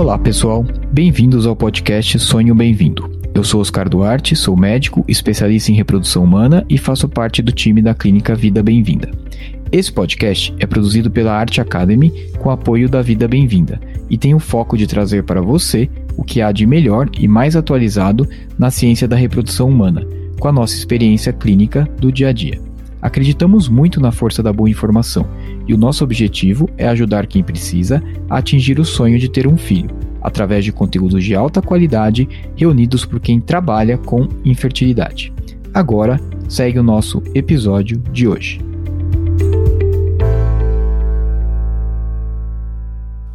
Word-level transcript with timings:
Olá, 0.00 0.18
pessoal. 0.18 0.64
Bem-vindos 0.90 1.46
ao 1.46 1.54
podcast 1.54 2.18
Sonho 2.20 2.54
Bem-vindo. 2.54 3.20
Eu 3.34 3.44
sou 3.44 3.60
Oscar 3.60 3.86
Duarte, 3.86 4.34
sou 4.34 4.56
médico, 4.56 5.04
especialista 5.06 5.70
em 5.70 5.74
reprodução 5.74 6.24
humana 6.24 6.64
e 6.70 6.78
faço 6.78 7.06
parte 7.06 7.42
do 7.42 7.52
time 7.52 7.82
da 7.82 7.94
Clínica 7.94 8.34
Vida 8.34 8.62
Bem-vinda. 8.62 9.10
Esse 9.70 9.92
podcast 9.92 10.54
é 10.58 10.66
produzido 10.66 11.10
pela 11.10 11.34
Arte 11.34 11.60
Academy 11.60 12.10
com 12.38 12.50
apoio 12.50 12.88
da 12.88 13.02
Vida 13.02 13.28
Bem-vinda 13.28 13.78
e 14.08 14.16
tem 14.16 14.34
o 14.34 14.38
foco 14.38 14.74
de 14.74 14.86
trazer 14.86 15.24
para 15.24 15.42
você 15.42 15.86
o 16.16 16.24
que 16.24 16.40
há 16.40 16.50
de 16.50 16.66
melhor 16.66 17.06
e 17.18 17.28
mais 17.28 17.54
atualizado 17.54 18.26
na 18.58 18.70
ciência 18.70 19.06
da 19.06 19.16
reprodução 19.16 19.68
humana, 19.68 20.02
com 20.38 20.48
a 20.48 20.52
nossa 20.52 20.74
experiência 20.74 21.30
clínica 21.30 21.86
do 22.00 22.10
dia 22.10 22.28
a 22.28 22.32
dia. 22.32 22.69
Acreditamos 23.00 23.68
muito 23.68 24.00
na 24.00 24.12
força 24.12 24.42
da 24.42 24.52
boa 24.52 24.68
informação 24.68 25.26
e 25.66 25.72
o 25.72 25.78
nosso 25.78 26.04
objetivo 26.04 26.68
é 26.76 26.86
ajudar 26.88 27.26
quem 27.26 27.42
precisa 27.42 28.02
a 28.28 28.38
atingir 28.38 28.78
o 28.78 28.84
sonho 28.84 29.18
de 29.18 29.30
ter 29.30 29.46
um 29.46 29.56
filho, 29.56 29.90
através 30.20 30.64
de 30.64 30.72
conteúdos 30.72 31.24
de 31.24 31.34
alta 31.34 31.62
qualidade 31.62 32.28
reunidos 32.56 33.04
por 33.04 33.20
quem 33.20 33.40
trabalha 33.40 33.96
com 33.96 34.28
infertilidade. 34.44 35.32
Agora, 35.72 36.20
segue 36.48 36.78
o 36.78 36.82
nosso 36.82 37.22
episódio 37.34 38.02
de 38.12 38.26
hoje. 38.26 38.69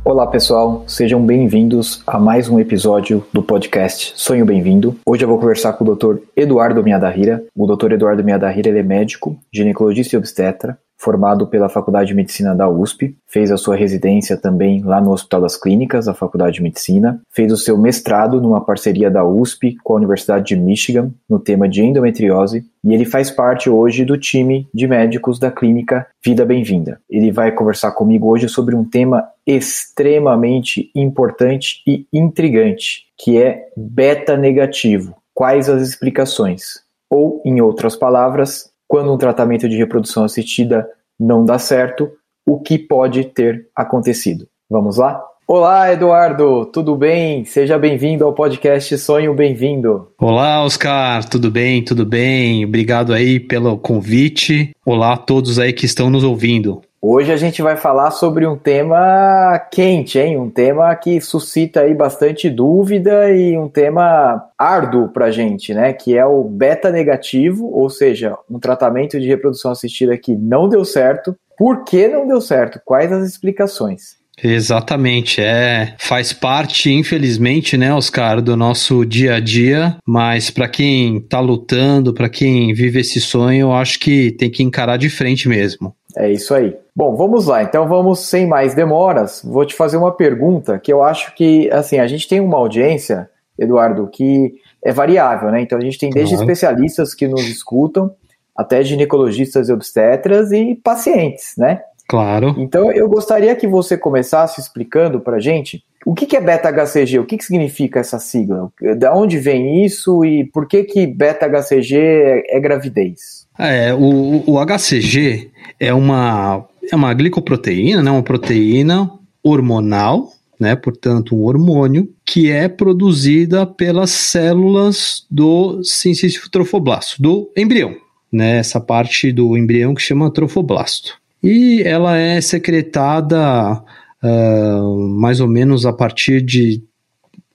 Olá 0.05 0.27
pessoal, 0.27 0.83
sejam 0.85 1.25
bem-vindos 1.25 2.03
a 2.05 2.19
mais 2.19 2.47
um 2.47 2.59
episódio 2.59 3.25
do 3.33 3.41
podcast 3.41 4.13
Sonho 4.15 4.45
Bem-vindo. 4.45 4.95
Hoje 5.03 5.23
eu 5.23 5.27
vou 5.27 5.39
conversar 5.39 5.73
com 5.73 5.83
o 5.83 5.95
Dr. 5.95 6.17
Eduardo 6.37 6.83
Miadahira. 6.83 7.43
O 7.55 7.65
Dr. 7.65 7.93
Eduardo 7.93 8.23
Miadahira 8.23 8.69
ele 8.69 8.77
é 8.77 8.83
médico, 8.83 9.35
ginecologista 9.51 10.15
e 10.15 10.19
obstetra, 10.19 10.77
formado 10.97 11.47
pela 11.47 11.69
Faculdade 11.69 12.07
de 12.09 12.15
Medicina 12.15 12.55
da 12.55 12.69
USP, 12.69 13.15
fez 13.27 13.51
a 13.51 13.57
sua 13.57 13.75
residência 13.75 14.37
também 14.37 14.83
lá 14.83 15.01
no 15.01 15.11
Hospital 15.11 15.41
das 15.41 15.57
Clínicas, 15.57 16.05
da 16.05 16.13
Faculdade 16.13 16.55
de 16.55 16.63
Medicina, 16.63 17.21
fez 17.29 17.51
o 17.51 17.57
seu 17.57 17.77
mestrado 17.77 18.41
numa 18.41 18.63
parceria 18.63 19.11
da 19.11 19.23
USP 19.23 19.75
com 19.83 19.93
a 19.93 19.97
Universidade 19.97 20.45
de 20.45 20.55
Michigan 20.55 21.11
no 21.29 21.39
tema 21.39 21.67
de 21.67 21.83
endometriose 21.83 22.65
e 22.83 22.93
ele 22.93 23.05
faz 23.05 23.31
parte 23.31 23.69
hoje 23.69 24.05
do 24.05 24.17
time 24.17 24.67
de 24.73 24.87
médicos 24.87 25.39
da 25.39 25.51
clínica 25.51 26.07
Vida 26.23 26.45
Bem-vinda. 26.45 26.99
Ele 27.09 27.31
vai 27.31 27.51
conversar 27.51 27.91
comigo 27.91 28.29
hoje 28.29 28.47
sobre 28.47 28.75
um 28.75 28.85
tema 28.85 29.27
extremamente 29.45 30.91
importante 30.95 31.81
e 31.87 32.05
intrigante, 32.13 33.05
que 33.17 33.41
é 33.41 33.67
beta 33.75 34.37
negativo. 34.37 35.15
Quais 35.33 35.67
as 35.67 35.81
explicações? 35.81 36.83
Ou, 37.09 37.41
em 37.45 37.59
outras 37.61 37.95
palavras, 37.95 38.69
quando 38.87 39.13
um 39.13 39.17
tratamento 39.17 39.67
de 39.67 39.77
reprodução 39.77 40.23
assistida 40.23 40.87
não 41.19 41.45
dá 41.45 41.57
certo, 41.57 42.11
o 42.45 42.59
que 42.59 42.77
pode 42.77 43.25
ter 43.25 43.67
acontecido. 43.75 44.47
Vamos 44.69 44.97
lá? 44.97 45.23
Olá, 45.47 45.93
Eduardo, 45.93 46.65
tudo 46.65 46.95
bem? 46.95 47.45
Seja 47.45 47.77
bem-vindo 47.77 48.25
ao 48.25 48.33
podcast 48.33 48.97
Sonho 48.97 49.33
Bem-vindo. 49.35 50.07
Olá, 50.19 50.63
Oscar, 50.63 51.23
tudo 51.23 51.51
bem? 51.51 51.83
Tudo 51.83 52.03
bem? 52.03 52.65
Obrigado 52.65 53.13
aí 53.13 53.39
pelo 53.39 53.77
convite. 53.77 54.71
Olá 54.83 55.13
a 55.13 55.17
todos 55.17 55.59
aí 55.59 55.71
que 55.71 55.85
estão 55.85 56.09
nos 56.09 56.23
ouvindo. 56.23 56.81
Hoje 57.07 57.31
a 57.31 57.37
gente 57.37 57.61
vai 57.61 57.77
falar 57.77 58.09
sobre 58.09 58.47
um 58.47 58.57
tema 58.57 59.59
quente, 59.71 60.17
hein? 60.17 60.39
Um 60.39 60.49
tema 60.49 60.95
que 60.95 61.21
suscita 61.21 61.81
aí 61.81 61.93
bastante 61.93 62.49
dúvida 62.49 63.31
e 63.31 63.55
um 63.55 63.69
tema 63.69 64.43
árduo 64.57 65.09
pra 65.09 65.29
gente, 65.29 65.71
né? 65.71 65.93
Que 65.93 66.17
é 66.17 66.25
o 66.25 66.43
beta 66.43 66.89
negativo, 66.89 67.69
ou 67.71 67.91
seja, 67.91 68.35
um 68.49 68.57
tratamento 68.57 69.19
de 69.19 69.27
reprodução 69.27 69.69
assistida 69.69 70.17
que 70.17 70.35
não 70.35 70.67
deu 70.67 70.83
certo. 70.83 71.37
Por 71.55 71.83
que 71.83 72.07
não 72.07 72.27
deu 72.27 72.41
certo? 72.41 72.81
Quais 72.83 73.11
as 73.11 73.29
explicações? 73.29 74.15
Exatamente, 74.43 75.39
é, 75.41 75.93
faz 75.99 76.33
parte, 76.33 76.91
infelizmente, 76.91 77.77
né, 77.77 77.93
Oscar, 77.93 78.41
do 78.41 78.57
nosso 78.57 79.05
dia 79.05 79.35
a 79.35 79.39
dia, 79.39 79.95
mas 80.03 80.49
para 80.49 80.67
quem 80.67 81.17
está 81.17 81.39
lutando, 81.39 82.15
para 82.15 82.27
quem 82.27 82.73
vive 82.73 82.99
esse 82.99 83.21
sonho, 83.21 83.67
eu 83.67 83.73
acho 83.73 83.99
que 83.99 84.31
tem 84.31 84.49
que 84.49 84.63
encarar 84.63 84.97
de 84.97 85.09
frente 85.09 85.47
mesmo. 85.47 85.95
É 86.17 86.31
isso 86.31 86.53
aí. 86.53 86.75
Bom, 86.95 87.15
vamos 87.15 87.47
lá. 87.47 87.61
Então 87.61 87.87
vamos 87.87 88.19
sem 88.21 88.47
mais 88.47 88.73
demoras. 88.73 89.41
Vou 89.43 89.65
te 89.65 89.75
fazer 89.75 89.97
uma 89.97 90.11
pergunta 90.11 90.79
que 90.79 90.93
eu 90.93 91.03
acho 91.03 91.35
que, 91.35 91.69
assim, 91.71 91.99
a 91.99 92.07
gente 92.07 92.27
tem 92.27 92.39
uma 92.39 92.57
audiência, 92.57 93.29
Eduardo, 93.59 94.07
que 94.07 94.53
é 94.81 94.93
variável, 94.93 95.51
né? 95.51 95.61
Então 95.61 95.77
a 95.77 95.81
gente 95.81 95.99
tem 95.99 96.09
desde 96.09 96.35
uhum. 96.35 96.41
especialistas 96.41 97.13
que 97.13 97.27
nos 97.27 97.45
escutam, 97.49 98.11
até 98.55 98.81
ginecologistas 98.81 99.67
e 99.67 99.73
obstetras 99.73 100.51
e 100.53 100.75
pacientes, 100.75 101.55
né? 101.57 101.81
Claro. 102.07 102.55
Então 102.57 102.91
eu 102.91 103.09
gostaria 103.09 103.55
que 103.55 103.67
você 103.67 103.97
começasse 103.97 104.61
explicando 104.61 105.19
para 105.19 105.39
gente 105.39 105.83
o 106.05 106.13
que, 106.13 106.27
que 106.27 106.37
é 106.37 106.41
beta-HCG, 106.41 107.17
o 107.17 107.25
que, 107.25 107.35
que 107.35 107.43
significa 107.43 107.99
essa 107.99 108.19
sigla, 108.19 108.71
da 108.95 109.13
onde 109.13 109.39
vem 109.39 109.83
isso 109.83 110.23
e 110.23 110.45
por 110.45 110.67
que 110.67 110.83
que 110.83 111.07
beta-HCG 111.07 111.97
é, 111.97 112.57
é 112.57 112.59
gravidez? 112.59 113.47
É, 113.57 113.91
o, 113.93 114.43
o 114.45 114.63
HCG 114.63 115.49
é 115.79 115.93
uma, 115.93 116.63
é 116.91 116.95
uma 116.95 117.13
glicoproteína, 117.13 118.01
né, 118.01 118.11
uma 118.11 118.23
proteína 118.23 119.09
hormonal, 119.43 120.31
né, 120.59 120.75
portanto 120.75 121.35
um 121.35 121.43
hormônio, 121.43 122.09
que 122.25 122.49
é 122.49 122.67
produzida 122.67 123.65
pelas 123.65 124.11
células 124.11 125.25
do 125.29 125.83
sincício 125.83 126.49
trofoblasto, 126.49 127.21
do 127.21 127.51
embrião, 127.55 127.95
né, 128.31 128.57
essa 128.57 128.79
parte 128.79 129.31
do 129.31 129.57
embrião 129.57 129.93
que 129.93 130.01
chama 130.01 130.31
trofoblasto. 130.31 131.17
E 131.43 131.83
ela 131.83 132.17
é 132.17 132.41
secretada 132.41 133.83
uh, 134.23 135.09
mais 135.09 135.39
ou 135.39 135.47
menos 135.47 135.85
a 135.85 135.93
partir 135.93 136.41
de, 136.41 136.81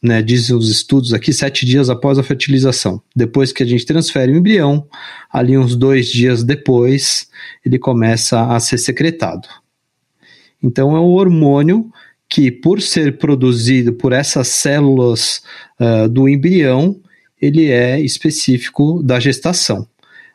né, 0.03 0.22
dizem 0.22 0.56
os 0.56 0.71
estudos 0.71 1.12
aqui, 1.12 1.33
sete 1.33 1.66
dias 1.66 1.91
após 1.91 2.19
a 2.19 2.22
fertilização. 2.22 3.03
Depois 3.15 3.53
que 3.53 3.62
a 3.62 3.66
gente 3.66 3.84
transfere 3.84 4.33
o 4.33 4.37
embrião, 4.37 4.87
ali 5.31 5.59
uns 5.59 5.77
dois 5.77 6.09
dias 6.09 6.43
depois, 6.43 7.28
ele 7.65 7.78
começa 7.78 8.55
a 8.55 8.59
ser 8.60 8.78
secretado. 8.78 9.47
Então 10.62 10.97
é 10.97 11.00
um 11.00 11.12
hormônio 11.12 11.91
que, 12.28 12.50
por 12.50 12.81
ser 12.81 13.19
produzido 13.19 13.93
por 13.93 14.12
essas 14.12 14.49
células 14.49 15.43
uh, 15.81 16.09
do 16.09 16.28
embrião, 16.28 17.00
ele 17.41 17.71
é 17.71 18.00
específico 18.00 19.03
da 19.03 19.19
gestação 19.19 19.87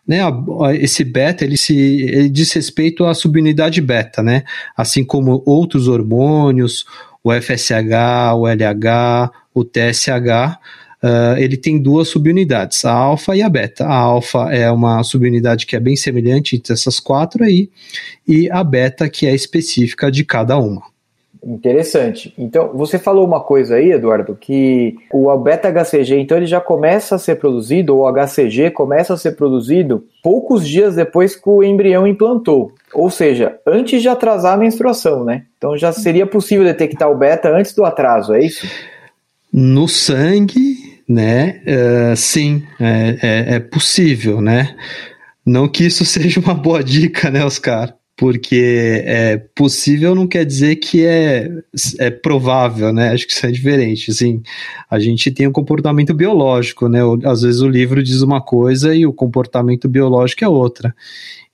né, 0.07 0.21
a, 0.21 0.27
a, 0.65 0.75
esse 0.75 1.03
beta 1.03 1.43
ele 1.43 1.57
se 1.57 1.75
ele 1.75 2.29
diz 2.29 2.51
respeito 2.53 3.05
à 3.05 3.13
subunidade 3.13 3.81
beta, 3.81 4.21
né? 4.21 4.43
Assim 4.77 5.03
como 5.03 5.41
outros 5.45 5.87
hormônios, 5.87 6.85
o 7.23 7.31
FSH, 7.33 8.35
o 8.35 8.47
LH, 8.47 9.31
o 9.55 9.63
TSH, 9.63 10.59
uh, 11.01 11.37
ele 11.37 11.55
tem 11.55 11.81
duas 11.81 12.09
subunidades, 12.09 12.83
a 12.83 12.91
alfa 12.91 13.35
e 13.35 13.41
a 13.41 13.49
beta. 13.49 13.85
A 13.85 13.95
alfa 13.95 14.53
é 14.53 14.69
uma 14.69 15.01
subunidade 15.01 15.65
que 15.65 15.75
é 15.75 15.79
bem 15.79 15.95
semelhante 15.95 16.55
entre 16.57 16.73
essas 16.73 16.99
quatro 16.99 17.43
aí, 17.43 17.69
e 18.27 18.51
a 18.51 18.63
beta 18.63 19.09
que 19.09 19.25
é 19.25 19.33
específica 19.33 20.11
de 20.11 20.25
cada 20.25 20.57
uma. 20.57 20.83
Interessante. 21.45 22.33
Então, 22.39 22.71
você 22.73 22.97
falou 22.97 23.23
uma 23.23 23.39
coisa 23.39 23.75
aí, 23.75 23.91
Eduardo, 23.91 24.35
que 24.35 24.95
o 25.13 25.37
beta-HCG, 25.37 26.17
então 26.17 26.37
ele 26.37 26.47
já 26.47 26.59
começa 26.59 27.13
a 27.13 27.19
ser 27.19 27.35
produzido, 27.35 27.95
ou 27.95 28.01
o 28.01 28.11
HCG 28.11 28.71
começa 28.71 29.13
a 29.13 29.17
ser 29.17 29.33
produzido 29.33 30.03
poucos 30.23 30.67
dias 30.67 30.95
depois 30.95 31.35
que 31.35 31.47
o 31.47 31.63
embrião 31.63 32.07
implantou. 32.07 32.71
Ou 32.91 33.11
seja, 33.11 33.59
antes 33.63 34.01
de 34.01 34.09
atrasar 34.09 34.55
a 34.55 34.57
menstruação, 34.57 35.23
né? 35.23 35.43
Então 35.55 35.77
já 35.77 35.91
seria 35.91 36.25
possível 36.25 36.65
detectar 36.65 37.11
o 37.11 37.15
beta 37.15 37.49
antes 37.49 37.75
do 37.75 37.85
atraso, 37.85 38.33
é 38.33 38.43
isso? 38.43 38.65
No 39.57 39.87
sangue, 39.87 41.01
né? 41.07 41.61
Uh, 41.65 42.17
sim, 42.17 42.61
é, 42.77 43.17
é, 43.21 43.55
é 43.55 43.59
possível, 43.61 44.41
né? 44.41 44.75
Não 45.45 45.65
que 45.65 45.85
isso 45.85 46.03
seja 46.05 46.41
uma 46.41 46.53
boa 46.53 46.83
dica, 46.83 47.31
né, 47.31 47.45
Oscar? 47.45 47.95
Porque 48.17 49.03
é 49.05 49.37
possível 49.53 50.15
não 50.15 50.25
quer 50.25 50.45
dizer 50.45 50.77
que 50.77 51.05
é, 51.05 51.51
é 51.99 52.09
provável, 52.09 52.93
né? 52.93 53.09
Acho 53.09 53.27
que 53.27 53.33
isso 53.33 53.45
é 53.45 53.51
diferente. 53.51 54.11
Assim, 54.11 54.41
a 54.89 54.99
gente 54.99 55.29
tem 55.31 55.47
um 55.47 55.51
comportamento 55.51 56.13
biológico, 56.13 56.87
né? 56.87 56.99
Às 57.25 57.41
vezes 57.41 57.61
o 57.61 57.67
livro 57.67 58.01
diz 58.01 58.21
uma 58.21 58.41
coisa 58.41 58.95
e 58.95 59.05
o 59.05 59.11
comportamento 59.11 59.89
biológico 59.89 60.45
é 60.45 60.47
outra. 60.47 60.95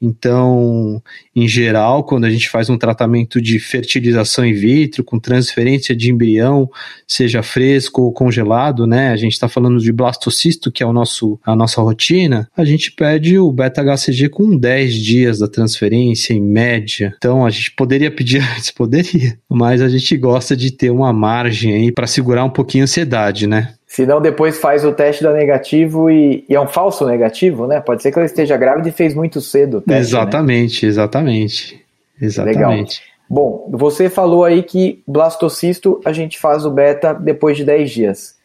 Então, 0.02 1.02
em 1.36 1.48
geral, 1.48 2.04
quando 2.04 2.26
a 2.26 2.30
gente 2.30 2.50
faz 2.50 2.70
um 2.72 2.78
tratamento 2.78 3.40
de 3.40 3.60
fertilização 3.60 4.44
in 4.44 4.54
vitro, 4.54 5.04
com 5.04 5.20
transferência 5.20 5.96
de 5.96 6.10
embrião, 6.12 6.68
seja 7.08 7.44
fresco 7.44 8.02
ou 8.02 8.12
congelado, 8.12 8.88
né? 8.88 9.12
A 9.12 9.16
gente 9.16 9.34
está 9.34 9.48
falando 9.48 9.80
de 9.80 9.92
blastocisto, 9.92 10.72
que 10.72 10.82
é 10.82 10.86
o 10.86 10.92
nosso, 10.92 11.40
a 11.46 11.56
nossa 11.56 11.80
rotina, 11.82 12.50
a 12.58 12.66
gente 12.66 12.92
pede 12.92 13.38
o 13.38 13.52
beta-HCG 13.52 14.30
com 14.30 14.58
10 14.58 14.96
dias 14.96 15.38
da 15.38 15.48
transferência, 15.48 16.34
em 16.34 16.42
média. 16.52 17.14
Então, 17.18 17.46
a 17.46 17.50
gente 17.50 17.72
poderia 17.72 18.12
pedir 18.12 18.42
antes, 18.56 18.72
poderia, 18.72 19.38
mas 19.50 19.82
a 19.82 19.90
gente 19.90 20.16
gosta 20.18 20.56
de 20.56 20.72
ter 20.72 20.90
uma 20.90 21.14
margem 21.14 21.74
aí 21.74 21.92
para 21.92 22.08
segurar 22.08 22.44
um 22.44 22.50
pouquinho 22.50 22.84
a 22.84 22.86
ansiedade, 22.86 23.48
né? 23.48 23.74
Senão 23.88 24.22
depois 24.22 24.58
faz 24.58 24.86
o 24.86 24.94
teste 24.94 25.24
da 25.24 25.34
negativo 25.34 26.10
e, 26.10 26.46
e, 26.48 26.56
é 26.56 26.62
um 26.62 26.68
falso 26.68 27.06
negativo, 27.06 27.68
né? 27.68 27.82
Pode 27.82 28.02
ser 28.02 28.12
que 28.12 28.18
ela 28.18 28.26
esteja 28.26 28.56
grávida 28.56 28.88
e 28.88 28.92
fez 28.92 29.14
muito 29.14 29.42
cedo 29.42 29.78
o 29.78 29.82
teste. 29.82 30.00
Exatamente, 30.00 30.86
né? 30.86 30.90
exatamente. 30.90 31.86
Exatamente. 32.22 32.58
Legal. 32.58 32.86
Bom, 33.30 33.70
você 33.72 34.10
falou 34.10 34.44
aí 34.44 34.62
que 34.64 35.02
blastocisto 35.08 36.00
a 36.06 36.12
gente 36.14 36.40
faz 36.40 36.66
o 36.66 36.72
beta 36.72 37.14
depois 37.14 37.58
de 37.58 37.66
10 37.66 37.92
dias. 37.92 38.36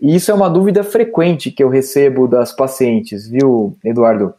E 0.00 0.14
isso 0.14 0.30
é 0.30 0.34
uma 0.34 0.50
dúvida 0.50 0.84
frequente 0.84 1.50
que 1.50 1.62
eu 1.62 1.68
recebo 1.68 2.28
das 2.28 2.54
pacientes, 2.54 3.28
viu, 3.28 3.76
Eduardo? 3.84 4.34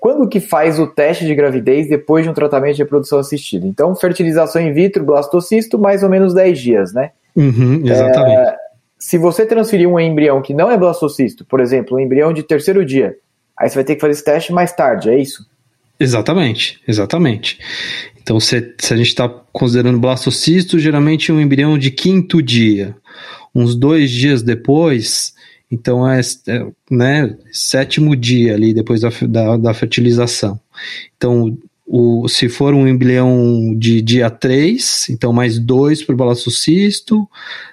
Quando 0.00 0.28
que 0.28 0.40
faz 0.40 0.78
o 0.78 0.86
teste 0.86 1.26
de 1.26 1.34
gravidez 1.34 1.88
depois 1.88 2.24
de 2.24 2.30
um 2.30 2.34
tratamento 2.34 2.76
de 2.76 2.82
reprodução 2.82 3.18
assistida? 3.18 3.66
Então, 3.66 3.94
fertilização 3.94 4.62
in 4.62 4.72
vitro, 4.72 5.04
blastocisto, 5.04 5.78
mais 5.78 6.02
ou 6.02 6.08
menos 6.08 6.32
10 6.32 6.58
dias, 6.58 6.92
né? 6.92 7.10
Uhum, 7.34 7.82
exatamente. 7.84 8.48
É, 8.48 8.56
se 8.98 9.18
você 9.18 9.44
transferir 9.44 9.88
um 9.88 9.98
embrião 9.98 10.40
que 10.42 10.54
não 10.54 10.70
é 10.70 10.76
blastocisto, 10.76 11.44
por 11.44 11.60
exemplo, 11.60 11.96
um 11.96 12.00
embrião 12.00 12.32
de 12.32 12.42
terceiro 12.42 12.84
dia, 12.84 13.16
aí 13.56 13.68
você 13.68 13.74
vai 13.76 13.84
ter 13.84 13.94
que 13.94 14.00
fazer 14.00 14.12
esse 14.12 14.24
teste 14.24 14.52
mais 14.52 14.72
tarde, 14.72 15.10
é 15.10 15.18
isso? 15.18 15.46
Exatamente, 16.00 16.80
exatamente. 16.86 17.58
Então, 18.22 18.38
se, 18.38 18.74
se 18.78 18.94
a 18.94 18.96
gente 18.96 19.08
está 19.08 19.28
considerando 19.52 19.98
blastocisto, 19.98 20.78
geralmente 20.78 21.32
um 21.32 21.40
embrião 21.40 21.76
de 21.76 21.90
quinto 21.90 22.42
dia. 22.42 22.94
Uns 23.54 23.74
dois 23.74 24.10
dias 24.10 24.42
depois, 24.42 25.32
então 25.70 26.08
é, 26.08 26.20
é 26.20 26.66
né, 26.90 27.36
sétimo 27.52 28.16
dia 28.16 28.54
ali 28.54 28.72
depois 28.72 29.00
da, 29.00 29.10
da, 29.28 29.56
da 29.56 29.74
fertilização. 29.74 30.58
Então, 31.16 31.56
o, 31.90 32.28
se 32.28 32.50
for 32.50 32.74
um 32.74 32.86
embrião 32.86 33.74
de 33.74 34.02
dia 34.02 34.28
3, 34.28 35.08
então 35.08 35.32
mais 35.32 35.58
2 35.58 36.02
para 36.02 36.12
o 36.12 36.18
balastocisto, 36.18 37.26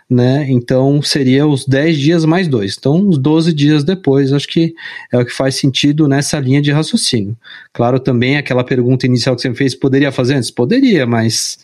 né? 0.10 0.46
Então 0.50 1.02
seria 1.02 1.46
os 1.46 1.66
10 1.66 1.98
dias 1.98 2.26
mais 2.26 2.48
2. 2.48 2.78
Então, 2.80 2.96
uns 2.96 3.18
12 3.18 3.52
dias 3.52 3.84
depois, 3.84 4.32
acho 4.32 4.48
que 4.48 4.74
é 5.12 5.18
o 5.18 5.26
que 5.26 5.34
faz 5.34 5.56
sentido 5.56 6.08
nessa 6.08 6.40
linha 6.40 6.62
de 6.62 6.72
raciocínio. 6.72 7.36
Claro, 7.74 8.00
também 8.00 8.38
aquela 8.38 8.64
pergunta 8.64 9.06
inicial 9.06 9.36
que 9.36 9.42
você 9.42 9.50
me 9.50 9.56
fez, 9.56 9.76
poderia 9.76 10.14
fazer 10.14 10.36
antes? 10.36 10.50
Poderia, 10.50 11.06
mas 11.06 11.58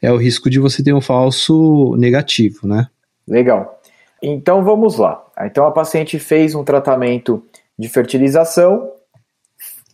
é 0.00 0.10
o 0.10 0.16
risco 0.16 0.50
de 0.50 0.58
você 0.58 0.82
ter 0.82 0.92
um 0.92 1.00
falso 1.00 1.94
negativo, 1.96 2.66
né? 2.66 2.88
Legal. 3.28 3.80
Então 4.22 4.62
vamos 4.62 4.96
lá. 4.96 5.24
Então 5.40 5.66
a 5.66 5.72
paciente 5.72 6.18
fez 6.18 6.54
um 6.54 6.62
tratamento 6.62 7.44
de 7.78 7.88
fertilização, 7.88 8.92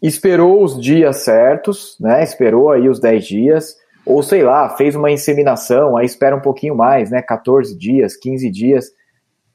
esperou 0.03 0.63
os 0.63 0.81
dias 0.81 1.19
certos, 1.19 1.97
né? 1.99 2.23
Esperou 2.23 2.71
aí 2.71 2.89
os 2.89 3.01
10 3.01 3.27
dias, 3.27 3.77
ou 4.05 4.23
sei 4.23 4.43
lá, 4.43 4.69
fez 4.71 4.95
uma 4.95 5.11
inseminação, 5.11 5.97
aí 5.97 6.05
espera 6.05 6.37
um 6.37 6.41
pouquinho 6.41 6.75
mais, 6.75 7.11
né? 7.11 7.23
14 7.23 7.77
dias, 7.77 8.17
15 8.17 8.51
dias, 8.51 8.87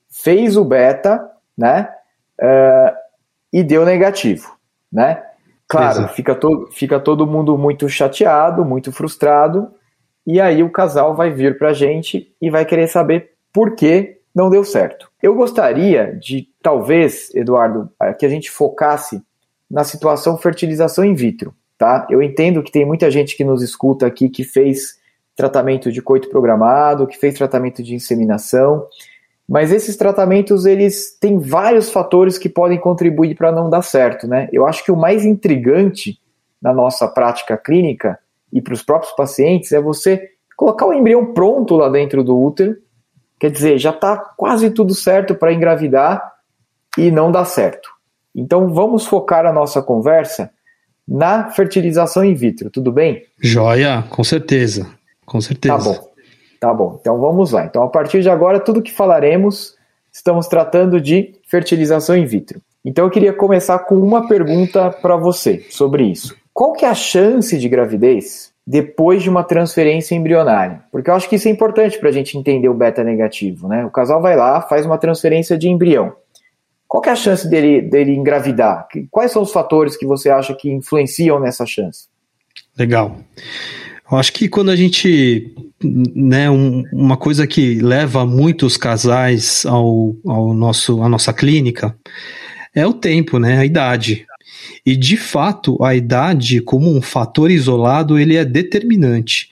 fez 0.10 0.58
o 0.58 0.66
beta, 0.66 1.30
né? 1.58 1.90
Uh, 2.42 2.96
e 3.52 3.64
deu 3.64 3.86
negativo, 3.86 4.56
né? 4.92 5.24
Claro, 5.68 6.08
fica, 6.10 6.36
to 6.36 6.68
fica 6.72 7.00
todo 7.00 7.26
mundo 7.26 7.58
muito 7.58 7.88
chateado, 7.88 8.66
muito 8.66 8.92
frustrado, 8.92 9.74
e 10.26 10.40
aí 10.40 10.62
o 10.62 10.72
casal 10.72 11.16
vai 11.16 11.32
vir 11.32 11.58
para 11.58 11.70
a 11.70 11.74
gente 11.74 12.36
e 12.42 12.50
vai 12.50 12.66
querer 12.66 12.88
saber 12.88 13.32
por 13.52 13.76
que 13.76 14.23
não 14.34 14.50
deu 14.50 14.64
certo. 14.64 15.10
Eu 15.22 15.36
gostaria 15.36 16.18
de, 16.20 16.48
talvez, 16.62 17.34
Eduardo, 17.36 17.90
que 18.18 18.26
a 18.26 18.30
gente 18.30 18.50
focasse 18.50 19.22
na 19.70 19.84
situação 19.84 20.38
fertilização 20.38 21.06
in 21.06 21.14
vitro, 21.14 21.54
tá? 21.78 22.08
Eu 22.10 22.22
entendo 22.22 22.64
que 22.64 22.72
tem 22.72 22.86
muita 22.86 23.10
gente 23.12 23.36
que 23.36 23.44
nos 23.44 23.62
escuta 23.62 24.06
aqui 24.06 24.30
que 24.30 24.44
fez 24.44 25.00
tratamento 25.36 25.92
de 25.92 26.02
coito 26.02 26.30
programado, 26.30 27.08
que 27.08 27.18
fez 27.18 27.36
tratamento 27.36 27.82
de 27.82 27.96
inseminação, 27.96 28.88
mas 29.48 29.72
esses 29.72 29.98
tratamentos 29.98 30.66
eles 30.66 31.18
têm 31.20 31.40
vários 31.40 31.92
fatores 31.92 32.38
que 32.38 32.48
podem 32.48 32.80
contribuir 32.80 33.36
para 33.36 33.52
não 33.52 33.70
dar 33.70 33.82
certo, 33.82 34.28
né? 34.28 34.48
Eu 34.52 34.66
acho 34.66 34.84
que 34.84 34.92
o 34.92 34.96
mais 34.98 35.26
intrigante 35.26 36.20
na 36.62 36.74
nossa 36.74 37.08
prática 37.08 37.58
clínica 37.58 38.18
e 38.52 38.62
para 38.62 38.74
os 38.74 38.82
próprios 38.82 39.14
pacientes 39.14 39.72
é 39.72 39.82
você 39.82 40.30
colocar 40.56 40.86
o 40.86 40.94
embrião 40.94 41.34
pronto 41.34 41.76
lá 41.76 41.90
dentro 41.90 42.24
do 42.24 42.40
útero, 42.40 42.78
quer 43.44 43.52
dizer, 43.52 43.78
já 43.78 43.90
está 43.90 44.16
quase 44.16 44.70
tudo 44.70 44.96
certo 44.96 45.36
para 45.36 45.52
engravidar 45.52 46.32
e 46.98 47.12
não 47.12 47.30
dá 47.30 47.44
certo. 47.44 47.90
Então 48.34 48.70
vamos 48.70 49.06
focar 49.06 49.46
a 49.46 49.52
nossa 49.52 49.82
conversa 49.82 50.50
na 51.06 51.50
fertilização 51.50 52.24
in 52.24 52.36
vitro, 52.36 52.70
tudo 52.70 52.90
bem? 52.90 53.26
Joia, 53.42 54.02
com 54.10 54.24
certeza. 54.24 54.88
Com 55.26 55.42
certeza. 55.42 55.78
Tá 55.78 55.84
bom. 55.84 56.14
Tá 56.58 56.74
bom. 56.74 56.98
Então 57.02 57.20
vamos 57.20 57.52
lá. 57.52 57.66
Então 57.66 57.84
a 57.84 57.90
partir 57.90 58.22
de 58.22 58.30
agora 58.30 58.62
tudo 58.62 58.82
que 58.82 58.94
falaremos 58.94 59.76
estamos 60.10 60.48
tratando 60.48 61.02
de 61.02 61.36
fertilização 61.46 62.16
in 62.16 62.26
vitro. 62.26 62.62
Então 62.86 63.04
eu 63.04 63.12
queria 63.12 63.34
começar 63.34 63.78
com 63.80 63.96
uma 63.96 64.26
pergunta 64.26 64.90
para 64.90 65.18
você 65.18 65.66
sobre 65.70 66.06
isso. 66.06 66.34
Qual 66.54 66.72
que 66.72 66.86
é 66.86 66.88
a 66.90 66.96
chance 66.96 67.58
de 67.58 67.68
gravidez 67.68 68.53
depois 68.66 69.22
de 69.22 69.30
uma 69.30 69.44
transferência 69.44 70.16
embrionária? 70.16 70.82
Porque 70.92 71.10
eu 71.10 71.16
acho 71.16 71.30
que 71.30 71.36
isso 71.36 71.48
é 71.48 71.52
importante 71.52 72.00
para 72.00 72.10
a 72.10 72.12
gente 72.12 72.38
entender 72.38 72.70
o 72.70 72.74
beta 72.74 73.04
negativo, 73.04 73.68
né? 73.68 73.86
O 73.86 73.92
casal 73.92 74.22
vai 74.22 74.36
lá, 74.36 74.62
faz 74.62 74.86
uma 74.86 74.98
transferência 74.98 75.58
de 75.58 75.70
embrião. 75.70 76.14
Qual 76.88 77.04
é 77.06 77.10
a 77.10 77.16
chance 77.16 77.50
dele, 77.50 77.82
dele 77.82 78.14
engravidar? 78.14 78.88
Quais 79.10 79.32
são 79.32 79.42
os 79.42 79.52
fatores 79.52 79.98
que 79.98 80.06
você 80.06 80.30
acha 80.30 80.54
que 80.54 80.72
influenciam 80.72 81.40
nessa 81.40 81.66
chance? 81.66 82.08
Legal. 82.78 83.18
Eu 84.12 84.18
acho 84.18 84.32
que 84.32 84.48
quando 84.48 84.70
a 84.70 84.76
gente, 84.76 85.56
né, 85.84 86.50
um, 86.50 86.84
uma 86.94 87.18
coisa 87.18 87.48
que 87.48 87.80
leva 87.82 88.26
muitos 88.28 88.78
casais 88.78 89.66
ao, 89.66 90.16
ao 90.24 90.54
nosso, 90.54 91.02
à 91.02 91.10
nossa 91.10 91.34
clínica 91.34 91.96
é 92.76 92.86
o 92.86 92.94
tempo, 92.94 93.40
né, 93.40 93.58
a 93.58 93.66
idade. 93.66 94.28
E 94.86 94.96
de 94.96 95.18
fato, 95.18 95.82
a 95.84 95.96
idade 95.96 96.62
como 96.62 96.96
um 96.96 97.02
fator 97.02 97.52
isolado, 97.52 98.18
ele 98.18 98.36
é 98.36 98.46
determinante. 98.46 99.50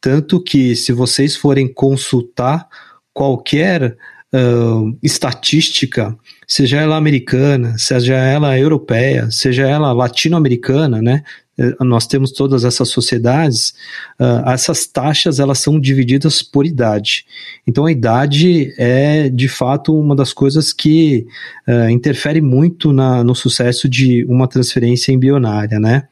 Tanto 0.00 0.42
que 0.42 0.74
se 0.74 0.92
vocês 0.92 1.36
forem 1.36 1.72
consultar 1.72 2.68
qualquer 3.14 3.96
uh, 4.34 4.98
estatística 5.02 6.16
seja 6.46 6.80
ela 6.80 6.96
americana, 6.96 7.76
seja 7.78 8.14
ela 8.14 8.58
europeia, 8.58 9.30
seja 9.30 9.66
ela 9.66 9.92
latino-americana, 9.92 11.00
né? 11.00 11.22
Eh, 11.58 11.76
nós 11.80 12.06
temos 12.06 12.32
todas 12.32 12.64
essas 12.64 12.88
sociedades, 12.88 13.74
uh, 14.18 14.48
essas 14.48 14.86
taxas 14.86 15.38
elas 15.38 15.58
são 15.58 15.78
divididas 15.78 16.42
por 16.42 16.64
idade. 16.64 17.26
Então 17.66 17.84
a 17.84 17.92
idade 17.92 18.72
é 18.78 19.28
de 19.28 19.48
fato 19.48 19.98
uma 19.98 20.16
das 20.16 20.32
coisas 20.32 20.72
que 20.72 21.26
uh, 21.68 21.90
interfere 21.90 22.40
muito 22.40 22.92
na, 22.92 23.22
no 23.22 23.34
sucesso 23.34 23.88
de 23.88 24.24
uma 24.24 24.48
transferência 24.48 25.12
embrionária, 25.12 25.78
né? 25.78 26.04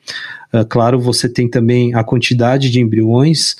Uh, 0.52 0.66
claro, 0.68 1.00
você 1.00 1.28
tem 1.28 1.48
também 1.48 1.94
a 1.94 2.04
quantidade 2.04 2.70
de 2.70 2.80
embriões, 2.80 3.56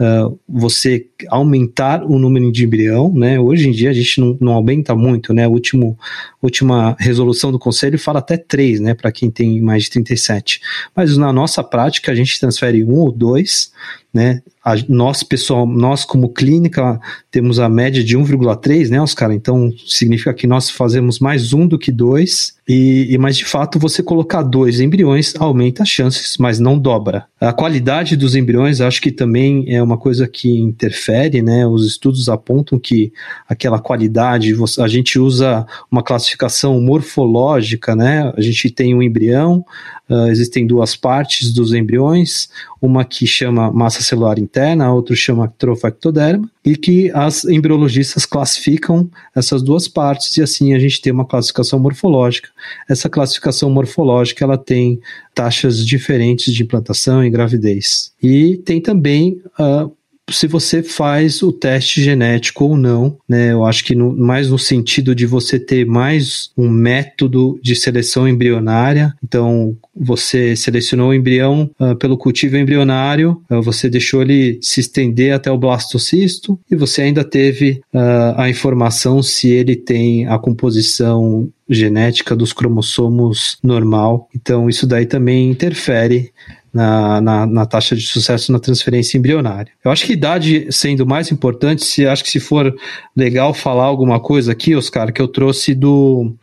uh, 0.00 0.38
você 0.48 1.06
aumentar 1.28 2.04
o 2.04 2.18
número 2.18 2.50
de 2.50 2.64
embrião, 2.64 3.12
né? 3.12 3.38
Hoje 3.38 3.68
em 3.68 3.72
dia 3.72 3.90
a 3.90 3.92
gente 3.92 4.20
não, 4.20 4.36
não 4.40 4.52
aumenta 4.52 4.94
muito, 4.94 5.32
né? 5.32 5.44
A 5.44 5.48
último, 5.48 5.98
última 6.42 6.96
resolução 6.98 7.52
do 7.52 7.58
conselho 7.58 7.98
fala 7.98 8.18
até 8.18 8.36
3, 8.36 8.80
né? 8.80 8.94
Para 8.94 9.12
quem 9.12 9.30
tem 9.30 9.60
mais 9.60 9.84
de 9.84 9.90
37. 9.90 10.60
Mas 10.94 11.16
na 11.16 11.32
nossa 11.32 11.62
prática 11.62 12.12
a 12.12 12.14
gente 12.14 12.38
transfere 12.38 12.84
um 12.84 12.94
ou 12.94 13.12
dois, 13.12 13.72
né? 14.14 14.40
A, 14.64 14.74
nós, 14.88 15.22
pessoal, 15.22 15.66
nós 15.66 16.04
como 16.04 16.30
clínica 16.30 16.98
temos 17.30 17.58
a 17.58 17.68
média 17.68 18.02
de 18.02 18.16
1,3, 18.16 18.88
né, 18.88 19.00
Oscar? 19.02 19.32
Então 19.32 19.70
significa 19.86 20.32
que 20.32 20.46
nós 20.46 20.70
fazemos 20.70 21.18
mais 21.18 21.52
um 21.52 21.66
do 21.66 21.78
que 21.78 21.92
dois, 21.92 22.54
e, 22.66 23.08
e 23.10 23.18
mas 23.18 23.36
de 23.36 23.44
fato 23.44 23.78
você 23.78 24.02
colocar 24.02 24.42
dois 24.42 24.80
embriões 24.80 25.34
aumenta 25.38 25.82
as 25.82 25.88
chances, 25.88 26.38
mas 26.38 26.58
não 26.58 26.78
dobra. 26.78 27.26
A 27.38 27.52
qualidade 27.52 28.16
dos 28.16 28.34
embriões 28.34 28.80
acho 28.80 29.02
que 29.02 29.10
também 29.10 29.66
é 29.68 29.82
uma 29.82 29.98
coisa 29.98 30.26
que 30.26 30.58
interfere, 30.58 31.42
né? 31.42 31.66
Os 31.66 31.86
estudos 31.86 32.28
apontam 32.28 32.78
que 32.78 33.12
aquela 33.46 33.78
qualidade, 33.78 34.54
a 34.78 34.88
gente 34.88 35.18
usa 35.18 35.66
uma 35.90 36.02
classificação 36.02 36.80
morfológica, 36.80 37.94
né? 37.94 38.32
A 38.34 38.40
gente 38.40 38.70
tem 38.70 38.94
um 38.94 39.02
embrião, 39.02 39.64
uh, 40.08 40.28
existem 40.28 40.66
duas 40.66 40.96
partes 40.96 41.52
dos 41.52 41.74
embriões, 41.74 42.48
uma 42.84 43.04
que 43.04 43.26
chama 43.26 43.72
massa 43.72 44.02
celular 44.02 44.38
interna, 44.38 44.84
a 44.84 44.92
outra 44.92 45.16
chama 45.16 45.52
trofectoderma, 45.58 46.50
e 46.64 46.76
que 46.76 47.10
as 47.12 47.44
embriologistas 47.44 48.26
classificam 48.26 49.08
essas 49.34 49.62
duas 49.62 49.88
partes 49.88 50.36
e 50.36 50.42
assim 50.42 50.74
a 50.74 50.78
gente 50.78 51.00
tem 51.00 51.12
uma 51.12 51.24
classificação 51.24 51.78
morfológica. 51.78 52.48
Essa 52.88 53.08
classificação 53.08 53.70
morfológica 53.70 54.44
ela 54.44 54.58
tem 54.58 55.00
taxas 55.34 55.84
diferentes 55.84 56.52
de 56.52 56.62
implantação 56.62 57.24
e 57.24 57.30
gravidez. 57.30 58.12
E 58.22 58.58
tem 58.58 58.80
também 58.80 59.40
uh, 59.58 59.90
se 60.30 60.46
você 60.46 60.82
faz 60.82 61.42
o 61.42 61.52
teste 61.52 62.02
genético 62.02 62.64
ou 62.64 62.76
não, 62.76 63.18
né? 63.28 63.52
Eu 63.52 63.64
acho 63.64 63.84
que 63.84 63.94
no, 63.94 64.16
mais 64.16 64.48
no 64.48 64.58
sentido 64.58 65.14
de 65.14 65.26
você 65.26 65.58
ter 65.58 65.84
mais 65.84 66.50
um 66.56 66.68
método 66.68 67.58
de 67.62 67.76
seleção 67.76 68.26
embrionária. 68.26 69.14
Então, 69.22 69.76
você 69.94 70.56
selecionou 70.56 71.10
o 71.10 71.14
embrião 71.14 71.70
uh, 71.78 71.94
pelo 71.96 72.16
cultivo 72.16 72.56
embrionário, 72.56 73.42
uh, 73.50 73.60
você 73.60 73.88
deixou 73.88 74.22
ele 74.22 74.58
se 74.62 74.80
estender 74.80 75.34
até 75.34 75.50
o 75.50 75.58
blastocisto 75.58 76.58
e 76.70 76.74
você 76.74 77.02
ainda 77.02 77.22
teve 77.22 77.82
uh, 77.92 78.34
a 78.36 78.48
informação 78.48 79.22
se 79.22 79.50
ele 79.50 79.76
tem 79.76 80.26
a 80.26 80.38
composição 80.38 81.48
genética 81.68 82.34
dos 82.34 82.52
cromossomos 82.52 83.58
normal. 83.62 84.28
Então, 84.34 84.68
isso 84.68 84.86
daí 84.86 85.06
também 85.06 85.50
interfere 85.50 86.32
na, 86.74 87.20
na, 87.20 87.46
na, 87.46 87.66
taxa 87.66 87.94
de 87.94 88.02
sucesso 88.02 88.50
na 88.50 88.58
transferência 88.58 89.16
embrionária. 89.16 89.72
Eu 89.84 89.92
acho 89.92 90.04
que 90.04 90.12
idade 90.12 90.66
sendo 90.72 91.06
mais 91.06 91.30
importante, 91.30 91.84
se 91.84 92.04
acho 92.04 92.24
que 92.24 92.30
se 92.30 92.40
for 92.40 92.74
legal 93.16 93.54
falar 93.54 93.84
alguma 93.84 94.18
coisa 94.18 94.50
aqui, 94.50 94.74
Oscar, 94.74 95.12
que 95.12 95.22
eu 95.22 95.28
trouxe 95.28 95.72
do, 95.72 96.34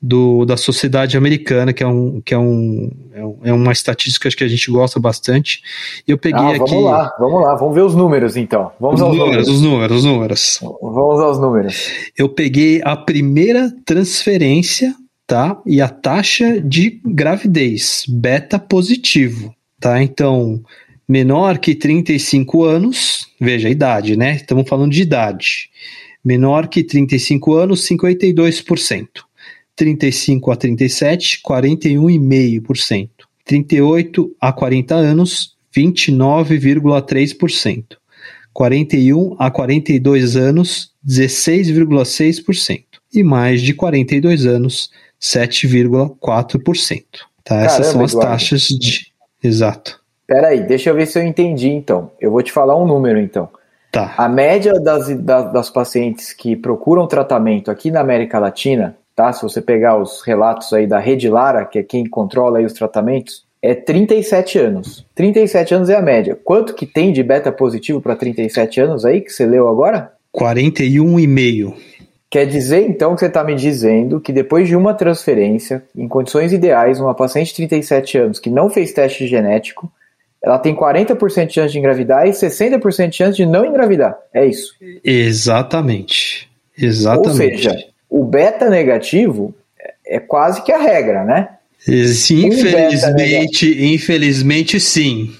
do 0.00 0.44
da 0.44 0.58
sociedade 0.58 1.16
americana, 1.16 1.72
que 1.72 1.82
é 1.82 1.86
um 1.86 2.20
que 2.20 2.34
é 2.34 2.38
um 2.38 2.90
é, 3.14 3.48
é 3.48 3.52
uma 3.54 3.72
estatística 3.72 4.28
que 4.28 4.44
a 4.44 4.48
gente 4.48 4.70
gosta 4.70 5.00
bastante. 5.00 5.62
Eu 6.06 6.18
peguei 6.18 6.38
ah, 6.38 6.52
vamos 6.52 6.60
aqui. 6.60 6.74
Vamos 6.74 6.84
lá, 6.84 7.16
vamos 7.18 7.42
lá, 7.42 7.54
vamos 7.54 7.74
ver 7.74 7.82
os 7.82 7.94
números 7.94 8.36
então. 8.36 8.70
Vamos 8.78 9.00
os 9.00 9.06
aos 9.06 9.16
números, 9.16 9.46
números, 9.46 9.48
os 9.48 9.62
números, 9.62 9.96
os 9.96 10.04
números. 10.04 10.60
Vamos 10.82 11.20
aos 11.20 11.40
números. 11.40 11.90
Eu 12.18 12.28
peguei 12.28 12.82
a 12.84 12.94
primeira 12.94 13.72
transferência, 13.86 14.94
tá? 15.26 15.56
E 15.64 15.80
a 15.80 15.88
taxa 15.88 16.60
de 16.60 17.00
gravidez, 17.06 18.04
beta 18.06 18.58
positivo 18.58 19.54
tá? 19.82 20.02
Então, 20.02 20.62
menor 21.08 21.58
que 21.58 21.74
35 21.74 22.64
anos, 22.64 23.26
veja 23.40 23.66
a 23.68 23.70
idade, 23.70 24.16
né? 24.16 24.36
Estamos 24.36 24.68
falando 24.68 24.92
de 24.92 25.00
idade. 25.02 25.68
Menor 26.24 26.68
que 26.68 26.84
35 26.84 27.54
anos, 27.54 27.84
52%. 27.86 29.08
35 29.74 30.52
a 30.52 30.56
37, 30.56 31.40
41,5%. 31.44 33.10
38 33.44 34.36
a 34.40 34.52
40 34.52 34.94
anos, 34.94 35.56
29,3%. 35.76 37.96
41 38.52 39.34
a 39.38 39.50
42 39.50 40.36
anos, 40.36 40.92
16,6%. 41.04 42.84
E 43.12 43.24
mais 43.24 43.60
de 43.60 43.74
42 43.74 44.46
anos, 44.46 44.92
7,4%. 45.20 47.02
Tá? 47.42 47.56
Caramba, 47.56 47.66
Essas 47.66 47.88
são 47.88 48.04
as 48.04 48.14
taxas 48.14 48.68
de 48.68 49.11
Exato. 49.42 50.00
Peraí, 50.26 50.60
deixa 50.62 50.90
eu 50.90 50.94
ver 50.94 51.06
se 51.06 51.18
eu 51.18 51.24
entendi 51.24 51.70
então. 51.70 52.10
Eu 52.20 52.30
vou 52.30 52.42
te 52.42 52.52
falar 52.52 52.76
um 52.76 52.86
número 52.86 53.18
então. 53.18 53.48
Tá. 53.90 54.14
A 54.16 54.28
média 54.28 54.72
das, 54.74 55.08
das, 55.18 55.52
das 55.52 55.70
pacientes 55.70 56.32
que 56.32 56.56
procuram 56.56 57.06
tratamento 57.06 57.70
aqui 57.70 57.90
na 57.90 58.00
América 58.00 58.38
Latina, 58.38 58.96
tá? 59.14 59.30
Se 59.32 59.42
você 59.42 59.60
pegar 59.60 60.00
os 60.00 60.22
relatos 60.22 60.72
aí 60.72 60.86
da 60.86 60.98
Rede 60.98 61.28
Lara, 61.28 61.66
que 61.66 61.78
é 61.78 61.82
quem 61.82 62.06
controla 62.06 62.58
aí 62.58 62.64
os 62.64 62.72
tratamentos, 62.72 63.44
é 63.60 63.74
37 63.74 64.58
anos. 64.58 65.06
37 65.14 65.74
anos 65.74 65.90
é 65.90 65.96
a 65.96 66.02
média. 66.02 66.38
Quanto 66.42 66.74
que 66.74 66.86
tem 66.86 67.12
de 67.12 67.22
beta 67.22 67.52
positivo 67.52 68.00
para 68.00 68.16
37 68.16 68.80
anos 68.80 69.04
aí 69.04 69.20
que 69.20 69.30
você 69.30 69.44
leu 69.44 69.68
agora? 69.68 70.12
41,5. 70.34 71.74
Quer 72.32 72.46
dizer, 72.46 72.88
então, 72.88 73.12
que 73.12 73.20
você 73.20 73.26
está 73.26 73.44
me 73.44 73.54
dizendo 73.54 74.18
que 74.18 74.32
depois 74.32 74.66
de 74.66 74.74
uma 74.74 74.94
transferência, 74.94 75.84
em 75.94 76.08
condições 76.08 76.50
ideais, 76.50 76.98
uma 76.98 77.14
paciente 77.14 77.48
de 77.48 77.56
37 77.56 78.16
anos 78.16 78.38
que 78.38 78.48
não 78.48 78.70
fez 78.70 78.90
teste 78.90 79.26
genético, 79.26 79.92
ela 80.42 80.58
tem 80.58 80.74
40% 80.74 81.46
de 81.48 81.52
chance 81.52 81.72
de 81.72 81.78
engravidar 81.78 82.26
e 82.26 82.30
60% 82.30 83.10
de 83.10 83.16
chance 83.16 83.36
de 83.36 83.44
não 83.44 83.66
engravidar. 83.66 84.16
É 84.32 84.46
isso. 84.46 84.72
Exatamente. 85.04 86.50
Exatamente. 86.74 87.28
Ou 87.28 87.34
seja, 87.34 87.84
o 88.08 88.24
beta 88.24 88.70
negativo 88.70 89.54
é 90.06 90.18
quase 90.18 90.62
que 90.62 90.72
a 90.72 90.78
regra, 90.78 91.24
né? 91.24 91.50
Infelizmente, 91.86 93.66
um 93.66 93.84
infelizmente 93.92 94.80
sim. 94.80 95.30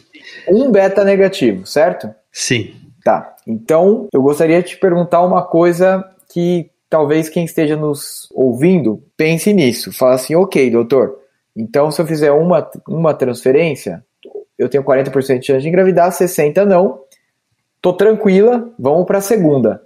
Um 0.46 0.70
beta 0.70 1.04
negativo, 1.04 1.66
certo? 1.66 2.10
Sim. 2.30 2.74
Tá. 3.02 3.34
Então, 3.46 4.08
eu 4.12 4.20
gostaria 4.20 4.62
de 4.62 4.68
te 4.68 4.76
perguntar 4.76 5.22
uma 5.22 5.40
coisa 5.40 6.04
que 6.30 6.70
talvez 6.92 7.30
quem 7.30 7.46
esteja 7.46 7.74
nos 7.74 8.28
ouvindo 8.34 9.02
pense 9.16 9.50
nisso. 9.50 9.90
Fala 9.90 10.12
assim, 10.12 10.34
ok, 10.34 10.70
doutor, 10.70 11.16
então 11.56 11.90
se 11.90 11.98
eu 11.98 12.06
fizer 12.06 12.30
uma, 12.32 12.70
uma 12.86 13.14
transferência, 13.14 14.04
eu 14.58 14.68
tenho 14.68 14.84
40% 14.84 15.38
de 15.38 15.46
chance 15.46 15.62
de 15.62 15.68
engravidar, 15.70 16.10
60% 16.10 16.66
não. 16.66 17.00
Tô 17.80 17.94
tranquila, 17.94 18.70
vamos 18.78 19.06
para 19.06 19.18
a 19.18 19.22
segunda. 19.22 19.80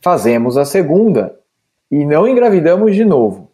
Fazemos 0.00 0.56
a 0.56 0.64
segunda 0.64 1.36
e 1.90 2.06
não 2.06 2.26
engravidamos 2.26 2.96
de 2.96 3.04
novo. 3.04 3.52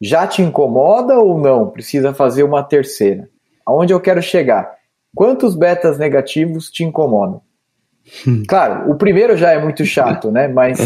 Já 0.00 0.26
te 0.26 0.42
incomoda 0.42 1.20
ou 1.20 1.38
não? 1.38 1.70
Precisa 1.70 2.12
fazer 2.12 2.42
uma 2.42 2.64
terceira. 2.64 3.28
Aonde 3.64 3.92
eu 3.92 4.00
quero 4.00 4.20
chegar? 4.20 4.68
Quantos 5.14 5.54
betas 5.54 5.98
negativos 5.98 6.68
te 6.68 6.82
incomodam? 6.82 7.40
Claro, 8.48 8.90
o 8.90 8.96
primeiro 8.96 9.36
já 9.36 9.52
é 9.52 9.62
muito 9.62 9.84
chato, 9.84 10.32
né? 10.32 10.48
Mas 10.48 10.80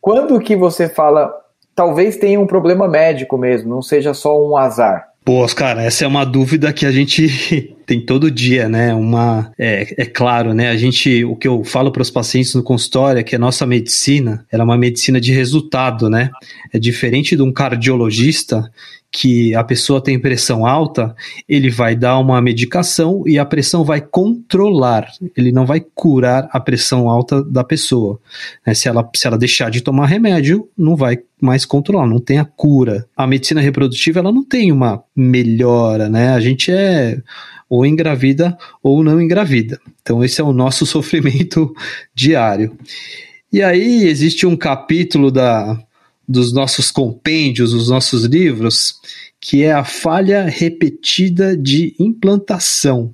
Quando 0.00 0.40
que 0.40 0.56
você 0.56 0.88
fala, 0.88 1.32
talvez 1.74 2.16
tenha 2.16 2.40
um 2.40 2.46
problema 2.46 2.88
médico 2.88 3.36
mesmo, 3.36 3.68
não 3.68 3.82
seja 3.82 4.14
só 4.14 4.40
um 4.40 4.56
azar? 4.56 5.10
Pô, 5.22 5.46
cara, 5.54 5.82
essa 5.82 6.04
é 6.04 6.08
uma 6.08 6.24
dúvida 6.24 6.72
que 6.72 6.86
a 6.86 6.90
gente 6.90 7.76
tem 7.84 8.04
todo 8.04 8.30
dia, 8.30 8.68
né? 8.68 8.94
Uma 8.94 9.52
é, 9.58 10.02
é 10.02 10.06
claro, 10.06 10.54
né? 10.54 10.70
A 10.70 10.76
gente, 10.76 11.24
o 11.24 11.36
que 11.36 11.46
eu 11.46 11.62
falo 11.62 11.92
para 11.92 12.00
os 12.00 12.10
pacientes 12.10 12.54
no 12.54 12.62
consultório 12.62 13.20
é 13.20 13.22
que 13.22 13.36
a 13.36 13.38
nossa 13.38 13.66
medicina, 13.66 14.46
ela 14.50 14.62
é 14.62 14.64
uma 14.64 14.78
medicina 14.78 15.20
de 15.20 15.32
resultado, 15.32 16.08
né? 16.08 16.30
É 16.72 16.78
diferente 16.78 17.36
de 17.36 17.42
um 17.42 17.52
cardiologista 17.52 18.70
que 19.12 19.54
a 19.54 19.64
pessoa 19.64 20.00
tem 20.00 20.18
pressão 20.18 20.64
alta, 20.64 21.14
ele 21.48 21.68
vai 21.68 21.96
dar 21.96 22.18
uma 22.18 22.40
medicação 22.40 23.24
e 23.26 23.38
a 23.38 23.44
pressão 23.44 23.82
vai 23.82 24.00
controlar, 24.00 25.10
ele 25.36 25.50
não 25.50 25.66
vai 25.66 25.80
curar 25.80 26.48
a 26.52 26.60
pressão 26.60 27.08
alta 27.08 27.42
da 27.42 27.64
pessoa. 27.64 28.20
Né? 28.64 28.72
Se, 28.72 28.88
ela, 28.88 29.08
se 29.14 29.26
ela 29.26 29.36
deixar 29.36 29.70
de 29.70 29.80
tomar 29.80 30.06
remédio, 30.06 30.68
não 30.78 30.94
vai 30.94 31.18
mais 31.40 31.64
controlar, 31.64 32.06
não 32.06 32.20
tem 32.20 32.38
a 32.38 32.44
cura. 32.44 33.06
A 33.16 33.26
medicina 33.26 33.60
reprodutiva 33.60 34.20
ela 34.20 34.30
não 34.30 34.44
tem 34.44 34.70
uma 34.70 35.02
melhora, 35.16 36.08
né? 36.08 36.30
A 36.30 36.40
gente 36.40 36.70
é 36.70 37.18
ou 37.68 37.86
engravida 37.86 38.56
ou 38.82 39.02
não 39.02 39.20
engravida. 39.20 39.80
Então 40.02 40.22
esse 40.22 40.40
é 40.40 40.44
o 40.44 40.52
nosso 40.52 40.84
sofrimento 40.86 41.72
diário. 42.14 42.76
E 43.52 43.62
aí 43.62 44.04
existe 44.04 44.46
um 44.46 44.56
capítulo 44.56 45.30
da 45.30 45.76
dos 46.30 46.52
nossos 46.52 46.90
compêndios, 46.90 47.72
dos 47.72 47.88
nossos 47.88 48.24
livros, 48.24 48.94
que 49.40 49.64
é 49.64 49.72
a 49.72 49.84
falha 49.84 50.44
repetida 50.44 51.56
de 51.56 51.94
implantação. 51.98 53.12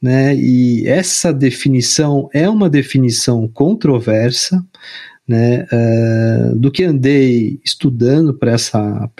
Né? 0.00 0.36
E 0.36 0.86
essa 0.86 1.32
definição 1.32 2.28
é 2.32 2.48
uma 2.48 2.70
definição 2.70 3.48
controversa, 3.48 4.64
né? 5.26 5.66
Uh, 5.72 6.56
do 6.56 6.70
que 6.70 6.84
andei 6.84 7.58
estudando 7.64 8.32
para 8.32 8.54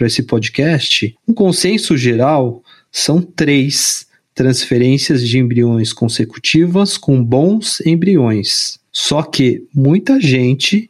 esse 0.03 0.23
podcast, 0.23 1.17
um 1.27 1.35
consenso 1.35 1.97
geral 1.97 2.63
são 2.93 3.21
três 3.21 4.07
transferências 4.33 5.27
de 5.27 5.39
embriões 5.39 5.93
consecutivas 5.93 6.97
com 6.97 7.25
bons 7.25 7.81
embriões. 7.85 8.79
Só 8.93 9.23
que 9.23 9.65
muita 9.75 10.21
gente 10.21 10.89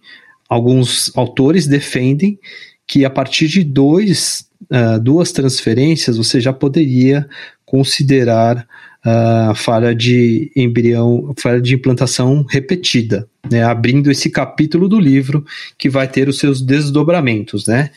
alguns 0.49 1.11
autores 1.17 1.67
defendem 1.67 2.39
que 2.87 3.05
a 3.05 3.11
partir 3.11 3.49
de 3.49 3.65
dois, 3.65 4.47
uh, 4.71 5.01
duas 5.01 5.33
transferências 5.33 6.17
você 6.17 6.41
já 6.41 6.53
poderia 6.53 7.29
considerar 7.65 8.67
a 9.05 9.53
uh, 9.53 9.55
falha 9.55 9.95
de 9.95 10.51
embrião, 10.57 11.33
falha 11.39 11.61
de 11.61 11.75
implantação 11.75 12.45
repetida, 12.49 13.29
né, 13.49 13.63
abrindo 13.63 14.11
esse 14.11 14.31
capítulo 14.31 14.89
do 14.89 14.99
livro 14.99 15.45
que 15.79 15.89
vai 15.89 16.09
ter 16.09 16.29
os 16.29 16.39
seus 16.39 16.61
desdobramentos, 16.61 17.67
né? 17.67 17.91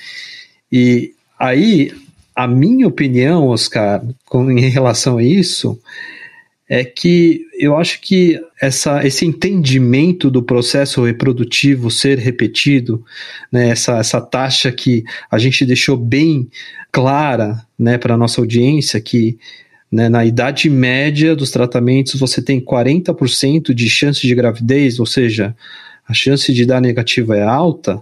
E 0.71 1.13
aí, 1.39 1.91
a 2.35 2.47
minha 2.47 2.87
opinião, 2.87 3.47
Oscar, 3.47 4.03
com, 4.25 4.51
em 4.51 4.69
relação 4.69 5.17
a 5.17 5.23
isso, 5.23 5.79
é 6.69 6.83
que 6.85 7.47
eu 7.59 7.75
acho 7.75 7.99
que 7.99 8.39
essa, 8.61 9.03
esse 9.05 9.25
entendimento 9.25 10.29
do 10.29 10.43
processo 10.43 11.03
reprodutivo 11.03 11.89
ser 11.89 12.19
repetido, 12.19 13.03
né, 13.51 13.69
essa, 13.69 13.97
essa 13.97 14.21
taxa 14.21 14.71
que 14.71 15.03
a 15.31 15.39
gente 15.39 15.65
deixou 15.65 15.97
bem 15.97 16.47
clara 16.91 17.65
né, 17.77 17.97
para 17.97 18.13
a 18.13 18.17
nossa 18.17 18.39
audiência, 18.39 19.01
que 19.01 19.39
né, 19.91 20.07
na 20.07 20.23
idade 20.23 20.69
média 20.69 21.35
dos 21.35 21.49
tratamentos 21.49 22.19
você 22.19 22.39
tem 22.39 22.61
40% 22.61 23.73
de 23.73 23.89
chance 23.89 24.21
de 24.21 24.35
gravidez, 24.35 24.99
ou 24.99 25.07
seja, 25.07 25.55
a 26.07 26.13
chance 26.13 26.53
de 26.53 26.65
dar 26.67 26.79
negativa 26.79 27.35
é 27.35 27.43
alta, 27.43 27.99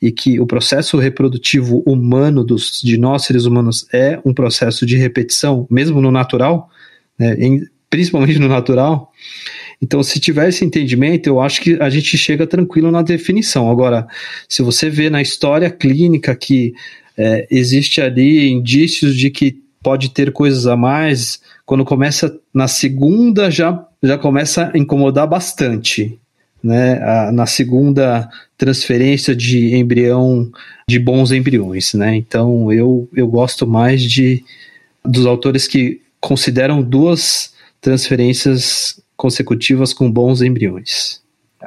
e 0.00 0.10
que 0.10 0.40
o 0.40 0.46
processo 0.46 0.96
reprodutivo 0.96 1.82
humano 1.84 2.42
dos, 2.42 2.80
de 2.80 2.96
nós 2.96 3.24
seres 3.24 3.44
humanos 3.44 3.86
é 3.92 4.18
um 4.24 4.32
processo 4.32 4.86
de 4.86 4.96
repetição, 4.96 5.66
mesmo 5.68 6.00
no 6.00 6.10
natural, 6.10 6.70
né, 7.18 7.34
em, 7.34 7.66
principalmente 7.90 8.38
no 8.38 8.48
natural. 8.48 9.12
Então, 9.80 10.02
se 10.02 10.18
tiver 10.18 10.48
esse 10.48 10.64
entendimento, 10.64 11.28
eu 11.28 11.40
acho 11.40 11.60
que 11.60 11.78
a 11.80 11.88
gente 11.88 12.18
chega 12.18 12.46
tranquilo 12.46 12.90
na 12.90 13.02
definição. 13.02 13.70
Agora, 13.70 14.06
se 14.48 14.62
você 14.62 14.90
vê 14.90 15.08
na 15.08 15.22
história 15.22 15.70
clínica 15.70 16.34
que 16.34 16.74
é, 17.16 17.46
existe 17.50 18.00
ali 18.00 18.48
indícios 18.50 19.16
de 19.16 19.30
que 19.30 19.62
pode 19.82 20.10
ter 20.10 20.32
coisas 20.32 20.66
a 20.66 20.76
mais, 20.76 21.40
quando 21.64 21.84
começa 21.84 22.38
na 22.52 22.66
segunda 22.66 23.50
já, 23.50 23.86
já 24.02 24.18
começa 24.18 24.70
a 24.74 24.78
incomodar 24.78 25.26
bastante. 25.26 26.18
Né, 26.60 27.00
a, 27.04 27.30
na 27.30 27.46
segunda 27.46 28.28
transferência 28.56 29.32
de 29.32 29.76
embrião, 29.76 30.50
de 30.88 30.98
bons 30.98 31.30
embriões, 31.30 31.94
né? 31.94 32.16
Então 32.16 32.72
eu, 32.72 33.08
eu 33.14 33.28
gosto 33.28 33.64
mais 33.64 34.02
de 34.02 34.42
dos 35.04 35.24
autores 35.24 35.68
que 35.68 36.00
consideram 36.20 36.82
duas 36.82 37.54
transferências 37.80 39.00
consecutivas 39.16 39.92
com 39.92 40.10
bons 40.10 40.42
embriões. 40.42 41.20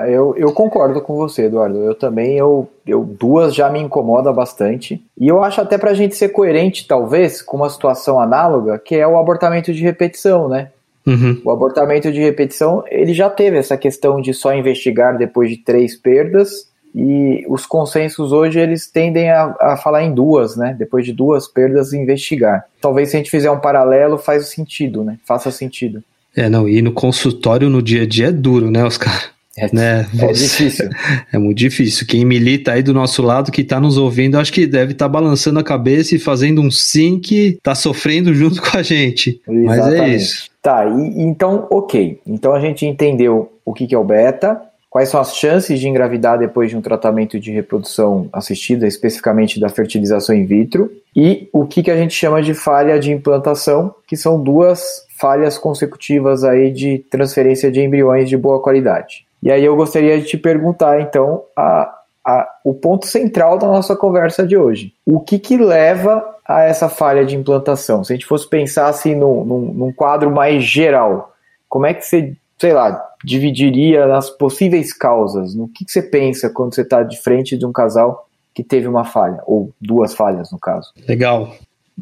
Eu, 0.07 0.33
eu 0.37 0.53
concordo 0.53 1.01
com 1.01 1.15
você, 1.15 1.45
Eduardo. 1.45 1.79
Eu 1.79 1.93
também, 1.93 2.37
eu, 2.37 2.69
eu 2.87 3.03
duas 3.03 3.53
já 3.53 3.69
me 3.69 3.79
incomoda 3.79 4.31
bastante. 4.31 5.03
E 5.19 5.27
eu 5.27 5.43
acho 5.43 5.59
até 5.59 5.77
para 5.77 5.91
a 5.91 5.93
gente 5.93 6.15
ser 6.15 6.29
coerente, 6.29 6.87
talvez, 6.87 7.41
com 7.41 7.57
uma 7.57 7.69
situação 7.69 8.19
análoga, 8.19 8.79
que 8.79 8.95
é 8.95 9.05
o 9.05 9.17
abortamento 9.17 9.73
de 9.73 9.83
repetição, 9.83 10.47
né? 10.47 10.69
Uhum. 11.05 11.41
O 11.43 11.51
abortamento 11.51 12.11
de 12.11 12.21
repetição, 12.21 12.83
ele 12.87 13.13
já 13.13 13.29
teve 13.29 13.57
essa 13.57 13.75
questão 13.75 14.21
de 14.21 14.33
só 14.33 14.53
investigar 14.53 15.17
depois 15.17 15.49
de 15.49 15.57
três 15.57 15.95
perdas, 15.95 16.70
e 16.93 17.45
os 17.47 17.65
consensos 17.65 18.31
hoje 18.31 18.59
eles 18.59 18.87
tendem 18.87 19.29
a, 19.29 19.55
a 19.59 19.77
falar 19.77 20.03
em 20.03 20.13
duas, 20.13 20.55
né? 20.55 20.75
Depois 20.77 21.05
de 21.05 21.13
duas 21.13 21.47
perdas, 21.47 21.93
investigar. 21.93 22.65
Talvez 22.81 23.09
se 23.09 23.15
a 23.15 23.19
gente 23.19 23.31
fizer 23.31 23.49
um 23.49 23.59
paralelo, 23.59 24.17
faz 24.17 24.49
sentido, 24.49 25.03
né? 25.03 25.17
Faça 25.25 25.51
sentido. 25.51 26.03
É, 26.35 26.49
não, 26.49 26.67
e 26.67 26.81
no 26.81 26.91
consultório 26.91 27.69
no 27.69 27.81
dia 27.81 28.03
a 28.03 28.07
dia 28.07 28.27
é 28.27 28.31
duro, 28.31 28.71
né, 28.71 28.83
Oscar? 28.83 29.31
É, 29.57 29.73
né? 29.73 30.07
é 30.17 30.31
difícil. 30.31 30.89
É 31.31 31.37
muito 31.37 31.57
difícil. 31.57 32.07
Quem 32.07 32.25
milita 32.25 32.73
aí 32.73 32.83
do 32.83 32.93
nosso 32.93 33.21
lado, 33.21 33.51
que 33.51 33.61
está 33.61 33.79
nos 33.79 33.97
ouvindo, 33.97 34.37
acho 34.37 34.51
que 34.51 34.65
deve 34.65 34.93
estar 34.93 35.05
tá 35.05 35.09
balançando 35.09 35.59
a 35.59 35.63
cabeça 35.63 36.15
e 36.15 36.19
fazendo 36.19 36.61
um 36.61 36.71
sim 36.71 37.19
que 37.19 37.55
está 37.57 37.75
sofrendo 37.75 38.33
junto 38.35 38.61
com 38.61 38.77
a 38.77 38.81
gente. 38.81 39.41
Exatamente. 39.47 39.65
Mas 39.65 39.93
é 39.93 40.09
isso. 40.09 40.49
Tá, 40.61 40.85
e, 40.85 41.21
então, 41.21 41.67
ok. 41.71 42.19
Então 42.25 42.53
a 42.53 42.59
gente 42.59 42.85
entendeu 42.85 43.51
o 43.65 43.73
que, 43.73 43.87
que 43.87 43.95
é 43.95 43.97
o 43.97 44.03
beta, 44.03 44.61
quais 44.91 45.07
são 45.07 45.21
as 45.21 45.33
chances 45.33 45.79
de 45.79 45.87
engravidar 45.87 46.37
depois 46.37 46.69
de 46.69 46.75
um 46.75 46.81
tratamento 46.81 47.39
de 47.39 47.49
reprodução 47.49 48.27
assistida, 48.33 48.85
especificamente 48.85 49.57
da 49.57 49.69
fertilização 49.69 50.35
in 50.35 50.45
vitro, 50.45 50.91
e 51.15 51.49
o 51.53 51.65
que, 51.65 51.81
que 51.81 51.89
a 51.89 51.95
gente 51.95 52.13
chama 52.13 52.41
de 52.41 52.53
falha 52.53 52.99
de 52.99 53.09
implantação, 53.09 53.95
que 54.05 54.17
são 54.17 54.43
duas 54.43 55.07
falhas 55.17 55.57
consecutivas 55.57 56.43
aí 56.43 56.71
de 56.71 56.99
transferência 57.09 57.71
de 57.71 57.79
embriões 57.79 58.27
de 58.27 58.35
boa 58.35 58.61
qualidade. 58.61 59.25
E 59.41 59.49
aí 59.49 59.63
eu 59.63 59.77
gostaria 59.77 60.19
de 60.19 60.27
te 60.27 60.37
perguntar, 60.37 60.99
então, 60.99 61.43
a, 61.55 61.99
a, 62.25 62.49
o 62.65 62.73
ponto 62.73 63.07
central 63.07 63.57
da 63.57 63.67
nossa 63.67 63.95
conversa 63.95 64.45
de 64.45 64.57
hoje. 64.57 64.93
O 65.05 65.21
que, 65.21 65.39
que 65.39 65.55
leva 65.55 66.35
a 66.45 66.63
essa 66.63 66.89
falha 66.89 67.25
de 67.25 67.37
implantação? 67.37 68.03
Se 68.03 68.11
a 68.11 68.15
gente 68.15 68.25
fosse 68.25 68.47
pensar 68.47 68.87
assim 68.87 69.15
num, 69.15 69.45
num, 69.45 69.61
num 69.73 69.93
quadro 69.93 70.29
mais 70.29 70.63
geral, 70.65 71.33
como 71.69 71.85
é 71.85 71.93
que 71.93 72.05
você, 72.05 72.35
sei 72.61 72.73
lá, 72.73 73.03
dividiria 73.25 74.05
nas 74.05 74.29
possíveis 74.29 74.93
causas? 74.93 75.55
No 75.55 75.67
que, 75.67 75.83
que 75.83 75.91
você 75.91 76.03
pensa 76.03 76.47
quando 76.47 76.75
você 76.75 76.83
está 76.83 77.01
de 77.01 77.19
frente 77.19 77.57
de 77.57 77.65
um 77.65 77.71
casal 77.71 78.29
que 78.53 78.63
teve 78.63 78.87
uma 78.87 79.03
falha, 79.03 79.41
ou 79.47 79.73
duas 79.81 80.13
falhas 80.13 80.51
no 80.51 80.59
caso? 80.59 80.93
Legal 81.07 81.51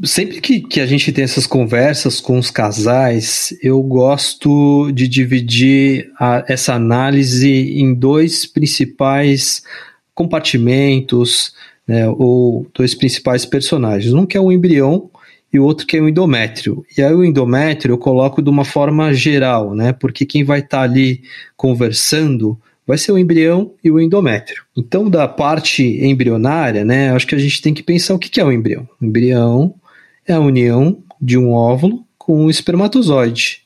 sempre 0.03 0.39
que, 0.39 0.61
que 0.61 0.79
a 0.79 0.85
gente 0.85 1.11
tem 1.11 1.23
essas 1.23 1.45
conversas 1.45 2.21
com 2.21 2.37
os 2.37 2.49
casais, 2.49 3.57
eu 3.61 3.81
gosto 3.81 4.91
de 4.91 5.07
dividir 5.07 6.11
a, 6.17 6.43
essa 6.47 6.73
análise 6.73 7.49
em 7.49 7.93
dois 7.93 8.45
principais 8.45 9.61
compartimentos, 10.13 11.53
né, 11.87 12.07
ou 12.07 12.67
dois 12.73 12.93
principais 12.93 13.45
personagens. 13.45 14.13
Um 14.13 14.25
que 14.25 14.37
é 14.37 14.41
o 14.41 14.51
embrião 14.51 15.09
e 15.51 15.59
o 15.59 15.63
outro 15.63 15.85
que 15.85 15.97
é 15.97 16.01
o 16.01 16.07
endométrio. 16.07 16.85
E 16.97 17.01
aí 17.01 17.13
o 17.13 17.23
endométrio 17.23 17.93
eu 17.93 17.97
coloco 17.97 18.41
de 18.41 18.49
uma 18.49 18.63
forma 18.63 19.13
geral, 19.13 19.73
né, 19.73 19.93
porque 19.93 20.25
quem 20.25 20.43
vai 20.43 20.59
estar 20.59 20.79
tá 20.79 20.83
ali 20.83 21.21
conversando 21.57 22.59
vai 22.85 22.97
ser 22.97 23.11
o 23.11 23.19
embrião 23.19 23.71
e 23.83 23.91
o 23.91 23.99
endométrio. 23.99 24.63
Então, 24.75 25.07
da 25.07 25.27
parte 25.27 25.83
embrionária, 25.83 26.83
né, 26.83 27.11
acho 27.11 27.27
que 27.27 27.35
a 27.35 27.39
gente 27.39 27.61
tem 27.61 27.71
que 27.71 27.83
pensar 27.83 28.15
o 28.15 28.19
que 28.19 28.39
é 28.39 28.43
o 28.43 28.51
embrião. 28.51 28.89
O 28.99 29.05
embrião 29.05 29.75
é 30.27 30.33
a 30.33 30.39
união 30.39 30.97
de 31.21 31.37
um 31.37 31.51
óvulo 31.51 32.03
com 32.17 32.45
um 32.45 32.49
espermatozoide. 32.49 33.61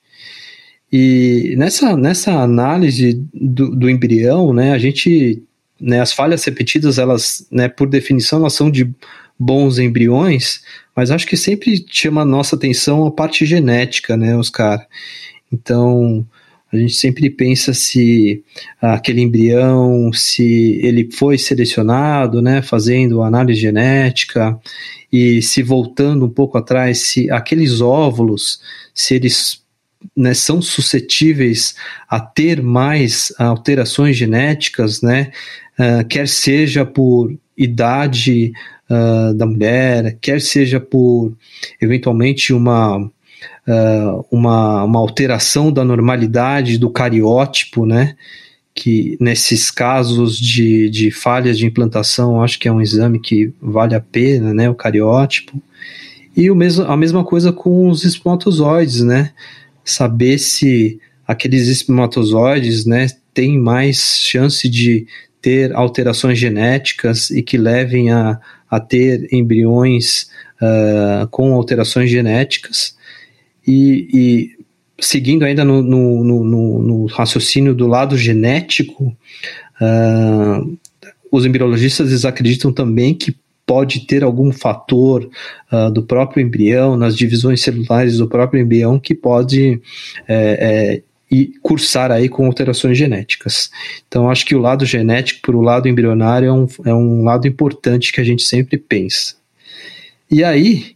E 0.91 1.55
nessa, 1.57 1.95
nessa 1.95 2.33
análise 2.33 3.25
do, 3.33 3.73
do 3.73 3.89
embrião, 3.89 4.53
né, 4.53 4.73
a 4.73 4.77
gente, 4.77 5.41
né, 5.79 6.01
as 6.01 6.11
falhas 6.11 6.43
repetidas, 6.43 6.97
elas, 6.97 7.47
né, 7.49 7.69
por 7.69 7.87
definição, 7.87 8.39
elas 8.39 8.53
são 8.53 8.69
de 8.69 8.93
bons 9.39 9.79
embriões, 9.79 10.61
mas 10.95 11.11
acho 11.11 11.27
que 11.27 11.37
sempre 11.37 11.85
chama 11.89 12.21
a 12.21 12.25
nossa 12.25 12.55
atenção 12.55 13.05
a 13.05 13.11
parte 13.11 13.45
genética, 13.45 14.15
né, 14.15 14.35
Oscar? 14.35 14.85
Então, 15.51 16.25
a 16.71 16.77
gente 16.77 16.93
sempre 16.93 17.29
pensa 17.29 17.71
se 17.71 18.43
aquele 18.81 19.21
embrião, 19.21 20.11
se 20.11 20.79
ele 20.83 21.07
foi 21.11 21.37
selecionado, 21.37 22.41
né, 22.41 22.63
fazendo 22.63 23.21
análise 23.21 23.61
genética, 23.61 24.59
e 25.11 25.39
se 25.43 25.61
voltando 25.61 26.25
um 26.25 26.29
pouco 26.29 26.57
atrás, 26.57 26.97
se 26.99 27.29
aqueles 27.29 27.79
óvulos, 27.79 28.59
se 28.91 29.13
eles 29.13 29.61
né, 30.17 30.33
são 30.33 30.63
suscetíveis 30.63 31.75
a 32.09 32.19
ter 32.19 32.63
mais 32.63 33.31
alterações 33.37 34.17
genéticas, 34.17 35.03
né, 35.03 35.31
uh, 35.77 36.05
quer 36.07 36.27
seja 36.27 36.83
por 36.83 37.31
idade 37.55 38.51
uh, 38.93 39.33
da 39.33 39.45
mulher, 39.45 40.17
quer 40.21 40.39
seja 40.39 40.79
por 40.79 41.33
eventualmente 41.81 42.53
uma, 42.53 42.97
uh, 42.97 44.25
uma, 44.31 44.83
uma 44.83 44.99
alteração 44.99 45.71
da 45.71 45.83
normalidade 45.83 46.77
do 46.77 46.89
cariótipo, 46.89 47.85
né, 47.85 48.15
que 48.75 49.17
nesses 49.19 49.69
casos 49.69 50.37
de, 50.37 50.89
de 50.89 51.11
falhas 51.11 51.57
de 51.57 51.65
implantação, 51.65 52.41
acho 52.41 52.59
que 52.59 52.67
é 52.67 52.71
um 52.71 52.81
exame 52.81 53.19
que 53.19 53.51
vale 53.61 53.95
a 53.95 54.01
pena, 54.01 54.53
né, 54.53 54.69
o 54.69 54.75
cariótipo. 54.75 55.61
E 56.35 56.49
o 56.49 56.55
mesmo, 56.55 56.85
a 56.85 56.97
mesma 56.97 57.23
coisa 57.23 57.51
com 57.51 57.89
os 57.89 58.03
espermatozoides, 58.03 59.01
né, 59.01 59.31
saber 59.83 60.37
se 60.37 60.99
aqueles 61.27 61.67
espermatozoides, 61.67 62.85
né, 62.85 63.07
têm 63.33 63.59
mais 63.59 64.19
chance 64.21 64.69
de 64.69 65.07
ter 65.43 65.75
alterações 65.75 66.39
genéticas 66.39 67.29
e 67.29 67.43
que 67.43 67.57
levem 67.57 68.09
a, 68.11 68.39
a 68.71 68.79
ter 68.79 69.27
embriões 69.29 70.29
uh, 70.61 71.27
com 71.29 71.53
alterações 71.53 72.09
genéticas. 72.09 72.95
E, 73.67 74.07
e 74.13 74.57
seguindo 74.99 75.43
ainda 75.43 75.65
no, 75.65 75.81
no, 75.81 76.23
no, 76.23 76.81
no, 76.81 77.05
raciocínio 77.07 77.75
do 77.75 77.87
lado 77.87 78.17
genético, 78.17 79.15
uh, 79.81 80.77
os 81.29 81.45
embriologistas 81.45 82.23
acreditam 82.23 82.71
também 82.71 83.13
que 83.13 83.35
pode 83.65 84.07
ter 84.07 84.23
algum 84.23 84.49
fator 84.49 85.29
uh, 85.71 85.91
do 85.91 86.03
próprio 86.03 86.41
embrião, 86.41 86.95
nas 86.95 87.17
divisões 87.17 87.61
celulares 87.61 88.17
do 88.17 88.29
próprio 88.29 88.61
embrião, 88.61 88.97
que 88.97 89.13
pode 89.13 89.81
é, 90.25 90.35
é, 90.95 91.03
cursar 91.61 92.11
aí 92.11 92.29
com 92.29 92.45
alterações 92.45 92.97
genéticas. 92.97 93.69
Então, 94.07 94.29
acho 94.29 94.45
que 94.45 94.55
o 94.55 94.59
lado 94.59 94.85
genético 94.85 95.41
para 95.41 95.55
o 95.55 95.61
lado 95.61 95.87
embrionário 95.87 96.47
é 96.47 96.53
um, 96.53 96.67
é 96.85 96.93
um 96.93 97.23
lado 97.23 97.47
importante 97.47 98.11
que 98.11 98.21
a 98.21 98.23
gente 98.23 98.43
sempre 98.43 98.77
pensa. 98.77 99.35
E 100.29 100.43
aí, 100.43 100.95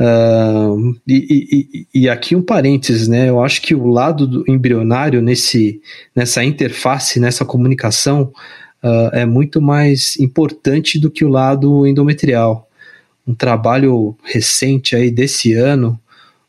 Uh, 0.00 0.94
e, 1.08 1.66
e, 1.92 2.02
e, 2.02 2.08
aqui 2.08 2.36
um 2.36 2.42
parênteses, 2.42 3.08
né? 3.08 3.28
Eu 3.28 3.42
acho 3.42 3.60
que 3.60 3.74
o 3.74 3.88
lado 3.88 4.44
embrionário 4.46 5.20
nesse, 5.20 5.80
nessa 6.14 6.44
interface, 6.44 7.18
nessa 7.18 7.44
comunicação, 7.44 8.32
uh, 8.80 9.10
é 9.12 9.26
muito 9.26 9.60
mais 9.60 10.16
importante 10.20 11.00
do 11.00 11.10
que 11.10 11.24
o 11.24 11.28
lado 11.28 11.84
endometrial. 11.84 12.68
Um 13.26 13.34
trabalho 13.34 14.16
recente 14.22 14.94
aí 14.94 15.10
desse 15.10 15.52
ano 15.54 16.00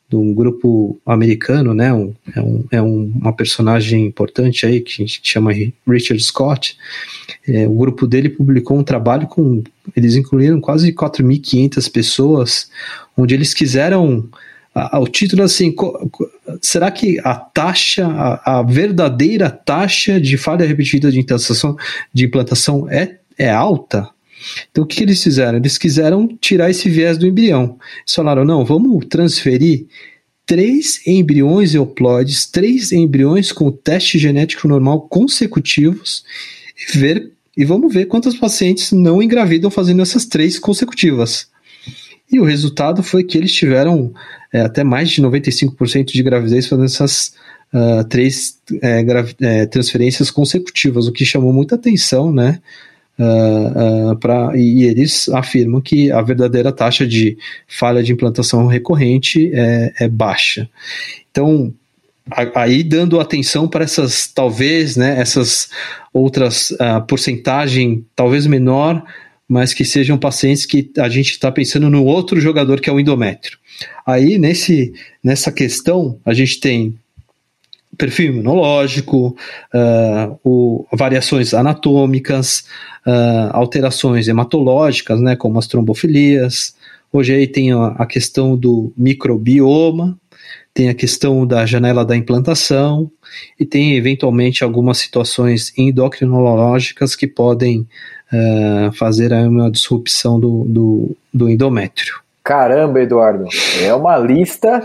de 0.10 0.16
um 0.16 0.34
grupo 0.34 1.00
americano, 1.06 1.74
né? 1.74 1.94
Um, 1.94 2.14
é 2.36 2.42
um, 2.42 2.66
é 2.72 2.82
um, 2.82 3.12
uma 3.22 3.34
personagem 3.34 4.08
importante 4.08 4.66
aí 4.66 4.82
que 4.82 4.92
a 4.92 5.06
gente 5.06 5.22
chama 5.24 5.52
Richard 5.88 6.22
Scott. 6.24 6.78
É, 7.48 7.68
o 7.68 7.74
grupo 7.74 8.08
dele 8.08 8.30
publicou 8.30 8.78
um 8.78 8.84
trabalho 8.84 9.28
com 9.28 9.64
eles 9.96 10.16
incluíram 10.16 10.62
quase 10.62 10.92
4.500 10.94 11.92
pessoas, 11.92 12.70
onde 13.18 13.34
eles 13.34 13.54
quiseram 13.54 14.30
o 14.94 15.08
título 15.08 15.44
assim, 15.44 15.74
será 16.62 16.92
que 16.92 17.20
a 17.24 17.36
taxa, 17.36 18.08
a, 18.08 18.60
a, 18.60 18.64
verdadeira 18.64 19.50
taxa 19.50 20.22
de 20.22 20.38
falha 20.38 20.66
repetida 20.66 21.12
de 21.12 21.20
implantação, 21.20 21.76
de 22.14 22.26
implantação 22.26 22.88
é, 22.90 23.18
é 23.38 23.50
alta? 23.50 24.08
Então 24.72 24.84
o 24.84 24.88
que, 24.88 25.04
eles 25.04 25.22
fizeram? 25.24 25.58
Eles 25.58 25.78
quiseram 25.78 26.28
tirar 26.40 26.70
esse 26.70 26.90
viés 26.90 27.18
do 27.18 27.28
embrião. 27.28 27.78
Eles 28.00 28.16
falaram, 28.16 28.46
não, 28.46 28.64
vamos 28.64 29.06
transferir 29.08 29.86
três 30.46 31.06
embriões 31.06 31.76
euploides, 31.76 32.46
três 32.46 32.92
embriões 32.92 33.52
com 33.52 33.72
teste 33.72 34.18
genético 34.18 34.68
normal 34.68 35.02
consecutivos 35.02 36.24
e 36.76 36.98
ver 36.98 37.32
e 37.56 37.66
vamos 37.66 37.94
ver 37.94 38.06
quantas 38.06 38.36
pacientes 38.36 38.92
não 38.92 39.22
engravidam 39.22 39.70
fazendo 39.70 40.02
essas 40.02 40.26
três 40.26 40.58
consecutivas. 40.58 41.50
E 42.32 42.40
o 42.40 42.46
resultado 42.46 43.04
foi 43.04 43.24
que 43.24 43.38
eles 43.38 43.54
tiveram 43.54 44.14
é, 44.54 44.62
até 44.62 44.84
mais 44.84 45.10
de 45.10 45.22
95% 45.22 46.06
de 46.06 46.24
gravidez 46.24 46.68
fazendo 46.68 46.86
essas 46.86 47.34
uh, 47.74 48.04
três 48.08 48.58
é, 48.82 49.04
é, 49.42 49.66
transferências 49.66 50.32
consecutivas, 50.32 51.08
o 51.08 51.12
que 51.12 51.26
chamou 51.26 51.52
muita 51.52 51.76
atenção, 51.76 52.32
né? 52.32 52.60
Uh, 53.20 54.12
uh, 54.12 54.16
pra, 54.16 54.52
e 54.56 54.84
eles 54.86 55.28
afirmam 55.28 55.82
que 55.82 56.10
a 56.10 56.22
verdadeira 56.22 56.72
taxa 56.72 57.06
de 57.06 57.38
falha 57.68 58.02
de 58.02 58.14
implantação 58.14 58.66
recorrente 58.66 59.52
é, 59.54 59.94
é 60.00 60.08
baixa. 60.08 60.70
Então, 61.30 61.74
aí 62.56 62.82
dando 62.82 63.20
atenção 63.20 63.68
para 63.68 63.84
essas, 63.84 64.28
talvez, 64.28 64.96
né, 64.96 65.20
essas 65.20 65.70
outras 66.14 66.72
uh, 66.72 67.06
porcentagem, 67.08 68.06
talvez 68.16 68.48
menor, 68.48 69.04
mas 69.48 69.74
que 69.74 69.84
sejam 69.84 70.18
pacientes 70.18 70.66
que 70.66 70.90
a 70.98 71.10
gente 71.10 71.32
está 71.32 71.52
pensando 71.52 71.90
no 71.90 72.06
outro 72.06 72.40
jogador 72.40 72.80
que 72.80 72.90
é 72.90 72.94
o 72.94 73.00
endométrio. 73.00 73.58
Aí, 74.06 74.38
nesse, 74.38 74.94
nessa 75.24 75.52
questão, 75.52 76.20
a 76.24 76.34
gente 76.34 76.60
tem 76.60 76.96
perfil 78.00 78.32
imunológico, 78.32 79.36
uh, 79.76 80.40
o, 80.44 80.88
variações 80.94 81.54
anatômicas, 81.54 82.64
uh, 83.06 83.52
alterações 83.52 84.28
hematológicas, 84.28 85.20
né, 85.20 85.36
como 85.36 85.60
as 85.60 85.68
trombofilias. 85.68 86.74
Hoje 87.12 87.36
aí 87.36 87.46
tem 87.46 87.74
a, 87.74 87.88
a 87.90 88.06
questão 88.06 88.56
do 88.56 88.92
microbioma, 88.98 90.18
tem 90.74 90.88
a 90.88 90.94
questão 90.94 91.46
da 91.46 91.66
janela 91.66 92.06
da 92.06 92.16
implantação 92.16 93.12
e 93.60 93.66
tem 93.66 93.96
eventualmente 93.96 94.64
algumas 94.64 94.98
situações 94.98 95.74
endocrinológicas 95.78 97.18
que 97.18 97.28
podem 97.28 97.86
uh, 98.32 98.92
fazer 98.94 99.34
uma 99.34 99.70
disrupção 99.70 100.40
do, 100.40 100.64
do, 100.66 101.18
do 101.34 101.50
endométrio. 101.50 102.16
Caramba, 102.42 103.02
Eduardo, 103.02 103.46
é 103.82 103.94
uma 103.94 104.18
lista 104.18 104.82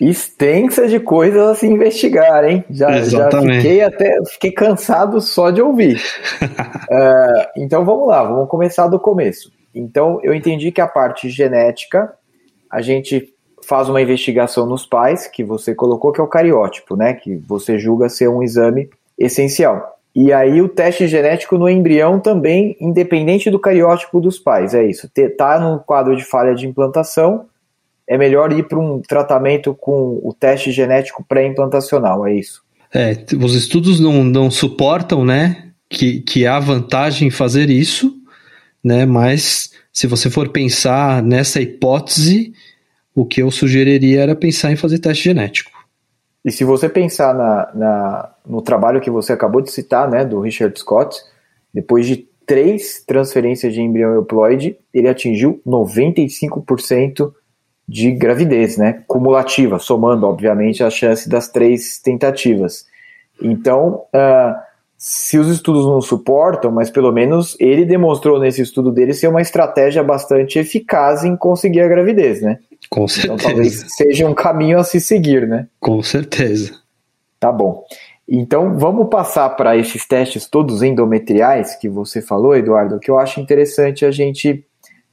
extensa 0.00 0.88
de 0.88 0.98
coisas 1.00 1.40
a 1.40 1.54
se 1.54 1.66
investigar, 1.66 2.44
hein? 2.44 2.64
Já, 2.70 3.02
já 3.02 3.30
fiquei 3.30 3.82
até 3.82 4.18
fiquei 4.26 4.52
cansado 4.52 5.20
só 5.20 5.50
de 5.50 5.62
ouvir. 5.62 6.00
uh, 6.42 7.46
então 7.56 7.84
vamos 7.84 8.08
lá, 8.08 8.24
vamos 8.24 8.48
começar 8.48 8.88
do 8.88 8.98
começo. 8.98 9.52
Então 9.74 10.20
eu 10.22 10.34
entendi 10.34 10.70
que 10.72 10.80
a 10.80 10.86
parte 10.86 11.28
genética 11.28 12.12
a 12.70 12.80
gente 12.80 13.32
faz 13.64 13.88
uma 13.88 14.02
investigação 14.02 14.66
nos 14.66 14.84
pais, 14.84 15.26
que 15.26 15.42
você 15.42 15.74
colocou, 15.74 16.12
que 16.12 16.20
é 16.20 16.24
o 16.24 16.28
cariótipo, 16.28 16.96
né? 16.96 17.14
Que 17.14 17.36
você 17.36 17.78
julga 17.78 18.08
ser 18.08 18.28
um 18.28 18.42
exame 18.42 18.90
essencial. 19.18 19.94
E 20.14 20.32
aí 20.32 20.62
o 20.62 20.68
teste 20.68 21.08
genético 21.08 21.58
no 21.58 21.68
embrião 21.68 22.20
também, 22.20 22.76
independente 22.80 23.50
do 23.50 23.58
cariótipo 23.58 24.20
dos 24.20 24.38
pais, 24.38 24.72
é 24.72 24.84
isso. 24.84 25.10
Tá 25.36 25.58
no 25.58 25.80
quadro 25.80 26.14
de 26.14 26.24
falha 26.24 26.54
de 26.54 26.68
implantação, 26.68 27.46
é 28.08 28.18
melhor 28.18 28.52
ir 28.52 28.68
para 28.68 28.78
um 28.78 29.00
tratamento 29.00 29.74
com 29.74 30.20
o 30.22 30.34
teste 30.38 30.70
genético 30.70 31.24
pré-implantacional, 31.26 32.26
é 32.26 32.34
isso. 32.34 32.62
É, 32.92 33.16
os 33.42 33.54
estudos 33.54 33.98
não, 33.98 34.22
não 34.22 34.50
suportam, 34.50 35.24
né, 35.24 35.70
que, 35.88 36.20
que 36.20 36.46
há 36.46 36.60
vantagem 36.60 37.28
em 37.28 37.30
fazer 37.30 37.70
isso, 37.70 38.14
né, 38.82 39.04
mas 39.04 39.70
se 39.92 40.06
você 40.06 40.30
for 40.30 40.48
pensar 40.50 41.22
nessa 41.22 41.60
hipótese, 41.60 42.52
o 43.14 43.24
que 43.24 43.42
eu 43.42 43.50
sugeriria 43.50 44.22
era 44.22 44.36
pensar 44.36 44.70
em 44.72 44.76
fazer 44.76 44.98
teste 44.98 45.24
genético. 45.24 45.70
E 46.44 46.50
se 46.50 46.62
você 46.62 46.88
pensar 46.88 47.34
na, 47.34 47.70
na, 47.74 48.34
no 48.46 48.60
trabalho 48.60 49.00
que 49.00 49.10
você 49.10 49.32
acabou 49.32 49.62
de 49.62 49.70
citar, 49.70 50.10
né, 50.10 50.24
do 50.24 50.40
Richard 50.40 50.78
Scott, 50.78 51.16
depois 51.72 52.06
de 52.06 52.28
três 52.46 53.02
transferências 53.06 53.72
de 53.72 53.80
embrião 53.80 54.12
euploide, 54.12 54.76
ele 54.92 55.08
atingiu 55.08 55.62
95% 55.66 57.32
de 57.86 58.10
gravidez, 58.10 58.76
né, 58.76 59.02
cumulativa, 59.06 59.78
somando, 59.78 60.26
obviamente, 60.26 60.82
a 60.82 60.90
chance 60.90 61.28
das 61.28 61.48
três 61.48 61.98
tentativas. 61.98 62.86
Então, 63.42 64.04
uh, 64.14 64.54
se 64.96 65.38
os 65.38 65.48
estudos 65.48 65.84
não 65.86 66.00
suportam, 66.00 66.70
mas 66.70 66.90
pelo 66.90 67.12
menos 67.12 67.56
ele 67.60 67.84
demonstrou 67.84 68.40
nesse 68.40 68.62
estudo 68.62 68.90
dele 68.90 69.12
ser 69.12 69.28
uma 69.28 69.42
estratégia 69.42 70.02
bastante 70.02 70.58
eficaz 70.58 71.24
em 71.24 71.36
conseguir 71.36 71.82
a 71.82 71.88
gravidez, 71.88 72.40
né? 72.40 72.58
Com 72.88 73.06
certeza. 73.06 73.34
Então 73.34 73.48
talvez 73.50 73.84
seja 73.88 74.26
um 74.26 74.32
caminho 74.32 74.78
a 74.78 74.84
se 74.84 74.98
seguir, 75.00 75.46
né? 75.46 75.66
Com 75.78 76.02
certeza. 76.02 76.72
Tá 77.38 77.52
bom. 77.52 77.84
Então 78.26 78.78
vamos 78.78 79.10
passar 79.10 79.50
para 79.50 79.76
esses 79.76 80.06
testes 80.06 80.48
todos 80.48 80.82
endometriais 80.82 81.74
que 81.76 81.88
você 81.88 82.22
falou, 82.22 82.56
Eduardo, 82.56 82.98
que 82.98 83.10
eu 83.10 83.18
acho 83.18 83.40
interessante 83.40 84.06
a 84.06 84.10
gente 84.10 84.64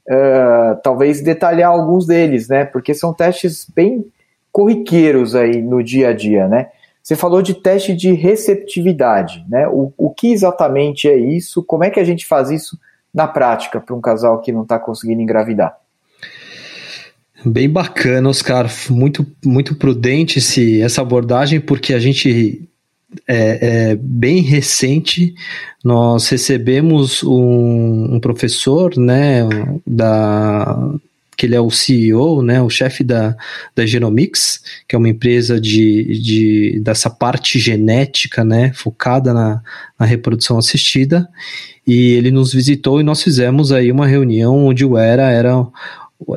uh, 0.08 0.80
talvez 0.82 1.20
detalhar 1.22 1.70
alguns 1.70 2.06
deles, 2.06 2.48
né? 2.48 2.64
Porque 2.64 2.94
são 2.94 3.12
testes 3.12 3.66
bem 3.74 4.04
corriqueiros 4.50 5.34
aí 5.34 5.62
no 5.62 5.82
dia 5.82 6.08
a 6.08 6.12
dia, 6.12 6.46
né? 6.46 6.68
Você 7.02 7.16
falou 7.16 7.42
de 7.42 7.54
teste 7.54 7.94
de 7.94 8.12
receptividade, 8.12 9.44
né? 9.48 9.66
O, 9.68 9.92
o 9.96 10.10
que 10.10 10.32
exatamente 10.32 11.08
é 11.08 11.16
isso? 11.16 11.62
Como 11.62 11.82
é 11.84 11.90
que 11.90 11.98
a 11.98 12.04
gente 12.04 12.26
faz 12.26 12.50
isso 12.50 12.78
na 13.12 13.26
prática 13.26 13.80
para 13.80 13.94
um 13.94 14.00
casal 14.00 14.40
que 14.40 14.52
não 14.52 14.62
está 14.62 14.78
conseguindo 14.78 15.20
engravidar? 15.20 15.76
Bem 17.44 17.68
bacana, 17.68 18.28
Oscar. 18.28 18.70
Muito, 18.88 19.26
muito 19.44 19.74
prudente 19.74 20.38
esse, 20.38 20.80
essa 20.80 21.02
abordagem, 21.02 21.60
porque 21.60 21.92
a 21.92 21.98
gente 21.98 22.68
é, 23.26 23.90
é, 23.90 23.96
bem 23.96 24.42
recente, 24.42 25.34
nós 25.84 26.28
recebemos 26.28 27.22
um, 27.22 28.14
um, 28.14 28.20
professor, 28.20 28.96
né, 28.96 29.42
da, 29.86 30.92
que 31.36 31.46
ele 31.46 31.54
é 31.54 31.60
o 31.60 31.70
CEO, 31.70 32.42
né, 32.42 32.62
o 32.62 32.70
chefe 32.70 33.02
da, 33.02 33.36
da 33.74 33.84
Genomics, 33.84 34.62
que 34.88 34.94
é 34.94 34.98
uma 34.98 35.08
empresa 35.08 35.60
de, 35.60 36.20
de, 36.20 36.80
dessa 36.80 37.10
parte 37.10 37.58
genética, 37.58 38.44
né, 38.44 38.72
focada 38.74 39.32
na, 39.32 39.62
na 39.98 40.06
reprodução 40.06 40.58
assistida, 40.58 41.28
e 41.86 42.12
ele 42.12 42.30
nos 42.30 42.52
visitou 42.52 43.00
e 43.00 43.04
nós 43.04 43.22
fizemos 43.22 43.72
aí 43.72 43.90
uma 43.90 44.06
reunião 44.06 44.66
onde 44.66 44.84
o 44.84 44.96
ERA 44.96 45.30
era 45.30 45.66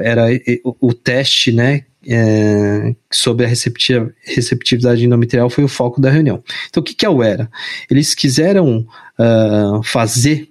era 0.01 0.25
o, 0.81 0.93
teste, 0.93 1.51
né, 1.51 1.83
é, 2.07 2.95
sobre 3.11 3.45
a 3.45 3.49
receptividade 3.49 5.05
endometrial 5.05 5.49
foi 5.49 5.63
o 5.63 5.69
foco 5.69 5.99
da 5.99 6.09
reunião. 6.09 6.43
Então, 6.69 6.81
o 6.81 6.83
que, 6.83 6.93
que 6.93 7.05
é 7.05 7.09
o 7.09 7.23
ERA? 7.23 7.49
Eles 7.89 8.13
quiseram 8.13 8.85
uh, 9.19 9.83
fazer 9.83 10.49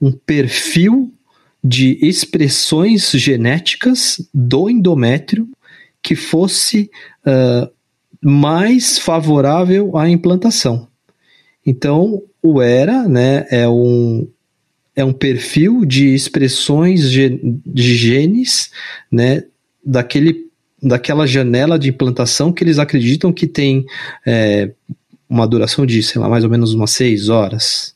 um 0.00 0.12
perfil 0.12 1.12
de 1.62 1.98
expressões 2.02 3.10
genéticas 3.10 4.20
do 4.32 4.68
endométrio 4.68 5.48
que 6.02 6.14
fosse 6.14 6.90
uh, 7.26 7.70
mais 8.20 8.98
favorável 8.98 9.96
à 9.96 10.08
implantação. 10.08 10.86
Então, 11.64 12.22
o 12.42 12.60
ERA 12.60 13.08
né, 13.08 13.46
é 13.50 13.66
um, 13.66 14.28
é 14.94 15.02
um 15.04 15.12
perfil 15.12 15.84
de 15.86 16.14
expressões 16.14 17.10
de 17.10 17.94
genes, 17.94 18.70
né, 19.10 19.44
daquele, 19.84 20.46
daquela 20.84 21.26
janela 21.26 21.78
de 21.78 21.88
implantação 21.88 22.52
que 22.52 22.62
eles 22.62 22.78
acreditam 22.78 23.32
que 23.32 23.46
tem 23.46 23.84
é, 24.26 24.70
uma 25.28 25.46
duração 25.46 25.86
de, 25.86 26.02
sei 26.02 26.20
lá, 26.20 26.28
mais 26.28 26.44
ou 26.44 26.50
menos 26.50 26.74
umas 26.74 26.90
seis 26.90 27.28
horas. 27.28 27.94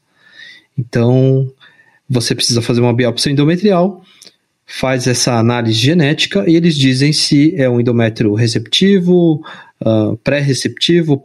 Então, 0.76 1.50
você 2.08 2.34
precisa 2.34 2.62
fazer 2.62 2.80
uma 2.80 2.94
biópsia 2.94 3.30
endometrial, 3.30 4.02
faz 4.64 5.06
essa 5.06 5.34
análise 5.38 5.78
genética 5.78 6.44
e 6.48 6.56
eles 6.56 6.76
dizem 6.76 7.12
se 7.12 7.54
é 7.56 7.68
um 7.68 7.80
endométrio 7.80 8.34
receptivo, 8.34 9.42
uh, 9.80 10.16
pré-receptivo, 10.24 11.20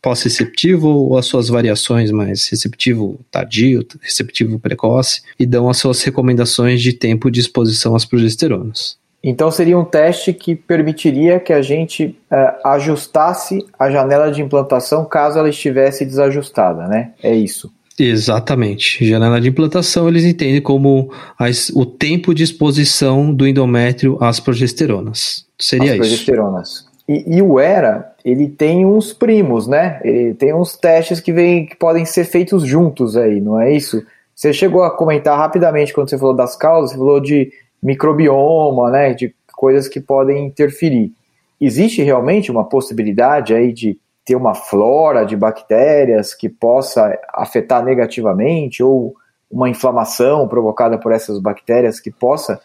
pós-receptivo 0.00 0.88
ou 0.88 1.18
as 1.18 1.26
suas 1.26 1.48
variações 1.48 2.10
mais 2.10 2.48
receptivo 2.48 3.20
tardio, 3.30 3.86
receptivo 4.00 4.58
precoce 4.58 5.22
e 5.38 5.46
dão 5.46 5.68
as 5.68 5.78
suas 5.78 6.02
recomendações 6.02 6.80
de 6.82 6.92
tempo 6.92 7.30
de 7.30 7.40
exposição 7.40 7.94
às 7.94 8.04
progesteronas. 8.04 8.98
Então 9.22 9.50
seria 9.50 9.78
um 9.78 9.84
teste 9.84 10.32
que 10.32 10.54
permitiria 10.54 11.40
que 11.40 11.52
a 11.52 11.60
gente 11.60 12.16
uh, 12.30 12.68
ajustasse 12.68 13.66
a 13.78 13.90
janela 13.90 14.30
de 14.30 14.40
implantação 14.40 15.04
caso 15.04 15.38
ela 15.38 15.48
estivesse 15.48 16.04
desajustada, 16.04 16.86
né? 16.86 17.12
É 17.22 17.34
isso. 17.34 17.70
Exatamente. 17.98 19.04
Janela 19.04 19.40
de 19.40 19.48
implantação 19.48 20.08
eles 20.08 20.24
entendem 20.24 20.62
como 20.62 21.10
as, 21.36 21.70
o 21.70 21.84
tempo 21.84 22.32
de 22.32 22.44
exposição 22.44 23.34
do 23.34 23.46
endométrio 23.46 24.16
às 24.20 24.38
progesteronas. 24.38 25.46
Seria 25.58 25.92
As 25.92 25.98
progesteronas. 25.98 26.86
E, 27.08 27.38
e, 27.38 27.42
o 27.42 27.58
ERA, 27.58 28.12
ele 28.24 28.48
tem 28.48 28.84
uns 28.84 29.12
primos, 29.12 29.66
né? 29.66 29.98
Ele 30.04 30.34
tem 30.34 30.54
uns 30.54 30.76
testes 30.76 31.20
que, 31.20 31.32
vem, 31.32 31.66
que 31.66 31.74
podem 31.74 32.04
ser 32.04 32.24
feitos 32.24 32.64
juntos 32.64 33.16
aí, 33.16 33.40
não 33.40 33.58
é 33.58 33.72
isso? 33.72 34.04
Você 34.34 34.52
chegou 34.52 34.84
a 34.84 34.90
comentar 34.94 35.36
rapidamente 35.36 35.92
quando 35.92 36.10
você 36.10 36.18
falou 36.18 36.36
das 36.36 36.54
causas, 36.54 36.92
você 36.92 36.98
falou 36.98 37.18
de 37.18 37.50
microbioma, 37.82 38.90
né? 38.90 39.14
De 39.14 39.34
coisas 39.52 39.88
que 39.88 40.00
podem 40.00 40.46
interferir. 40.46 41.12
Existe 41.60 42.02
realmente 42.02 42.50
uma 42.50 42.64
possibilidade 42.64 43.52
aí 43.52 43.72
de 43.72 43.98
ter 44.24 44.36
uma 44.36 44.54
flora 44.54 45.24
de 45.24 45.34
bactérias 45.34 46.34
que 46.34 46.48
possa 46.48 47.18
afetar 47.32 47.84
negativamente 47.84 48.82
ou 48.82 49.14
uma 49.50 49.68
inflamação 49.68 50.46
provocada 50.46 50.98
por 50.98 51.12
essas 51.12 51.40
bactérias 51.40 51.98
que 51.98 52.10
possa 52.10 52.60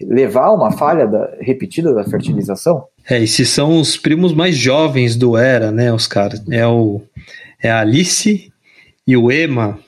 levar 0.00 0.46
a 0.46 0.52
uma 0.52 0.72
falha 0.72 1.06
da, 1.06 1.30
repetida 1.40 1.92
da 1.92 2.04
fertilização? 2.04 2.84
É, 3.08 3.22
esses 3.22 3.48
são 3.48 3.80
os 3.80 3.96
primos 3.96 4.32
mais 4.32 4.56
jovens 4.56 5.14
do 5.14 5.36
ERA, 5.36 5.70
né, 5.70 5.92
os 5.92 6.06
caras? 6.06 6.42
É, 6.50 6.66
o, 6.66 7.02
é 7.62 7.70
a 7.70 7.80
Alice 7.80 8.52
e 9.06 9.16
o 9.16 9.30
Ema. 9.30 9.78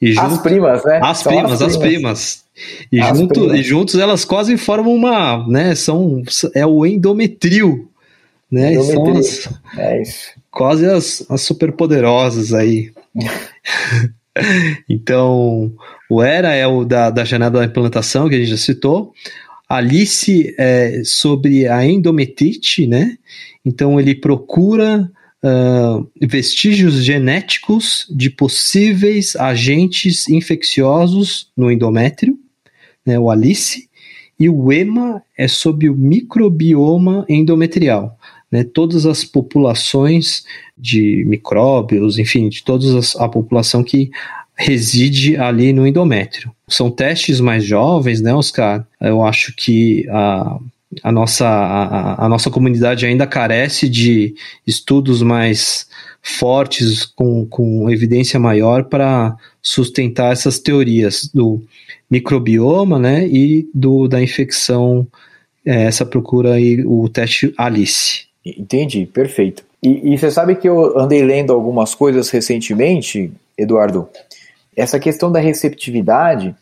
E 0.00 0.12
junto, 0.12 0.26
as 0.26 0.42
primas, 0.42 0.84
né? 0.84 1.00
As 1.02 1.22
primas, 1.22 1.52
as 1.52 1.58
primas. 1.58 1.62
As 1.62 1.76
primas. 1.76 2.41
E, 2.90 3.02
junto, 3.02 3.40
primas. 3.40 3.58
e 3.58 3.62
juntos 3.62 3.94
elas 3.96 4.24
quase 4.24 4.56
formam 4.56 4.94
uma, 4.94 5.46
né? 5.48 5.74
São, 5.74 6.22
é 6.54 6.66
o 6.66 6.84
endometril, 6.84 7.88
né? 8.50 8.74
Endometril. 8.74 9.22
São 9.22 9.52
as, 9.72 9.78
é 9.78 10.02
isso. 10.02 10.30
Quase 10.50 10.86
as, 10.86 11.24
as 11.30 11.40
superpoderosas 11.40 12.52
aí. 12.52 12.92
então, 14.88 15.72
o 16.10 16.22
Era 16.22 16.54
é 16.54 16.66
o 16.66 16.84
da, 16.84 17.10
da 17.10 17.24
janela 17.24 17.50
da 17.60 17.64
implantação, 17.64 18.28
que 18.28 18.34
a 18.34 18.38
gente 18.38 18.50
já 18.50 18.56
citou. 18.56 19.12
Alice 19.68 20.54
é 20.58 21.00
sobre 21.04 21.66
a 21.66 21.84
endometrite, 21.86 22.86
né? 22.86 23.16
Então 23.64 23.98
ele 23.98 24.14
procura 24.14 25.10
uh, 25.42 26.06
vestígios 26.20 27.02
genéticos 27.02 28.06
de 28.10 28.28
possíveis 28.28 29.34
agentes 29.36 30.28
infecciosos 30.28 31.50
no 31.56 31.70
endométrio, 31.70 32.38
né, 33.04 33.18
o 33.18 33.30
Alice, 33.30 33.88
e 34.38 34.48
o 34.48 34.72
EMA 34.72 35.22
é 35.36 35.46
sobre 35.46 35.88
o 35.88 35.94
microbioma 35.94 37.24
endometrial. 37.28 38.18
Né, 38.50 38.64
todas 38.64 39.06
as 39.06 39.24
populações 39.24 40.44
de 40.76 41.24
micróbios, 41.26 42.18
enfim, 42.18 42.48
de 42.48 42.62
toda 42.62 42.84
a 43.18 43.28
população 43.28 43.82
que 43.82 44.10
reside 44.54 45.36
ali 45.36 45.72
no 45.72 45.86
endométrio. 45.86 46.50
São 46.68 46.90
testes 46.90 47.40
mais 47.40 47.64
jovens, 47.64 48.20
né, 48.20 48.34
Oscar? 48.34 48.86
Eu 49.00 49.24
acho 49.24 49.54
que 49.56 50.06
a, 50.10 50.58
a 51.02 51.12
nossa, 51.12 51.46
a, 51.46 52.26
a, 52.26 52.28
nossa 52.28 52.50
comunidade 52.50 53.06
ainda 53.06 53.26
carece 53.26 53.88
de 53.88 54.34
estudos 54.66 55.22
mais 55.22 55.86
fortes, 56.22 57.04
com, 57.04 57.46
com 57.46 57.90
evidência 57.90 58.38
maior 58.38 58.84
para 58.84 59.36
sustentar 59.62 60.32
essas 60.32 60.58
teorias 60.58 61.30
do 61.32 61.62
microbioma 62.12 62.98
né, 62.98 63.26
e 63.26 63.66
do, 63.72 64.06
da 64.06 64.20
infecção, 64.20 65.06
é, 65.64 65.84
essa 65.84 66.04
procura 66.04 66.52
aí, 66.52 66.84
o 66.84 67.08
teste 67.08 67.54
Alice. 67.56 68.26
Entendi, 68.44 69.06
perfeito. 69.06 69.64
E, 69.82 70.12
e 70.12 70.18
você 70.18 70.30
sabe 70.30 70.56
que 70.56 70.68
eu 70.68 70.98
andei 70.98 71.22
lendo 71.22 71.54
algumas 71.54 71.94
coisas 71.94 72.28
recentemente, 72.28 73.32
Eduardo. 73.56 74.06
Essa 74.76 75.00
questão 75.00 75.32
da 75.32 75.40
receptividade, 75.40 76.54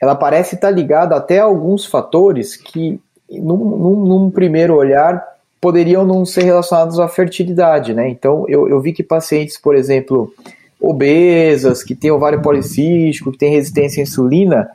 ela 0.00 0.14
parece 0.14 0.54
estar 0.54 0.70
ligada 0.70 1.14
até 1.14 1.38
a 1.38 1.44
alguns 1.44 1.84
fatores 1.84 2.56
que 2.56 2.98
num, 3.30 3.58
num, 3.58 4.06
num, 4.06 4.30
primeiro 4.30 4.74
olhar, 4.74 5.22
poderiam 5.60 6.02
não 6.02 6.24
ser 6.24 6.44
relacionados 6.44 6.98
à 6.98 7.06
fertilidade, 7.08 7.92
né? 7.92 8.08
Então, 8.08 8.46
eu, 8.48 8.66
eu 8.70 8.80
vi 8.80 8.94
que 8.94 9.02
pacientes, 9.02 9.58
por 9.58 9.76
exemplo, 9.76 10.32
obesas, 10.80 11.82
que 11.82 11.94
têm 11.94 12.10
ovário 12.10 12.40
policístico, 12.40 13.32
que 13.32 13.38
têm 13.38 13.52
resistência 13.52 14.00
à 14.00 14.04
insulina, 14.04 14.70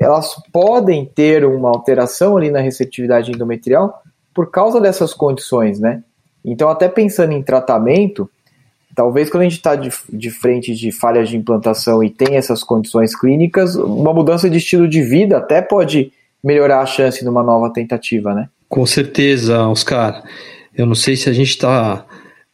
elas 0.00 0.34
podem 0.50 1.04
ter 1.04 1.44
uma 1.44 1.68
alteração 1.68 2.36
ali 2.36 2.50
na 2.50 2.60
receptividade 2.60 3.30
endometrial 3.30 4.02
por 4.34 4.50
causa 4.50 4.80
dessas 4.80 5.12
condições, 5.12 5.78
né? 5.78 6.02
Então, 6.42 6.70
até 6.70 6.88
pensando 6.88 7.32
em 7.32 7.42
tratamento, 7.42 8.28
talvez 8.94 9.28
quando 9.28 9.42
a 9.42 9.44
gente 9.44 9.58
está 9.58 9.76
de, 9.76 9.92
de 10.08 10.30
frente 10.30 10.74
de 10.74 10.90
falhas 10.90 11.28
de 11.28 11.36
implantação 11.36 12.02
e 12.02 12.08
tem 12.08 12.36
essas 12.36 12.64
condições 12.64 13.14
clínicas, 13.14 13.76
uma 13.76 14.14
mudança 14.14 14.48
de 14.48 14.56
estilo 14.56 14.88
de 14.88 15.02
vida 15.02 15.36
até 15.36 15.60
pode 15.60 16.12
melhorar 16.42 16.80
a 16.80 16.86
chance 16.86 17.22
numa 17.22 17.42
nova 17.42 17.70
tentativa, 17.70 18.34
né? 18.34 18.48
Com 18.70 18.86
certeza, 18.86 19.66
Oscar. 19.68 20.22
Eu 20.74 20.86
não 20.86 20.94
sei 20.94 21.14
se 21.14 21.28
a 21.28 21.32
gente 21.32 21.50
está 21.50 22.06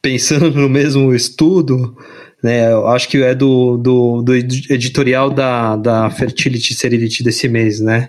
pensando 0.02 0.50
no 0.50 0.68
mesmo 0.68 1.14
estudo, 1.14 1.96
né? 2.42 2.72
Eu 2.72 2.88
acho 2.88 3.08
que 3.08 3.22
é 3.22 3.34
do, 3.34 3.76
do, 3.76 4.22
do 4.22 4.34
editorial 4.34 5.30
da, 5.30 5.76
da 5.76 6.10
Fertility 6.10 6.74
Sterility 6.74 7.22
desse 7.22 7.48
mês, 7.48 7.80
né? 7.80 8.08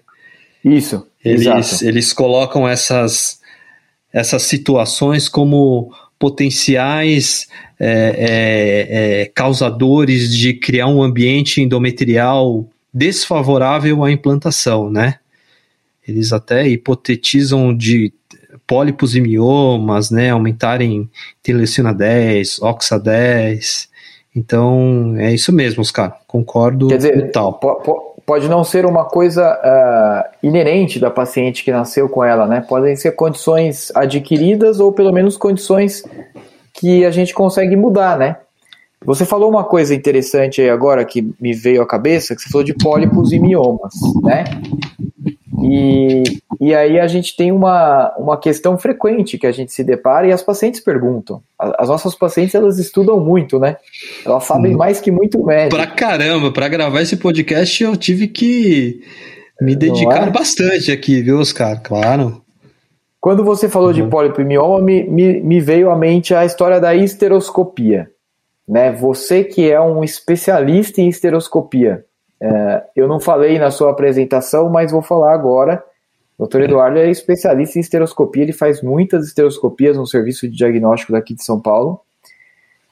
Isso. 0.63 1.05
Eles, 1.23 1.81
eles 1.81 2.13
colocam 2.13 2.67
essas, 2.67 3.39
essas 4.11 4.43
situações 4.43 5.27
como 5.27 5.91
potenciais 6.19 7.47
é, 7.79 7.89
é, 7.89 9.21
é, 9.21 9.25
causadores 9.25 10.35
de 10.35 10.53
criar 10.53 10.87
um 10.87 11.03
ambiente 11.03 11.61
endometrial 11.61 12.67
desfavorável 12.93 14.03
à 14.03 14.11
implantação, 14.11 14.89
né? 14.89 15.19
eles 16.07 16.31
até 16.31 16.67
hipotetizam 16.67 17.75
de 17.75 18.13
pólipos 18.65 19.15
e 19.15 19.21
miomas, 19.21 20.09
né, 20.09 20.29
aumentarem 20.29 21.09
teleciona 21.43 21.93
10, 21.93 22.61
oxa 22.61 22.97
10. 22.97 23.89
Então, 24.37 25.15
é 25.17 25.33
isso 25.33 25.51
mesmo, 25.51 25.81
Oscar. 25.81 26.15
Concordo 26.27 26.89
Quer 26.89 26.97
dizer, 26.97 27.31
total. 27.31 28.13
Pode 28.23 28.47
não 28.47 28.63
ser 28.63 28.85
uma 28.85 29.05
coisa 29.05 29.51
uh, 29.51 30.45
inerente 30.45 30.99
da 30.99 31.09
paciente 31.09 31.63
que 31.63 31.71
nasceu 31.71 32.07
com 32.07 32.23
ela, 32.23 32.45
né? 32.45 32.61
Podem 32.61 32.95
ser 32.95 33.13
condições 33.13 33.91
adquiridas 33.95 34.79
ou 34.79 34.91
pelo 34.91 35.11
menos 35.11 35.37
condições 35.37 36.03
que 36.71 37.03
a 37.03 37.09
gente 37.09 37.33
consegue 37.33 37.75
mudar, 37.75 38.15
né? 38.15 38.35
Você 39.03 39.25
falou 39.25 39.49
uma 39.49 39.63
coisa 39.63 39.95
interessante 39.95 40.61
aí 40.61 40.69
agora 40.69 41.03
que 41.03 41.33
me 41.41 41.53
veio 41.53 41.81
à 41.81 41.87
cabeça, 41.87 42.35
que 42.35 42.41
você 42.41 42.49
falou 42.49 42.63
de 42.63 42.75
pólipos 42.75 43.31
e 43.31 43.39
miomas, 43.39 43.93
né? 44.21 44.43
E, 45.63 46.21
e 46.59 46.73
aí 46.73 46.99
a 46.99 47.07
gente 47.07 47.35
tem 47.35 47.51
uma, 47.51 48.13
uma 48.17 48.37
questão 48.37 48.77
frequente 48.77 49.37
que 49.37 49.45
a 49.45 49.51
gente 49.51 49.71
se 49.71 49.83
depara 49.83 50.27
e 50.27 50.31
as 50.31 50.41
pacientes 50.41 50.79
perguntam. 50.79 51.41
As 51.57 51.89
nossas 51.89 52.15
pacientes, 52.15 52.55
elas 52.55 52.79
estudam 52.79 53.19
muito, 53.19 53.59
né? 53.59 53.77
Elas 54.25 54.43
sabem 54.43 54.73
hum. 54.73 54.77
mais 54.77 54.99
que 54.99 55.11
muito 55.11 55.43
médico. 55.45 55.75
Pra 55.75 55.87
caramba, 55.87 56.51
para 56.51 56.67
gravar 56.67 57.01
esse 57.01 57.17
podcast 57.17 57.83
eu 57.83 57.95
tive 57.95 58.27
que 58.27 59.01
me 59.61 59.75
dedicar 59.75 60.27
é? 60.27 60.31
bastante 60.31 60.91
aqui, 60.91 61.21
viu, 61.21 61.39
Oscar? 61.39 61.81
Claro. 61.81 62.41
Quando 63.19 63.43
você 63.43 63.67
falou 63.67 63.89
uhum. 63.89 63.93
de 63.93 64.03
pólipo 64.03 64.41
e 64.41 64.45
mioma, 64.45 64.81
me, 64.81 65.03
me, 65.03 65.41
me 65.41 65.59
veio 65.59 65.89
à 65.89 65.95
mente 65.95 66.33
a 66.33 66.45
história 66.45 66.79
da 66.79 66.95
esteroscopia. 66.95 68.09
Né? 68.67 68.91
Você 68.93 69.43
que 69.43 69.69
é 69.69 69.79
um 69.79 70.03
especialista 70.03 71.01
em 71.01 71.09
esteroscopia, 71.09 72.05
é, 72.41 72.83
eu 72.95 73.07
não 73.07 73.19
falei 73.19 73.57
na 73.57 73.71
sua 73.71 73.91
apresentação, 73.91 74.69
mas 74.69 74.91
vou 74.91 75.01
falar 75.01 75.33
agora. 75.33 75.83
O 76.37 76.45
Dr. 76.45 76.61
Eduardo 76.61 76.99
é 76.99 77.09
especialista 77.09 77.79
em 77.79 77.81
esteroscopia, 77.81 78.43
ele 78.43 78.53
faz 78.53 78.81
muitas 78.81 79.25
esteroscopias 79.25 79.97
no 79.97 80.05
serviço 80.05 80.47
de 80.47 80.55
diagnóstico 80.55 81.11
daqui 81.11 81.33
de 81.33 81.43
São 81.43 81.59
Paulo. 81.59 82.01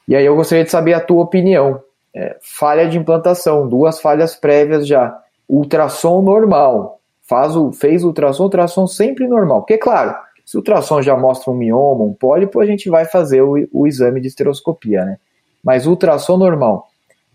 E 0.08 0.16
aí 0.16 0.26
eu 0.26 0.36
gostaria 0.36 0.64
de 0.64 0.72
saber 0.72 0.94
a 0.94 1.00
tua 1.00 1.24
opinião. 1.24 1.82
É, 2.14 2.38
falha 2.42 2.88
de 2.88 2.98
implantação, 2.98 3.68
duas 3.68 4.00
falhas 4.00 4.36
prévias 4.36 4.88
já. 4.88 5.16
Ultrassom 5.48 6.22
normal. 6.22 7.00
Faz 7.22 7.56
o, 7.56 7.72
fez 7.72 8.04
o 8.04 8.08
ultrassom, 8.08 8.44
ultrassom 8.44 8.88
sempre 8.88 9.28
normal. 9.28 9.62
Porque, 9.62 9.78
claro, 9.78 10.16
se 10.46 10.58
o 10.58 10.60
ultrassom 10.60 11.02
já 11.02 11.18
mostra 11.18 11.52
um 11.52 11.56
mioma, 11.56 12.04
um 12.04 12.14
pólipo, 12.14 12.60
a 12.60 12.66
gente 12.66 12.90
vai 12.90 13.06
fazer 13.06 13.42
o, 13.42 13.68
o 13.72 13.88
exame 13.88 14.22
de 14.22 14.28
esteroscopia, 14.28 15.04
né? 15.04 15.18
Mas 15.64 15.88
ultrassom 15.88 16.38
normal. 16.38 16.88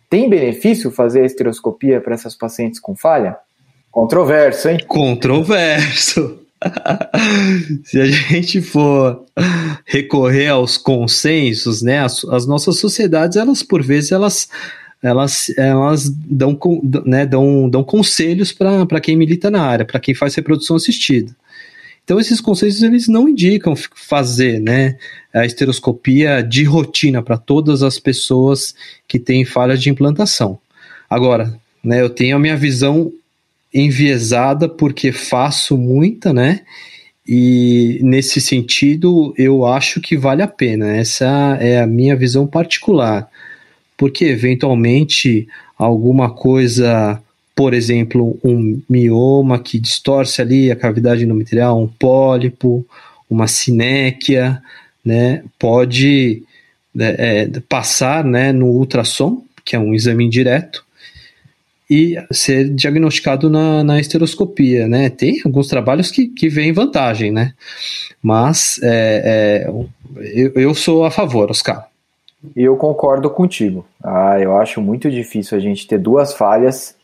Tem 0.08 0.28
benefício 0.28 0.90
fazer 0.90 1.22
a 1.22 1.26
estereoscopia 1.26 2.00
para 2.00 2.14
essas 2.14 2.34
pacientes 2.36 2.80
com 2.80 2.96
falha? 2.96 3.36
Controverso, 3.90 4.68
hein? 4.68 4.78
Controverso. 4.86 6.38
Se 7.84 8.00
a 8.00 8.06
gente 8.06 8.60
for 8.60 9.24
recorrer 9.86 10.48
aos 10.48 10.76
consensos, 10.76 11.82
né, 11.82 12.00
as, 12.00 12.24
as, 12.26 12.46
nossas 12.46 12.76
sociedades, 12.78 13.36
elas 13.36 13.62
por 13.62 13.82
vezes 13.82 14.12
elas 14.12 14.48
elas, 15.02 15.48
elas 15.56 16.10
dão, 16.10 16.58
né, 17.06 17.24
dão, 17.24 17.70
dão 17.70 17.82
conselhos 17.82 18.52
para 18.52 19.00
quem 19.00 19.16
milita 19.16 19.50
na 19.50 19.62
área, 19.62 19.84
para 19.84 19.98
quem 19.98 20.14
faz 20.14 20.34
reprodução 20.34 20.76
assistida. 20.76 21.34
Então 22.04 22.20
esses 22.20 22.38
conselhos 22.38 22.82
eles 22.82 23.08
não 23.08 23.26
indicam 23.26 23.74
fazer, 23.94 24.60
né, 24.60 24.98
a 25.32 25.46
esteroscopia 25.46 26.42
de 26.42 26.64
rotina 26.64 27.22
para 27.22 27.38
todas 27.38 27.82
as 27.82 27.98
pessoas 27.98 28.74
que 29.08 29.18
têm 29.18 29.44
falhas 29.44 29.80
de 29.80 29.88
implantação. 29.88 30.58
Agora, 31.08 31.58
né, 31.82 32.02
eu 32.02 32.10
tenho 32.10 32.36
a 32.36 32.38
minha 32.38 32.56
visão 32.56 33.10
enviesada 33.72 34.68
porque 34.68 35.12
faço 35.12 35.76
muita, 35.76 36.32
né? 36.32 36.60
E 37.26 38.00
nesse 38.02 38.40
sentido, 38.40 39.32
eu 39.36 39.64
acho 39.64 40.00
que 40.00 40.16
vale 40.16 40.42
a 40.42 40.48
pena. 40.48 40.96
Essa 40.96 41.58
é 41.60 41.80
a 41.80 41.86
minha 41.86 42.16
visão 42.16 42.46
particular. 42.46 43.28
Porque 43.96 44.24
eventualmente 44.24 45.46
alguma 45.78 46.30
coisa 46.30 47.22
por 47.60 47.74
exemplo, 47.74 48.38
um 48.42 48.80
mioma 48.88 49.58
que 49.58 49.78
distorce 49.78 50.40
ali 50.40 50.70
a 50.70 50.76
cavidade 50.76 51.24
endometrial, 51.24 51.78
um 51.78 51.86
pólipo, 51.86 52.86
uma 53.28 53.46
sinéquia, 53.46 54.62
né, 55.04 55.44
pode 55.58 56.42
é, 56.98 57.42
é, 57.42 57.60
passar 57.68 58.24
né, 58.24 58.50
no 58.50 58.64
ultrassom, 58.64 59.44
que 59.62 59.76
é 59.76 59.78
um 59.78 59.92
exame 59.92 60.24
indireto, 60.24 60.82
e 61.90 62.16
ser 62.30 62.70
diagnosticado 62.70 63.50
na, 63.50 63.82
na 63.82 63.98
esteroscopia, 63.98 64.86
né? 64.86 65.10
Tem 65.10 65.42
alguns 65.44 65.66
trabalhos 65.66 66.12
que, 66.12 66.28
que 66.28 66.48
veem 66.48 66.72
vantagem, 66.72 67.32
né? 67.32 67.52
Mas 68.22 68.78
é, 68.82 69.66
é, 69.66 69.70
eu, 70.32 70.52
eu 70.54 70.74
sou 70.74 71.04
a 71.04 71.10
favor, 71.10 71.50
Oscar. 71.50 71.88
Eu 72.54 72.76
concordo 72.76 73.28
contigo. 73.28 73.84
Ah, 74.02 74.38
eu 74.38 74.56
acho 74.56 74.80
muito 74.80 75.10
difícil 75.10 75.58
a 75.58 75.60
gente 75.60 75.86
ter 75.86 75.98
duas 75.98 76.32
falhas 76.32 76.94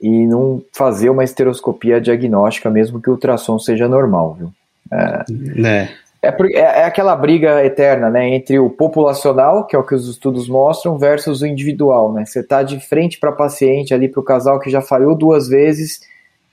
e 0.00 0.08
não 0.26 0.62
fazer 0.72 1.10
uma 1.10 1.24
esteroscopia 1.24 2.00
diagnóstica, 2.00 2.70
mesmo 2.70 3.02
que 3.02 3.10
o 3.10 3.14
ultrassom 3.14 3.58
seja 3.58 3.88
normal, 3.88 4.36
viu? 4.38 4.52
É, 4.92 5.24
né? 5.28 5.90
É, 6.22 6.28
é, 6.28 6.60
é 6.60 6.84
aquela 6.84 7.16
briga 7.16 7.64
eterna, 7.64 8.10
né, 8.10 8.28
entre 8.28 8.58
o 8.58 8.68
populacional, 8.68 9.66
que 9.66 9.74
é 9.74 9.78
o 9.78 9.84
que 9.84 9.94
os 9.94 10.08
estudos 10.08 10.48
mostram, 10.48 10.98
versus 10.98 11.40
o 11.40 11.46
individual, 11.46 12.12
né? 12.12 12.24
Você 12.26 12.40
está 12.40 12.62
de 12.62 12.78
frente 12.78 13.18
para 13.18 13.32
paciente 13.32 13.94
ali 13.94 14.08
para 14.08 14.20
o 14.20 14.24
casal 14.24 14.60
que 14.60 14.70
já 14.70 14.82
falhou 14.82 15.14
duas 15.14 15.48
vezes, 15.48 16.02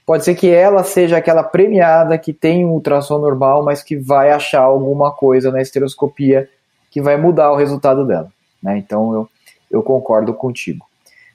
pode 0.05 0.23
ser 0.23 0.35
que 0.35 0.49
ela 0.49 0.83
seja 0.83 1.17
aquela 1.17 1.43
premiada 1.43 2.17
que 2.17 2.31
tem 2.31 2.65
um 2.65 2.69
ultrassom 2.69 3.19
normal, 3.19 3.63
mas 3.63 3.83
que 3.83 3.97
vai 3.97 4.31
achar 4.31 4.61
alguma 4.61 5.11
coisa 5.11 5.51
na 5.51 5.61
esteroscopia 5.61 6.47
que 6.89 7.01
vai 7.01 7.17
mudar 7.17 7.51
o 7.51 7.57
resultado 7.57 8.05
dela, 8.05 8.31
né? 8.63 8.77
Então 8.77 9.13
eu, 9.13 9.29
eu 9.69 9.83
concordo 9.83 10.33
contigo. 10.33 10.85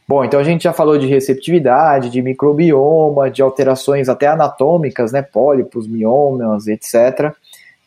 Bom, 0.08 0.24
então 0.24 0.40
a 0.40 0.44
gente 0.44 0.64
já 0.64 0.72
falou 0.72 0.98
de 0.98 1.06
receptividade, 1.06 2.10
de 2.10 2.20
microbioma, 2.20 3.30
de 3.30 3.40
alterações 3.40 4.08
até 4.08 4.26
anatômicas, 4.26 5.12
né, 5.12 5.22
pólipos, 5.22 5.86
miomas, 5.86 6.66
etc, 6.66 7.34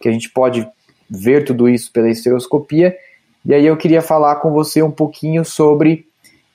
que 0.06 0.10
a 0.10 0.12
gente 0.12 0.30
pode 0.30 0.68
ver 1.10 1.46
tudo 1.46 1.68
isso 1.68 1.92
pela 1.92 2.08
estereoscopia. 2.08 2.96
E 3.44 3.56
aí 3.56 3.66
eu 3.66 3.76
queria 3.76 4.04
falar 4.04 4.36
com 4.36 4.52
você 4.52 4.84
um 4.84 4.92
pouquinho 4.92 5.44
sobre 5.44 6.06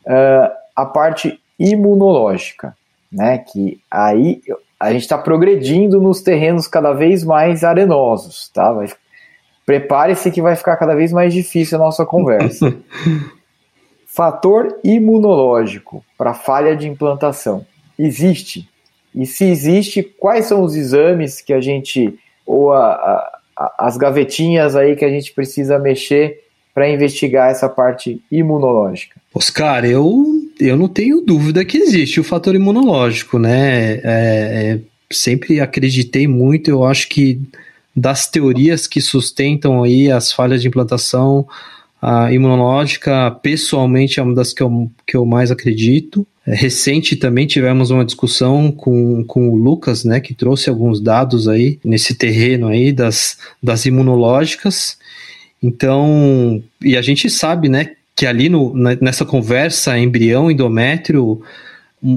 uh, 0.06 0.54
a 0.76 0.86
parte 0.86 1.40
imunológica, 1.58 2.76
né, 3.10 3.38
que 3.38 3.80
aí 3.90 4.40
a 4.78 4.92
gente 4.92 5.02
está 5.02 5.18
progredindo 5.18 6.00
nos 6.00 6.22
terrenos 6.22 6.68
cada 6.68 6.92
vez 6.92 7.24
mais 7.24 7.64
arenosos, 7.64 8.48
tá? 8.54 8.72
Prepare-se 9.66 10.30
que 10.30 10.40
vai 10.40 10.54
ficar 10.54 10.76
cada 10.76 10.94
vez 10.94 11.12
mais 11.12 11.34
difícil 11.34 11.76
a 11.76 11.80
nossa 11.80 12.06
conversa. 12.06 12.72
Fator 14.06 14.78
imunológico 14.84 16.04
para 16.16 16.34
falha 16.34 16.76
de 16.76 16.88
implantação. 16.88 17.66
Existe? 17.98 18.68
E 19.12 19.26
se 19.26 19.44
existe, 19.44 20.04
quais 20.04 20.46
são 20.46 20.62
os 20.62 20.76
exames 20.76 21.40
que 21.40 21.52
a 21.52 21.60
gente, 21.60 22.16
ou 22.46 22.72
a, 22.72 22.92
a, 22.92 23.39
as 23.78 23.96
gavetinhas 23.96 24.74
aí 24.76 24.96
que 24.96 25.04
a 25.04 25.08
gente 25.08 25.32
precisa 25.32 25.78
mexer 25.78 26.40
para 26.74 26.88
investigar 26.88 27.50
essa 27.50 27.68
parte 27.68 28.22
imunológica? 28.30 29.20
Oscar, 29.34 29.84
eu, 29.84 30.24
eu 30.58 30.76
não 30.76 30.88
tenho 30.88 31.20
dúvida 31.20 31.64
que 31.64 31.76
existe 31.76 32.20
o 32.20 32.24
fator 32.24 32.54
imunológico, 32.54 33.38
né? 33.38 33.94
É, 33.94 34.00
é, 34.04 34.80
sempre 35.12 35.60
acreditei 35.60 36.26
muito, 36.26 36.70
eu 36.70 36.84
acho 36.84 37.08
que 37.08 37.40
das 37.94 38.28
teorias 38.28 38.86
que 38.86 39.00
sustentam 39.00 39.82
aí 39.82 40.10
as 40.10 40.32
falhas 40.32 40.62
de 40.62 40.68
implantação, 40.68 41.46
imunológica, 42.32 43.30
pessoalmente, 43.42 44.18
é 44.18 44.22
uma 44.22 44.34
das 44.34 44.52
que 44.52 44.62
eu, 44.62 44.90
que 45.06 45.16
eu 45.16 45.26
mais 45.26 45.50
acredito. 45.50 46.26
Recente 46.54 47.16
também 47.16 47.46
tivemos 47.46 47.90
uma 47.90 48.04
discussão 48.04 48.72
com, 48.72 49.24
com 49.24 49.50
o 49.50 49.56
Lucas, 49.56 50.04
né, 50.04 50.20
que 50.20 50.34
trouxe 50.34 50.68
alguns 50.68 51.00
dados 51.00 51.46
aí 51.46 51.78
nesse 51.84 52.14
terreno 52.14 52.66
aí 52.66 52.92
das, 52.92 53.38
das 53.62 53.86
imunológicas. 53.86 54.98
Então, 55.62 56.62
e 56.80 56.96
a 56.96 57.02
gente 57.02 57.28
sabe, 57.30 57.68
né, 57.68 57.92
que 58.16 58.26
ali 58.26 58.48
no, 58.48 58.74
nessa 59.00 59.24
conversa 59.24 59.98
embrião, 59.98 60.50
endométrio, 60.50 61.40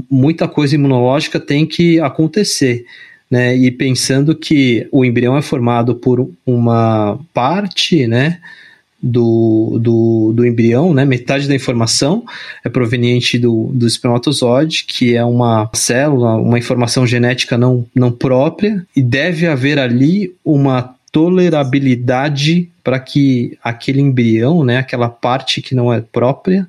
muita 0.09 0.47
coisa 0.47 0.75
imunológica 0.75 1.39
tem 1.39 1.65
que 1.65 1.99
acontecer. 1.99 2.85
Né, 3.29 3.55
e 3.55 3.71
pensando 3.71 4.35
que 4.35 4.87
o 4.91 5.03
embrião 5.03 5.35
é 5.35 5.41
formado 5.41 5.95
por 5.95 6.29
uma 6.45 7.19
parte, 7.33 8.05
né, 8.05 8.39
do, 9.03 9.77
do, 9.81 10.31
do 10.33 10.45
embrião, 10.45 10.93
né? 10.93 11.03
Metade 11.03 11.45
da 11.45 11.53
informação 11.53 12.23
é 12.63 12.69
proveniente 12.69 13.37
do, 13.37 13.69
do 13.73 13.85
espermatozoide, 13.85 14.85
que 14.87 15.13
é 15.13 15.25
uma 15.25 15.69
célula, 15.73 16.37
uma 16.37 16.57
informação 16.57 17.05
genética 17.05 17.57
não, 17.57 17.85
não 17.93 18.09
própria, 18.13 18.85
e 18.95 19.01
deve 19.01 19.45
haver 19.45 19.77
ali 19.77 20.33
uma 20.45 20.95
tolerabilidade 21.11 22.69
para 22.81 22.97
que 22.97 23.57
aquele 23.61 23.99
embrião, 23.99 24.63
né, 24.63 24.77
aquela 24.77 25.09
parte 25.09 25.61
que 25.61 25.75
não 25.75 25.93
é 25.93 26.01
própria, 26.01 26.65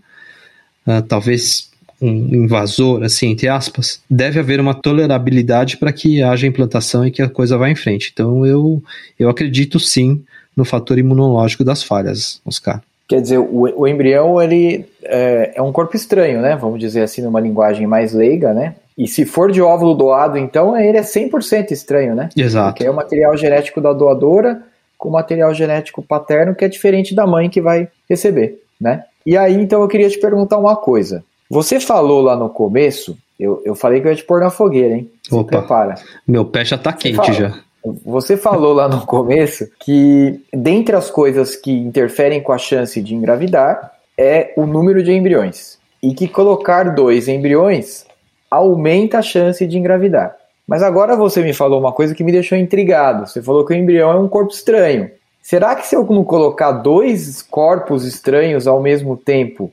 uh, 0.87 1.01
talvez 1.03 1.71
um 2.01 2.35
invasor, 2.35 3.03
assim, 3.05 3.29
entre 3.29 3.49
aspas, 3.49 4.03
deve 4.11 4.41
haver 4.41 4.61
uma 4.61 4.75
tolerabilidade 4.75 5.77
para 5.77 5.93
que 5.93 6.21
haja 6.21 6.47
implantação 6.47 7.07
e 7.07 7.11
que 7.11 7.23
a 7.23 7.29
coisa 7.29 7.57
vá 7.57 7.71
em 7.71 7.77
frente. 7.77 8.11
Então 8.13 8.45
eu, 8.45 8.83
eu 9.19 9.29
acredito 9.29 9.79
sim 9.79 10.23
no 10.57 10.65
fator 10.65 10.99
imunológico 10.99 11.65
das 11.65 11.83
falhas, 11.83 12.41
Oscar. 12.45 12.83
Quer 13.07 13.21
dizer, 13.21 13.39
o, 13.39 13.81
o 13.81 13.87
embrião 13.87 14.41
ele 14.41 14.87
é, 15.03 15.53
é, 15.57 15.63
um 15.63 15.73
corpo 15.73 15.95
estranho, 15.95 16.41
né? 16.41 16.57
Vamos 16.57 16.81
dizer 16.81 17.03
assim, 17.03 17.23
numa 17.23 17.41
linguagem 17.41 17.87
mais 17.87 18.15
leiga, 18.15 18.55
né? 18.55 18.77
E 18.97 19.07
se 19.07 19.27
for 19.27 19.51
de 19.51 19.61
óvulo 19.61 19.95
doado, 19.95 20.39
então 20.39 20.79
ele 20.79 20.97
é 20.97 21.03
100% 21.03 21.73
estranho, 21.73 22.15
né? 22.15 22.29
Exato. 22.37 22.73
Porque 22.73 22.87
é 22.87 22.91
o 22.91 22.95
material 22.95 23.37
genético 23.37 23.81
da 23.81 23.93
doadora 23.93 24.63
com 24.97 25.09
o 25.09 25.13
material 25.13 25.53
genético 25.53 26.03
paterno 26.03 26.55
que 26.55 26.65
é 26.65 26.69
diferente 26.69 27.15
da 27.15 27.27
mãe 27.27 27.51
que 27.51 27.61
vai 27.61 27.89
receber, 28.09 28.63
né? 28.81 29.05
E 29.27 29.37
aí, 29.37 29.55
então, 29.55 29.83
eu 29.83 29.89
queria 29.89 30.09
te 30.09 30.19
perguntar 30.19 30.59
uma 30.59 30.77
coisa. 30.77 31.25
Você 31.51 31.81
falou 31.81 32.23
lá 32.23 32.37
no 32.37 32.49
começo, 32.49 33.17
eu, 33.39 33.61
eu 33.65 33.75
falei 33.75 34.01
que 34.01 34.07
eu 34.07 34.11
ia 34.11 34.17
te 34.17 34.25
pôr 34.25 34.41
na 34.41 34.51
fogueira, 34.51 34.95
hein? 34.95 35.11
Se 35.23 35.35
Opa, 35.35 35.59
prepara. 35.59 35.95
Meu 36.27 36.45
pé 36.45 36.65
já 36.65 36.79
tá 36.79 36.93
quente 36.93 37.33
já. 37.33 37.59
Você 38.05 38.37
falou 38.37 38.73
lá 38.73 38.89
no 38.89 39.05
começo 39.05 39.69
que, 39.81 40.41
dentre 40.53 40.97
as 40.97 41.11
coisas 41.11 41.55
que 41.55 41.71
interferem 41.71 42.43
com 42.43 42.53
a 42.53 42.59
chance 42.59 43.01
de 43.03 43.15
engravidar, 43.15 43.93
é 44.17 44.55
o 44.57 44.65
número 44.65 45.03
de 45.03 45.13
embriões. 45.13 45.79
E 46.03 46.15
que 46.15 46.27
colocar 46.27 46.95
dois 46.95 47.29
embriões 47.29 48.07
aumenta 48.51 49.19
a 49.19 49.23
chance 49.23 49.67
de 49.67 49.77
engravidar. 49.77 50.35
Mas 50.67 50.83
agora 50.83 51.15
você 51.15 51.43
me 51.43 51.53
falou 51.53 51.79
uma 51.79 51.93
coisa 51.93 52.15
que 52.15 52.25
me 52.25 52.33
deixou 52.33 52.57
intrigado. 52.57 53.27
Você 53.27 53.43
falou 53.43 53.67
que 53.67 53.75
o 53.75 53.77
embrião 53.77 54.11
é 54.11 54.17
um 54.17 54.29
corpo 54.29 54.53
estranho. 54.53 55.11
Será 55.43 55.77
que 55.77 55.87
se 55.87 55.95
eu 55.95 56.07
não 56.07 56.25
colocar 56.25 56.73
dois 56.73 57.43
corpos 57.43 58.07
estranhos 58.07 58.67
ao 58.67 58.81
mesmo 58.81 59.15
tempo 59.15 59.71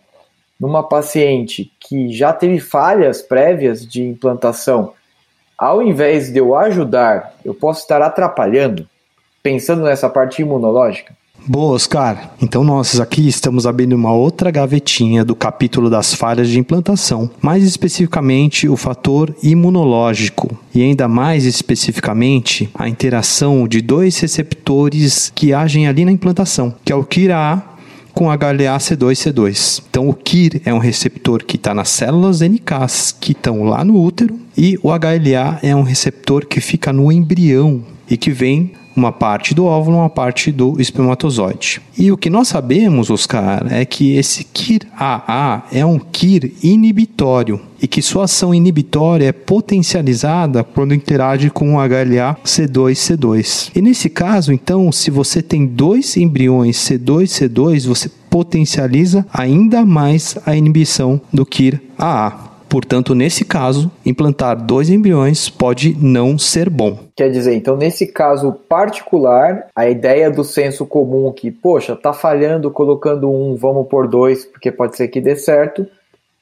numa 0.59 0.83
paciente 0.83 1.71
que 1.79 2.11
já 2.11 2.33
teve 2.33 2.59
falhas 2.59 3.21
prévias 3.21 3.87
de 3.87 4.03
implantação, 4.03 4.93
ao 5.61 5.83
invés 5.83 6.33
de 6.33 6.39
eu 6.39 6.55
ajudar, 6.55 7.35
eu 7.45 7.53
posso 7.53 7.81
estar 7.81 8.01
atrapalhando, 8.01 8.87
pensando 9.43 9.83
nessa 9.83 10.09
parte 10.09 10.41
imunológica? 10.41 11.13
Boa, 11.45 11.73
Oscar. 11.73 12.31
Então 12.41 12.63
nós 12.63 12.99
aqui 12.99 13.27
estamos 13.27 13.67
abrindo 13.67 13.93
uma 13.93 14.11
outra 14.11 14.49
gavetinha 14.49 15.23
do 15.23 15.35
capítulo 15.35 15.87
das 15.87 16.15
falhas 16.15 16.49
de 16.49 16.59
implantação, 16.59 17.29
mais 17.39 17.63
especificamente 17.63 18.67
o 18.67 18.75
fator 18.75 19.35
imunológico 19.43 20.57
e 20.73 20.81
ainda 20.81 21.07
mais 21.07 21.45
especificamente 21.45 22.69
a 22.73 22.89
interação 22.89 23.67
de 23.67 23.81
dois 23.81 24.19
receptores 24.19 25.31
que 25.33 25.53
agem 25.53 25.87
ali 25.87 26.05
na 26.05 26.11
implantação, 26.11 26.73
que 26.83 26.91
é 26.91 26.95
o 26.95 27.03
KIRA 27.03 27.63
com 28.13 28.25
HLA-C2-C2. 28.25 29.83
Então, 29.89 30.09
o 30.09 30.13
KIR 30.13 30.61
é 30.65 30.73
um 30.73 30.79
receptor 30.79 31.43
que 31.43 31.55
está 31.55 31.73
nas 31.73 31.89
células 31.89 32.41
NKs 32.41 33.15
que 33.19 33.31
estão 33.31 33.63
lá 33.63 33.83
no 33.83 34.01
útero 34.01 34.39
e 34.57 34.77
o 34.83 34.89
HLA 34.89 35.59
é 35.63 35.75
um 35.75 35.83
receptor 35.83 36.45
que 36.45 36.59
fica 36.59 36.91
no 36.91 37.11
embrião 37.11 37.83
e 38.09 38.17
que 38.17 38.31
vem 38.31 38.73
uma 38.95 39.11
parte 39.11 39.53
do 39.53 39.65
óvulo, 39.65 39.97
uma 39.97 40.09
parte 40.09 40.51
do 40.51 40.79
espermatozoide. 40.79 41.81
E 41.97 42.11
o 42.11 42.17
que 42.17 42.29
nós 42.29 42.47
sabemos, 42.47 43.09
Oscar, 43.09 43.65
é 43.69 43.85
que 43.85 44.15
esse 44.15 44.43
KIR-AA 44.43 45.63
é 45.71 45.85
um 45.85 45.99
KIR 45.99 46.53
inibitório 46.63 47.59
e 47.81 47.87
que 47.87 48.01
sua 48.01 48.25
ação 48.25 48.53
inibitória 48.53 49.25
é 49.25 49.31
potencializada 49.31 50.63
quando 50.63 50.93
interage 50.93 51.49
com 51.49 51.75
o 51.75 51.79
HLA 51.79 52.37
C2-C2. 52.45 53.71
E 53.75 53.81
nesse 53.81 54.09
caso, 54.09 54.53
então, 54.53 54.91
se 54.91 55.09
você 55.09 55.41
tem 55.41 55.65
dois 55.65 56.15
embriões 56.15 56.77
C2-C2, 56.77 57.87
você 57.87 58.09
potencializa 58.29 59.25
ainda 59.33 59.85
mais 59.85 60.37
a 60.45 60.55
inibição 60.55 61.19
do 61.33 61.45
KIR-AA. 61.45 62.50
Portanto, 62.71 63.13
nesse 63.13 63.43
caso, 63.43 63.91
implantar 64.05 64.55
dois 64.55 64.89
embriões 64.89 65.49
pode 65.49 65.93
não 65.99 66.39
ser 66.39 66.69
bom. 66.69 66.97
Quer 67.17 67.29
dizer, 67.29 67.53
então, 67.53 67.75
nesse 67.75 68.07
caso 68.07 68.53
particular, 68.53 69.67
a 69.75 69.89
ideia 69.89 70.31
do 70.31 70.41
senso 70.45 70.85
comum 70.85 71.33
que, 71.33 71.51
poxa, 71.51 71.97
tá 71.97 72.13
falhando 72.13 72.71
colocando 72.71 73.29
um, 73.29 73.57
vamos 73.57 73.89
por 73.89 74.07
dois, 74.07 74.45
porque 74.45 74.71
pode 74.71 74.95
ser 74.95 75.09
que 75.09 75.19
dê 75.19 75.35
certo. 75.35 75.85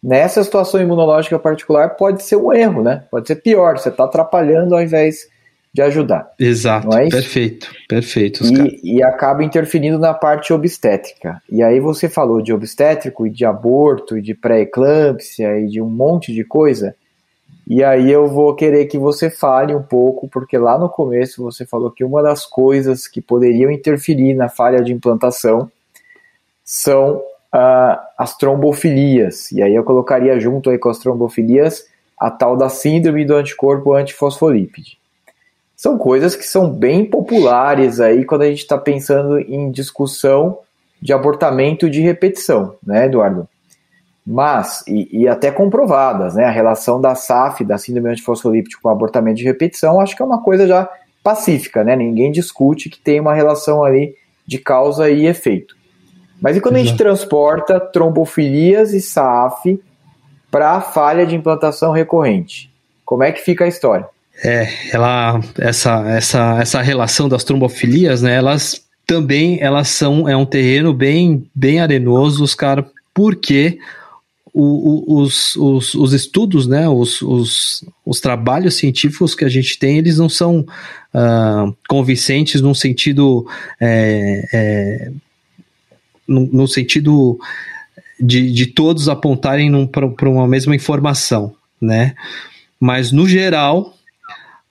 Nessa 0.03 0.43
situação 0.43 0.79
imunológica 0.79 1.39
particular, 1.39 1.95
pode 1.95 2.21
ser 2.21 2.35
um 2.35 2.53
erro, 2.53 2.83
né? 2.83 3.05
Pode 3.09 3.25
ser 3.25 3.37
pior, 3.37 3.79
você 3.79 3.89
está 3.89 4.03
atrapalhando 4.03 4.75
ao 4.75 4.83
invés 4.83 5.27
de 5.73 5.81
ajudar. 5.81 6.31
Exato, 6.39 6.95
é 6.95 7.09
perfeito, 7.09 7.71
perfeito. 7.87 8.43
E, 8.43 8.97
e, 8.97 9.03
acaba 9.03 9.43
interferindo 9.43 9.99
na 9.99 10.13
parte 10.13 10.51
obstétrica. 10.51 11.41
E 11.49 11.61
aí 11.61 11.79
você 11.79 12.09
falou 12.09 12.41
de 12.41 12.51
obstétrico 12.51 13.27
e 13.27 13.29
de 13.29 13.45
aborto 13.45 14.17
e 14.17 14.21
de 14.21 14.33
pré-eclâmpsia 14.33 15.59
e 15.59 15.67
de 15.67 15.81
um 15.81 15.89
monte 15.89 16.33
de 16.33 16.43
coisa. 16.43 16.95
E 17.67 17.83
aí 17.83 18.11
eu 18.11 18.27
vou 18.27 18.55
querer 18.55 18.87
que 18.87 18.97
você 18.97 19.29
fale 19.29 19.75
um 19.75 19.83
pouco, 19.83 20.27
porque 20.27 20.57
lá 20.57 20.75
no 20.77 20.89
começo 20.89 21.43
você 21.43 21.67
falou 21.67 21.91
que 21.91 22.03
uma 22.03 22.23
das 22.23 22.43
coisas 22.47 23.07
que 23.07 23.21
poderiam 23.21 23.69
interferir 23.69 24.33
na 24.33 24.49
falha 24.49 24.81
de 24.81 24.91
implantação 24.91 25.71
são 26.63 27.17
uh, 27.53 27.99
as 28.17 28.35
trombofilias. 28.35 29.51
E 29.51 29.61
aí 29.61 29.75
eu 29.75 29.83
colocaria 29.83 30.39
junto 30.39 30.71
aí 30.71 30.79
com 30.79 30.89
as 30.89 30.97
trombofilias 30.97 31.85
a 32.17 32.31
tal 32.31 32.57
da 32.57 32.69
síndrome 32.69 33.23
do 33.23 33.35
anticorpo 33.35 33.93
antifosfolípide. 33.93 34.97
São 35.79 35.97
coisas 35.97 36.35
que 36.35 36.45
são 36.45 36.69
bem 36.69 37.05
populares 37.05 38.01
aí 38.01 38.25
quando 38.25 38.41
a 38.41 38.49
gente 38.49 38.59
está 38.59 38.77
pensando 38.77 39.39
em 39.39 39.71
discussão 39.71 40.59
de 41.01 41.13
abortamento 41.13 41.89
de 41.89 42.01
repetição, 42.01 42.75
né, 42.85 43.05
Eduardo? 43.05 43.47
Mas, 44.27 44.83
e, 44.85 45.21
e, 45.21 45.25
até 45.25 45.49
comprovadas, 45.51 46.35
né, 46.35 46.43
a 46.43 46.51
relação 46.51 46.99
da 46.99 47.15
SAF, 47.15 47.63
da 47.63 47.77
síndrome 47.77 48.09
antifosfolípide 48.09 48.77
com 48.77 48.89
abortamento 48.89 49.37
de 49.37 49.45
repetição, 49.45 50.01
acho 50.01 50.17
que 50.17 50.21
é 50.21 50.25
uma 50.25 50.43
coisa 50.43 50.67
já 50.67 50.89
pacífica, 51.23 51.81
né? 51.81 51.95
Ninguém 51.95 52.29
discute 52.29 52.89
que 52.89 52.99
tem 52.99 53.21
uma 53.21 53.33
relação 53.33 53.81
ali 53.81 54.13
de 54.45 54.57
causa 54.57 55.09
e 55.09 55.27
efeito. 55.27 55.77
Mas 56.41 56.57
e 56.57 56.61
quando 56.61 56.75
Exato. 56.75 56.87
a 56.87 56.89
gente 56.89 56.97
transporta 56.97 57.79
trombofilias 57.79 58.91
e 58.91 58.99
SAF 58.99 59.81
para 60.51 60.81
falha 60.81 61.25
de 61.25 61.37
implantação 61.37 61.93
recorrente? 61.93 62.69
Como 63.05 63.23
é 63.23 63.31
que 63.31 63.39
fica 63.39 63.63
a 63.63 63.69
história? 63.69 64.09
É, 64.43 64.69
ela, 64.91 65.39
essa, 65.57 66.09
essa, 66.09 66.59
essa 66.61 66.81
relação 66.81 67.27
das 67.27 67.43
trombofilias, 67.43 68.21
né, 68.21 68.35
elas 68.35 68.81
também 69.05 69.59
elas 69.59 69.89
são 69.89 70.29
é 70.29 70.37
um 70.37 70.45
terreno 70.45 70.93
bem 70.93 71.49
bem 71.53 71.79
arenoso, 71.79 72.43
os 72.43 72.55
cara, 72.55 72.89
porque 73.13 73.79
o, 74.53 74.63
o, 74.63 75.21
os, 75.21 75.55
os, 75.55 75.93
os, 75.93 76.13
estudos, 76.13 76.67
né, 76.67 76.87
os, 76.87 77.21
os, 77.21 77.83
os, 78.05 78.19
trabalhos 78.19 78.75
científicos 78.75 79.35
que 79.35 79.45
a 79.45 79.49
gente 79.49 79.77
tem, 79.77 79.97
eles 79.97 80.17
não 80.17 80.29
são 80.29 80.61
uh, 80.61 81.75
convincentes 81.87 82.61
num 82.61 82.73
sentido 82.73 83.47
é, 83.79 84.47
é, 84.53 85.11
no, 86.27 86.67
sentido 86.67 87.39
de, 88.19 88.51
de 88.51 88.67
todos 88.67 89.09
apontarem 89.09 89.87
para 89.87 90.29
uma 90.29 90.47
mesma 90.47 90.75
informação, 90.75 91.55
né? 91.81 92.13
Mas 92.79 93.11
no 93.11 93.27
geral, 93.27 93.95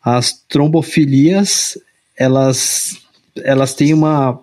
as 0.05 0.33
trombofilias 0.49 1.79
elas 2.17 2.99
elas 3.45 3.75
têm 3.75 3.95
uma, 3.95 4.39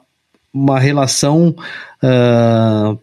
uma 0.53 0.79
relação 0.79 1.55
uh, 2.01 2.99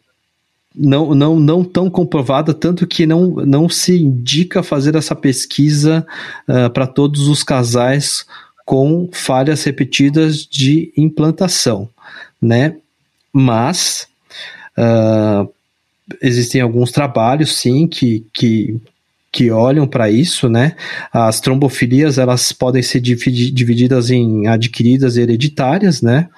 não, 0.74 1.14
não, 1.14 1.38
não 1.38 1.62
tão 1.62 1.90
comprovada, 1.90 2.54
tanto 2.54 2.86
que 2.86 3.06
não, 3.06 3.30
não 3.44 3.68
se 3.68 4.00
indica 4.00 4.62
fazer 4.62 4.94
essa 4.94 5.14
pesquisa 5.14 6.06
uh, 6.48 6.70
para 6.70 6.86
todos 6.86 7.28
os 7.28 7.42
casais 7.42 8.24
com 8.64 9.08
falhas 9.12 9.64
repetidas 9.64 10.46
de 10.46 10.92
implantação, 10.96 11.88
né? 12.40 12.76
Mas 13.32 14.06
uh, 14.78 15.52
existem 16.22 16.60
alguns 16.60 16.90
trabalhos, 16.90 17.56
sim, 17.56 17.86
que, 17.86 18.24
que, 18.32 18.80
que 19.32 19.50
olham 19.50 19.86
para 19.86 20.10
isso, 20.10 20.46
né? 20.48 20.76
As 21.10 21.40
trombofilias 21.40 22.18
elas 22.18 22.52
podem 22.52 22.82
ser 22.82 23.00
divididas 23.00 24.10
em 24.10 24.46
adquiridas 24.46 25.16
e 25.16 25.22
hereditárias, 25.22 26.02
né? 26.02 26.28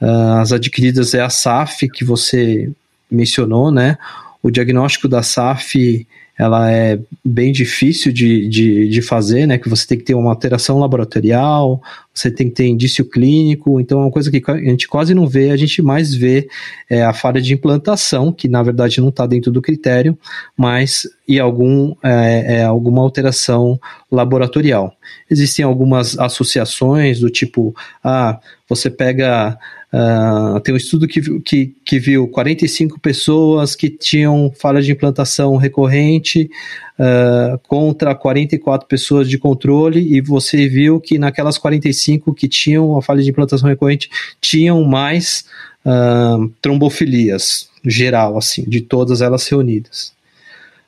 Uh, 0.00 0.38
as 0.40 0.52
adquiridas 0.52 1.12
é 1.14 1.20
a 1.20 1.28
SAF 1.28 1.88
que 1.88 2.04
você 2.04 2.70
mencionou, 3.10 3.72
né? 3.72 3.98
O 4.40 4.50
diagnóstico 4.50 5.08
da 5.08 5.20
SAF 5.20 6.06
ela 6.38 6.70
é 6.70 7.00
bem 7.24 7.50
difícil 7.50 8.12
de, 8.12 8.48
de, 8.48 8.88
de, 8.88 9.02
fazer, 9.02 9.44
né? 9.44 9.58
Que 9.58 9.68
você 9.68 9.84
tem 9.84 9.98
que 9.98 10.04
ter 10.04 10.14
uma 10.14 10.30
alteração 10.30 10.78
laboratorial, 10.78 11.82
você 12.14 12.30
tem 12.30 12.48
que 12.48 12.54
ter 12.54 12.68
indício 12.68 13.04
clínico, 13.04 13.80
então 13.80 13.98
é 13.98 14.04
uma 14.04 14.10
coisa 14.10 14.30
que 14.30 14.40
a 14.48 14.56
gente 14.56 14.86
quase 14.86 15.14
não 15.14 15.26
vê, 15.26 15.50
a 15.50 15.56
gente 15.56 15.82
mais 15.82 16.14
vê 16.14 16.48
é, 16.88 17.02
a 17.02 17.12
falha 17.12 17.42
de 17.42 17.52
implantação, 17.52 18.32
que 18.32 18.48
na 18.48 18.62
verdade 18.62 19.00
não 19.00 19.08
está 19.08 19.26
dentro 19.26 19.50
do 19.50 19.60
critério, 19.60 20.16
mas 20.56 21.08
e 21.26 21.40
algum, 21.40 21.94
é, 22.04 22.58
é, 22.58 22.64
alguma 22.64 23.02
alteração 23.02 23.78
laboratorial. 24.10 24.94
Existem 25.28 25.64
algumas 25.64 26.16
associações 26.18 27.18
do 27.18 27.28
tipo, 27.28 27.74
ah, 28.02 28.38
você 28.68 28.88
pega 28.88 29.58
Uh, 29.90 30.60
tem 30.60 30.74
um 30.74 30.76
estudo 30.76 31.08
que, 31.08 31.40
que, 31.40 31.74
que 31.82 31.98
viu 31.98 32.28
45 32.28 33.00
pessoas 33.00 33.74
que 33.74 33.88
tinham 33.88 34.52
falha 34.54 34.82
de 34.82 34.92
implantação 34.92 35.56
recorrente 35.56 36.50
uh, 36.98 37.58
contra 37.66 38.14
44 38.14 38.86
pessoas 38.86 39.28
de 39.28 39.38
controle, 39.38 40.14
e 40.14 40.20
você 40.20 40.68
viu 40.68 41.00
que 41.00 41.18
naquelas 41.18 41.56
45 41.56 42.34
que 42.34 42.46
tinham 42.46 42.98
a 42.98 43.02
falha 43.02 43.22
de 43.22 43.30
implantação 43.30 43.66
recorrente 43.66 44.10
tinham 44.42 44.84
mais 44.84 45.46
uh, 45.86 46.50
trombofilias, 46.60 47.70
geral, 47.82 48.36
assim, 48.36 48.64
de 48.64 48.82
todas 48.82 49.22
elas 49.22 49.48
reunidas. 49.48 50.12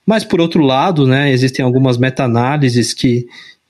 Mas, 0.04 0.24
por 0.24 0.40
outro 0.40 0.62
lado, 0.62 1.06
né, 1.06 1.30
existem 1.30 1.64
algumas 1.64 1.96
meta-análises 1.96 2.92
que, 2.92 3.26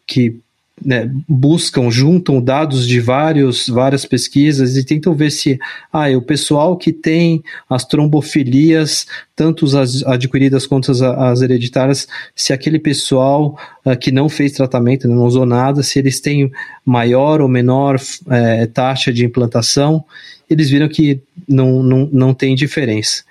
que 0.06 0.40
né, 0.84 1.10
buscam, 1.28 1.90
juntam 1.90 2.42
dados 2.42 2.86
de 2.86 3.00
vários, 3.00 3.68
várias 3.68 4.04
pesquisas 4.04 4.76
e 4.76 4.84
tentam 4.84 5.14
ver 5.14 5.30
se 5.30 5.58
ah, 5.92 6.08
o 6.16 6.22
pessoal 6.22 6.76
que 6.76 6.92
tem 6.92 7.42
as 7.68 7.84
trombofilias, 7.84 9.06
tanto 9.36 9.64
as 9.76 10.02
adquiridas 10.04 10.66
quanto 10.66 10.90
as, 10.90 11.02
as 11.02 11.42
hereditárias, 11.42 12.08
se 12.34 12.52
aquele 12.52 12.78
pessoal 12.78 13.58
uh, 13.84 13.96
que 13.96 14.10
não 14.10 14.28
fez 14.28 14.52
tratamento, 14.52 15.06
não 15.08 15.24
usou 15.24 15.44
nada, 15.44 15.82
se 15.82 15.98
eles 15.98 16.20
têm 16.20 16.50
maior 16.84 17.40
ou 17.40 17.48
menor 17.48 18.00
é, 18.28 18.66
taxa 18.66 19.12
de 19.12 19.24
implantação, 19.24 20.04
eles 20.48 20.70
viram 20.70 20.88
que 20.88 21.20
não, 21.46 21.82
não, 21.82 22.08
não 22.12 22.34
tem 22.34 22.54
diferença. 22.54 23.22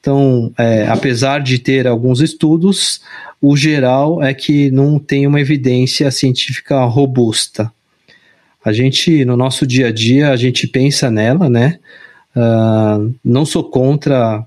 Então, 0.00 0.52
é, 0.56 0.86
apesar 0.88 1.40
de 1.40 1.58
ter 1.58 1.86
alguns 1.86 2.20
estudos, 2.20 3.00
o 3.40 3.56
geral 3.56 4.22
é 4.22 4.32
que 4.32 4.70
não 4.70 4.98
tem 4.98 5.26
uma 5.26 5.40
evidência 5.40 6.10
científica 6.10 6.84
robusta. 6.84 7.72
A 8.64 8.72
gente, 8.72 9.24
no 9.24 9.36
nosso 9.36 9.66
dia 9.66 9.88
a 9.88 9.92
dia, 9.92 10.30
a 10.30 10.36
gente 10.36 10.66
pensa 10.66 11.10
nela, 11.10 11.48
né? 11.48 11.78
Uh, 12.36 13.14
não 13.24 13.46
sou 13.46 13.64
contra 13.64 14.44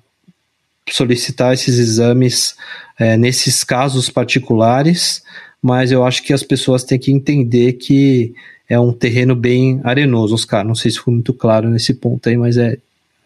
solicitar 0.90 1.54
esses 1.54 1.78
exames 1.78 2.56
é, 3.00 3.18
nesses 3.18 3.64
casos 3.64 4.10
particulares, 4.10 5.24
mas 5.62 5.92
eu 5.92 6.06
acho 6.06 6.24
que 6.24 6.34
as 6.34 6.44
pessoas 6.44 6.84
têm 6.84 7.00
que 7.00 7.12
entender 7.12 7.74
que 7.74 8.34
é 8.70 8.80
um 8.80 8.92
terreno 8.94 9.36
bem 9.36 9.80
arenoso, 9.84 10.36
Oscar. 10.36 10.66
Não 10.66 10.76
sei 10.76 10.92
se 10.92 11.00
foi 11.00 11.14
muito 11.14 11.34
claro 11.34 11.70
nesse 11.70 11.94
ponto 11.94 12.28
aí, 12.28 12.38
mas 12.38 12.58
é, 12.58 12.78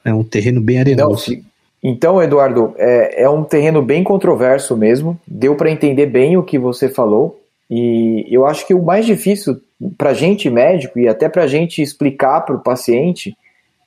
é 0.04 0.14
um 0.14 0.24
terreno 0.24 0.62
bem 0.62 0.80
arenoso. 0.80 1.32
Não, 1.32 1.42
então, 1.88 2.20
Eduardo, 2.20 2.74
é, 2.80 3.26
é 3.26 3.30
um 3.30 3.44
terreno 3.44 3.80
bem 3.80 4.04
controverso 4.04 4.76
mesmo. 4.76 5.20
Deu 5.28 5.56
para 5.56 5.70
entender 5.70 6.08
bem 6.08 6.36
o 6.36 6.42
que 6.42 6.58
você 6.58 6.90
falou. 6.90 7.40
E 7.70 8.26
eu 8.28 8.44
acho 8.48 8.66
que 8.66 8.74
o 8.74 8.82
mais 8.82 9.06
difícil 9.06 9.62
para 9.96 10.10
a 10.10 10.14
gente 10.16 10.50
médico 10.50 10.98
e 10.98 11.08
até 11.08 11.30
para 11.30 11.44
a 11.44 11.48
gente 11.48 11.84
explicar 11.84 12.42
para 12.42 12.56
o 12.56 12.60
paciente 12.60 13.38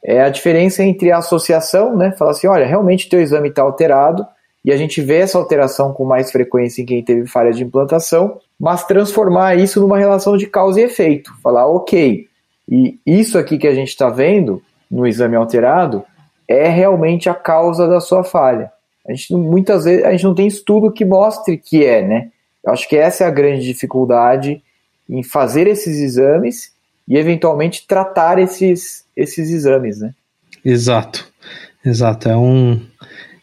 é 0.00 0.22
a 0.22 0.28
diferença 0.28 0.84
entre 0.84 1.10
a 1.10 1.18
associação, 1.18 1.96
né? 1.96 2.12
Falar 2.12 2.30
assim, 2.30 2.46
olha, 2.46 2.64
realmente 2.64 3.08
teu 3.08 3.20
exame 3.20 3.48
está 3.48 3.62
alterado 3.62 4.24
e 4.64 4.70
a 4.70 4.76
gente 4.76 5.00
vê 5.00 5.16
essa 5.16 5.36
alteração 5.36 5.92
com 5.92 6.04
mais 6.04 6.30
frequência 6.30 6.82
em 6.82 6.86
quem 6.86 7.02
teve 7.02 7.26
falha 7.26 7.52
de 7.52 7.64
implantação, 7.64 8.38
mas 8.60 8.84
transformar 8.84 9.56
isso 9.56 9.80
numa 9.80 9.98
relação 9.98 10.36
de 10.36 10.46
causa 10.46 10.80
e 10.80 10.84
efeito. 10.84 11.32
Falar, 11.42 11.66
ok, 11.66 12.28
e 12.68 12.96
isso 13.04 13.36
aqui 13.36 13.58
que 13.58 13.66
a 13.66 13.74
gente 13.74 13.88
está 13.88 14.08
vendo 14.08 14.62
no 14.88 15.04
exame 15.04 15.34
alterado 15.34 16.04
é 16.48 16.68
realmente 16.68 17.28
a 17.28 17.34
causa 17.34 17.86
da 17.86 18.00
sua 18.00 18.24
falha. 18.24 18.72
A 19.06 19.12
gente 19.12 19.34
muitas 19.34 19.84
vezes 19.84 20.04
a 20.04 20.10
gente 20.10 20.24
não 20.24 20.34
tem 20.34 20.46
estudo 20.46 20.92
que 20.92 21.04
mostre 21.04 21.58
que 21.58 21.84
é, 21.84 22.02
né? 22.02 22.30
Eu 22.64 22.72
acho 22.72 22.88
que 22.88 22.96
essa 22.96 23.24
é 23.24 23.26
a 23.26 23.30
grande 23.30 23.64
dificuldade 23.64 24.62
em 25.08 25.22
fazer 25.22 25.66
esses 25.66 25.98
exames 25.98 26.72
e 27.06 27.16
eventualmente 27.16 27.86
tratar 27.86 28.38
esses, 28.38 29.04
esses 29.16 29.50
exames, 29.50 30.00
né? 30.00 30.12
Exato, 30.64 31.26
exato. 31.84 32.28
É 32.28 32.36
um, 32.36 32.80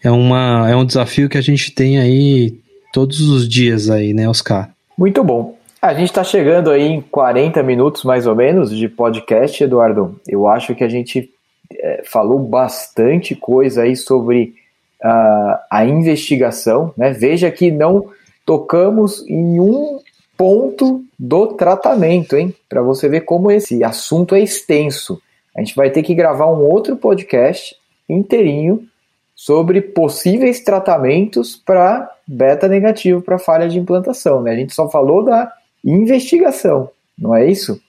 é, 0.03 0.11
uma, 0.11 0.69
é 0.69 0.75
um 0.75 0.85
desafio 0.85 1.29
que 1.29 1.37
a 1.37 1.41
gente 1.41 1.71
tem 1.71 1.97
aí 1.97 2.59
todos 2.93 3.21
os 3.21 3.49
dias 3.49 3.89
aí, 3.89 4.13
né, 4.13 4.29
Oscar? 4.29 4.69
Muito 4.97 5.23
bom. 5.23 5.57
A 5.81 5.93
gente 5.93 6.09
está 6.09 6.23
chegando 6.23 6.69
aí 6.69 6.83
em 6.83 7.01
40 7.01 7.61
minutos 7.63 8.03
mais 8.03 8.27
ou 8.27 8.35
menos 8.35 8.75
de 8.75 8.87
podcast, 8.87 9.63
Eduardo. 9.63 10.19
Eu 10.27 10.47
acho 10.47 10.73
que 10.75 10.83
a 10.83 10.89
gente 10.89 11.31
é, 11.71 12.03
falou 12.05 12.39
bastante 12.39 13.35
coisa 13.35 13.83
aí 13.83 13.95
sobre 13.95 14.55
uh, 15.03 15.57
a 15.69 15.85
investigação. 15.85 16.93
Né? 16.97 17.11
Veja 17.11 17.49
que 17.51 17.71
não 17.71 18.09
tocamos 18.45 19.25
em 19.27 19.59
um 19.59 19.99
ponto 20.37 21.03
do 21.17 21.47
tratamento, 21.47 22.35
hein? 22.35 22.53
Para 22.67 22.81
você 22.81 23.07
ver 23.07 23.21
como 23.21 23.49
esse 23.49 23.83
assunto 23.83 24.35
é 24.35 24.41
extenso. 24.41 25.21
A 25.55 25.61
gente 25.61 25.75
vai 25.75 25.89
ter 25.89 26.03
que 26.03 26.13
gravar 26.13 26.47
um 26.47 26.63
outro 26.63 26.97
podcast 26.97 27.75
inteirinho 28.09 28.85
sobre 29.33 29.81
possíveis 29.81 30.59
tratamentos 30.61 31.55
para 31.55 32.09
beta 32.27 32.67
negativo, 32.67 33.21
para 33.21 33.39
falha 33.39 33.67
de 33.67 33.79
implantação. 33.79 34.41
Né? 34.41 34.51
A 34.51 34.55
gente 34.55 34.73
só 34.73 34.89
falou 34.89 35.23
da 35.23 35.51
investigação, 35.83 36.89
não 37.17 37.35
é 37.35 37.49
isso? 37.49 37.79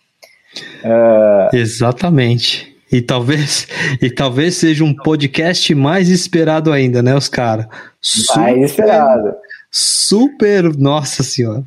Uh... 0.85 1.55
Exatamente. 1.55 2.76
E 2.97 3.03
talvez, 3.03 3.69
e 4.01 4.11
talvez 4.11 4.55
seja 4.55 4.83
um 4.83 4.95
podcast 4.95 5.75
mais 5.75 6.09
esperado 6.09 6.73
ainda, 6.73 7.03
né, 7.03 7.15
os 7.15 7.29
caras? 7.29 7.67
Mais 8.35 8.57
esperado. 8.71 9.35
Super, 9.71 10.75
nossa 10.79 11.23
senhora. 11.23 11.63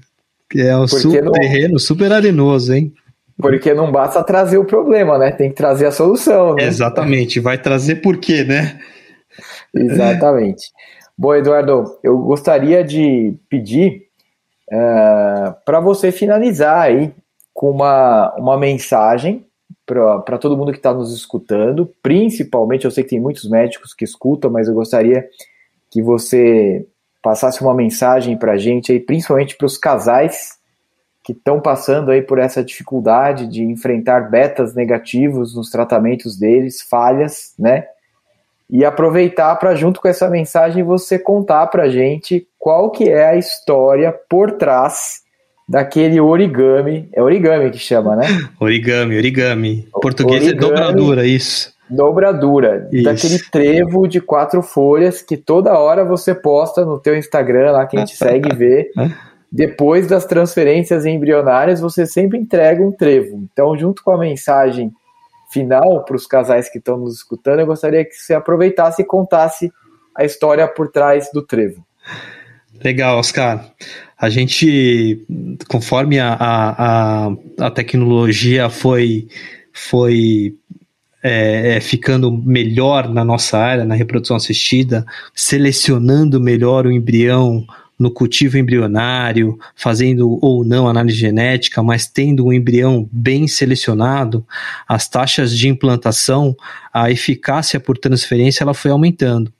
É 0.55 0.75
um 0.75 0.88
super 0.88 1.23
não, 1.23 1.32
terreno 1.32 1.77
super 1.77 2.11
arenoso, 2.11 2.73
hein? 2.73 2.91
Porque 3.38 3.75
não 3.75 3.91
basta 3.91 4.23
trazer 4.23 4.57
o 4.57 4.65
problema, 4.65 5.19
né? 5.19 5.30
Tem 5.32 5.49
que 5.49 5.55
trazer 5.55 5.86
a 5.86 5.91
solução. 5.91 6.55
Né? 6.55 6.63
Exatamente. 6.63 7.39
Vai 7.39 7.59
trazer 7.59 7.97
por 7.97 8.17
quê, 8.17 8.43
né? 8.43 8.80
Exatamente. 9.71 10.71
Bom, 11.15 11.36
Eduardo, 11.36 11.99
eu 12.01 12.17
gostaria 12.17 12.84
de 12.84 13.36
pedir 13.47 14.07
uh, 14.71 14.73
eh, 14.73 15.55
para 15.63 15.80
você 15.80 16.11
finalizar 16.11 16.82
aí 16.82 17.13
com 17.53 17.69
uma, 17.69 18.34
uma 18.36 18.57
mensagem 18.57 19.45
para 19.90 20.38
todo 20.38 20.56
mundo 20.56 20.72
que 20.72 20.78
está 20.78 20.94
nos 20.94 21.12
escutando, 21.12 21.92
principalmente, 22.04 22.86
eu 22.86 22.92
sei 22.92 23.04
que 23.04 23.10
tem 23.10 23.20
muitos 23.20 23.50
médicos 23.50 23.94
que 23.94 24.06
escutam, 24.06 24.52
mas 24.52 24.68
eu 24.68 24.76
gostaria 24.76 25.28
que 25.90 26.02
você 26.02 26.86
passasse 27.24 27.62
uma 27.62 27.74
mensagem 27.74 28.38
para 28.38 28.54
a 28.54 28.58
gente 28.58 28.92
aí, 28.92 29.00
principalmente 29.00 29.58
para 29.58 29.66
os 29.66 29.78
casais 29.78 30.60
que 31.24 31.32
estão 31.32 31.60
passando 31.60 32.12
aí 32.12 32.22
por 32.22 32.38
essa 32.38 32.64
dificuldade 32.64 33.48
de 33.48 33.64
enfrentar 33.64 34.30
betas 34.30 34.76
negativos 34.76 35.56
nos 35.56 35.70
tratamentos 35.70 36.38
deles, 36.38 36.82
falhas, 36.82 37.54
né? 37.58 37.88
E 38.70 38.86
aproveitar 38.86 39.56
para 39.56 39.74
junto 39.74 40.00
com 40.00 40.08
essa 40.08 40.30
mensagem 40.30 40.84
você 40.84 41.18
contar 41.18 41.68
para 41.68 41.84
a 41.84 41.90
gente 41.90 42.48
qual 42.60 42.92
que 42.92 43.10
é 43.10 43.30
a 43.30 43.36
história 43.36 44.14
por 44.30 44.52
trás 44.52 45.24
daquele 45.70 46.20
origami. 46.20 47.07
É 47.13 47.22
origami 47.22 47.70
que 47.70 47.78
chama, 47.78 48.15
né? 48.15 48.26
origami, 48.59 49.15
origami. 49.15 49.88
Português 50.01 50.43
origami, 50.43 50.57
é 50.57 50.67
dobradura, 50.67 51.28
isso. 51.28 51.72
Dobradura. 51.88 52.89
Isso. 52.91 53.03
Daquele 53.03 53.39
trevo 53.39 54.07
de 54.07 54.20
quatro 54.20 54.63
folhas 54.63 55.22
que 55.22 55.38
toda 55.38 55.78
hora 55.78 56.03
você 56.03 56.34
posta 56.34 56.84
no 56.84 56.99
teu 56.99 57.15
Instagram 57.15 57.72
lá, 57.72 57.86
que 57.86 57.95
a 57.95 57.99
gente 57.99 58.17
segue 58.17 58.49
e 58.51 58.55
vê. 58.55 58.91
Depois 59.51 60.07
das 60.07 60.26
transferências 60.26 61.05
embrionárias, 61.05 61.80
você 61.80 62.05
sempre 62.05 62.38
entrega 62.38 62.84
um 62.84 62.91
trevo. 62.91 63.47
Então, 63.51 63.78
junto 63.78 64.03
com 64.03 64.11
a 64.11 64.17
mensagem 64.17 64.91
final 65.51 66.03
para 66.03 66.15
os 66.15 66.28
casais 66.28 66.70
que 66.70 66.78
estão 66.78 66.97
nos 66.97 67.15
escutando, 67.15 67.59
eu 67.59 67.65
gostaria 67.65 68.05
que 68.05 68.13
você 68.13 68.36
aproveitasse 68.36 69.01
e 69.01 69.05
contasse 69.05 69.72
a 70.15 70.24
história 70.24 70.67
por 70.67 70.91
trás 70.91 71.32
do 71.34 71.41
trevo. 71.41 71.84
Legal, 72.84 73.17
Oscar 73.19 73.73
a 74.19 74.30
gente, 74.30 75.25
conforme 75.69 76.19
a, 76.19 76.36
a, 76.38 77.32
a 77.57 77.71
tecnologia 77.71 78.69
foi, 78.69 79.30
foi 79.71 80.55
é, 81.23 81.77
é, 81.77 81.80
ficando 81.80 82.30
melhor 82.30 83.07
na 83.07 83.23
nossa 83.23 83.57
área, 83.57 83.86
na 83.86 83.95
reprodução 83.95 84.36
assistida, 84.36 85.05
selecionando 85.34 86.38
melhor 86.39 86.86
o 86.86 86.91
embrião 86.91 87.65
no 87.97 88.11
cultivo 88.11 88.57
embrionário, 88.57 89.57
fazendo 89.73 90.38
ou 90.41 90.65
não 90.65 90.88
análise 90.88 91.17
genética, 91.17 91.82
mas 91.82 92.05
tendo 92.05 92.45
um 92.45 92.53
embrião 92.53 93.07
bem 93.09 93.47
selecionado, 93.47 94.45
as 94.86 95.07
taxas 95.07 95.57
de 95.57 95.69
implantação, 95.69 96.55
a 96.93 97.09
eficácia 97.09 97.80
por 97.80 97.97
transferência, 97.97 98.63
ela 98.63 98.73
foi 98.73 98.91
aumentando. 98.91 99.51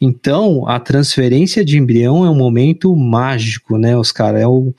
Então, 0.00 0.68
a 0.68 0.78
transferência 0.78 1.64
de 1.64 1.78
embrião 1.78 2.24
é 2.24 2.30
um 2.30 2.36
momento 2.36 2.94
mágico, 2.94 3.78
né, 3.78 3.96
Oscar? 3.96 4.34
É 4.34 4.46
o, 4.46 4.74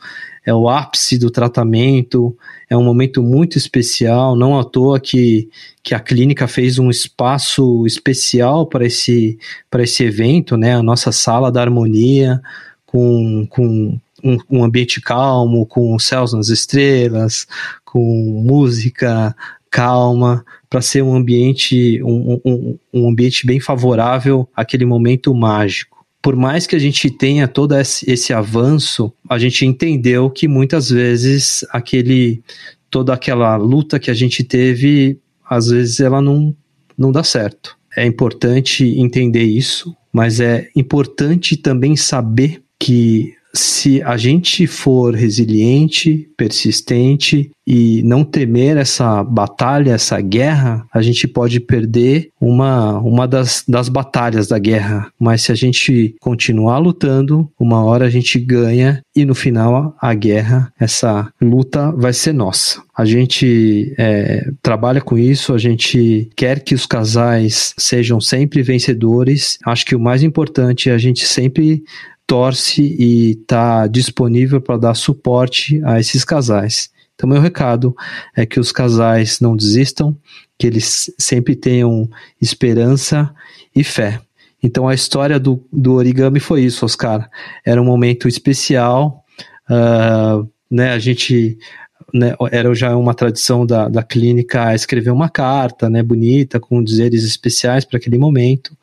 é 0.46 0.54
o 0.54 0.70
ápice 0.70 1.18
do 1.18 1.32
tratamento, 1.32 2.38
é 2.70 2.78
um 2.78 2.84
momento 2.84 3.24
muito 3.24 3.58
especial, 3.58 4.36
não 4.36 4.60
à 4.60 4.64
toa 4.64 5.00
que, 5.00 5.50
que 5.82 5.96
a 5.96 6.00
clínica 6.00 6.48
fez 6.48 6.78
um 6.78 6.90
espaço 6.90 7.86
especial 7.88 8.68
para 8.68 8.86
esse, 8.86 9.40
esse 9.80 10.04
evento, 10.04 10.56
né? 10.56 10.76
A 10.76 10.84
nossa 10.84 11.12
sala 11.12 11.52
da 11.52 11.62
harmonia, 11.62 12.40
com, 12.86 13.48
com 13.50 14.00
um, 14.24 14.38
um 14.50 14.64
ambiente 14.64 15.02
calmo, 15.02 15.66
com 15.66 15.98
céus 15.98 16.34
nas 16.34 16.50
estrelas, 16.50 17.48
com 17.84 18.44
música 18.46 19.36
calma, 19.78 20.44
para 20.68 20.82
ser 20.82 21.04
um 21.04 21.16
ambiente, 21.16 22.02
um, 22.02 22.42
um, 22.44 22.80
um 22.92 23.10
ambiente 23.10 23.46
bem 23.46 23.60
favorável 23.60 24.50
àquele 24.56 24.86
momento 24.86 25.32
mágico. 25.36 26.04
Por 26.20 26.36
mais 26.36 26.66
que 26.66 26.76
a 26.76 26.80
gente 26.80 27.12
tenha 27.12 27.48
todo 27.48 27.76
esse, 27.78 28.34
avanço, 28.34 29.14
a 29.30 29.38
gente 29.38 29.68
entendeu 29.68 30.32
que 30.32 30.48
muitas 30.48 30.90
vezes 30.90 31.64
aquele 31.70 32.42
toda 32.90 33.14
aquela 33.14 33.56
luta 33.56 34.00
que 34.00 34.10
a 34.10 34.16
gente 34.16 34.44
teve, 34.44 35.20
às 35.48 35.68
vezes 35.68 36.00
ela 36.00 36.24
não, 36.24 36.56
não 36.98 37.12
dá 37.12 37.22
certo. 37.22 37.78
É 37.96 38.04
importante 38.04 38.84
entender 38.84 39.44
isso, 39.44 39.96
mas 40.12 40.40
é 40.40 40.70
importante 40.76 41.56
também 41.56 41.96
saber 41.96 42.64
que 42.80 43.37
se 43.60 44.02
a 44.04 44.18
gente 44.18 44.68
for 44.68 45.16
resiliente, 45.16 46.30
persistente 46.38 47.52
e 47.66 48.02
não 48.04 48.24
temer 48.24 48.78
essa 48.78 49.24
batalha, 49.24 49.92
essa 49.92 50.22
guerra, 50.22 50.86
a 50.94 51.02
gente 51.02 51.28
pode 51.28 51.60
perder 51.60 52.30
uma, 52.40 52.98
uma 53.00 53.28
das, 53.28 53.64
das 53.68 53.90
batalhas 53.90 54.48
da 54.48 54.58
guerra. 54.58 55.12
Mas 55.20 55.42
se 55.42 55.52
a 55.52 55.56
gente 55.56 56.16
continuar 56.22 56.78
lutando, 56.78 57.50
uma 57.60 57.84
hora 57.84 58.06
a 58.06 58.10
gente 58.10 58.40
ganha 58.40 59.02
e 59.14 59.26
no 59.26 59.36
final 59.36 59.96
a 60.00 60.14
guerra, 60.14 60.72
essa 60.80 61.30
luta 61.42 61.92
vai 61.92 62.14
ser 62.14 62.34
nossa. 62.34 62.82
A 62.98 63.04
gente 63.04 63.94
é, 63.98 64.50
trabalha 64.62 65.02
com 65.02 65.18
isso, 65.18 65.54
a 65.54 65.58
gente 65.58 66.30
quer 66.36 66.62
que 66.62 66.74
os 66.74 66.86
casais 66.86 67.74
sejam 67.78 68.22
sempre 68.22 68.64
vencedores. 68.64 69.60
Acho 69.66 69.86
que 69.86 69.96
o 69.96 70.00
mais 70.00 70.24
importante 70.24 70.90
é 70.90 70.94
a 70.94 70.98
gente 70.98 71.26
sempre 71.26 71.84
torce 72.28 72.82
e 73.00 73.32
está 73.32 73.88
disponível 73.88 74.62
para 74.62 74.78
dar 74.78 74.94
suporte 74.94 75.82
a 75.86 76.00
esses 76.00 76.26
casais. 76.26 76.92
Então, 77.16 77.28
meu 77.28 77.42
recado 77.42 77.96
é 78.36 78.46
que 78.46 78.60
os 78.60 78.72
casais 78.72 79.40
não 79.40 79.56
desistam, 79.56 80.16
que 80.60 80.68
eles 80.68 81.12
sempre 81.18 81.56
tenham 81.56 82.08
esperança 82.40 83.34
e 83.76 83.84
fé. 83.84 84.20
Então, 84.62 84.88
a 84.88 84.94
história 84.94 85.40
do, 85.40 85.64
do 85.72 85.94
origami 85.94 86.40
foi 86.40 86.62
isso, 86.62 86.86
Oscar. 86.86 87.30
Era 87.66 87.82
um 87.82 87.86
momento 87.86 88.28
especial, 88.28 89.24
uh, 89.70 90.48
né? 90.70 90.92
A 90.92 91.00
gente 91.00 91.58
né, 92.14 92.36
era 92.52 92.74
já 92.74 92.96
uma 92.96 93.14
tradição 93.14 93.66
da, 93.66 93.88
da 93.88 94.04
clínica 94.04 94.74
escrever 94.76 95.12
uma 95.12 95.30
carta, 95.30 95.90
né, 95.90 96.02
bonita, 96.02 96.60
com 96.60 96.84
dizeres 96.84 97.24
especiais 97.24 97.86
para 97.86 97.98
aquele 97.98 98.18
momento. 98.18 98.76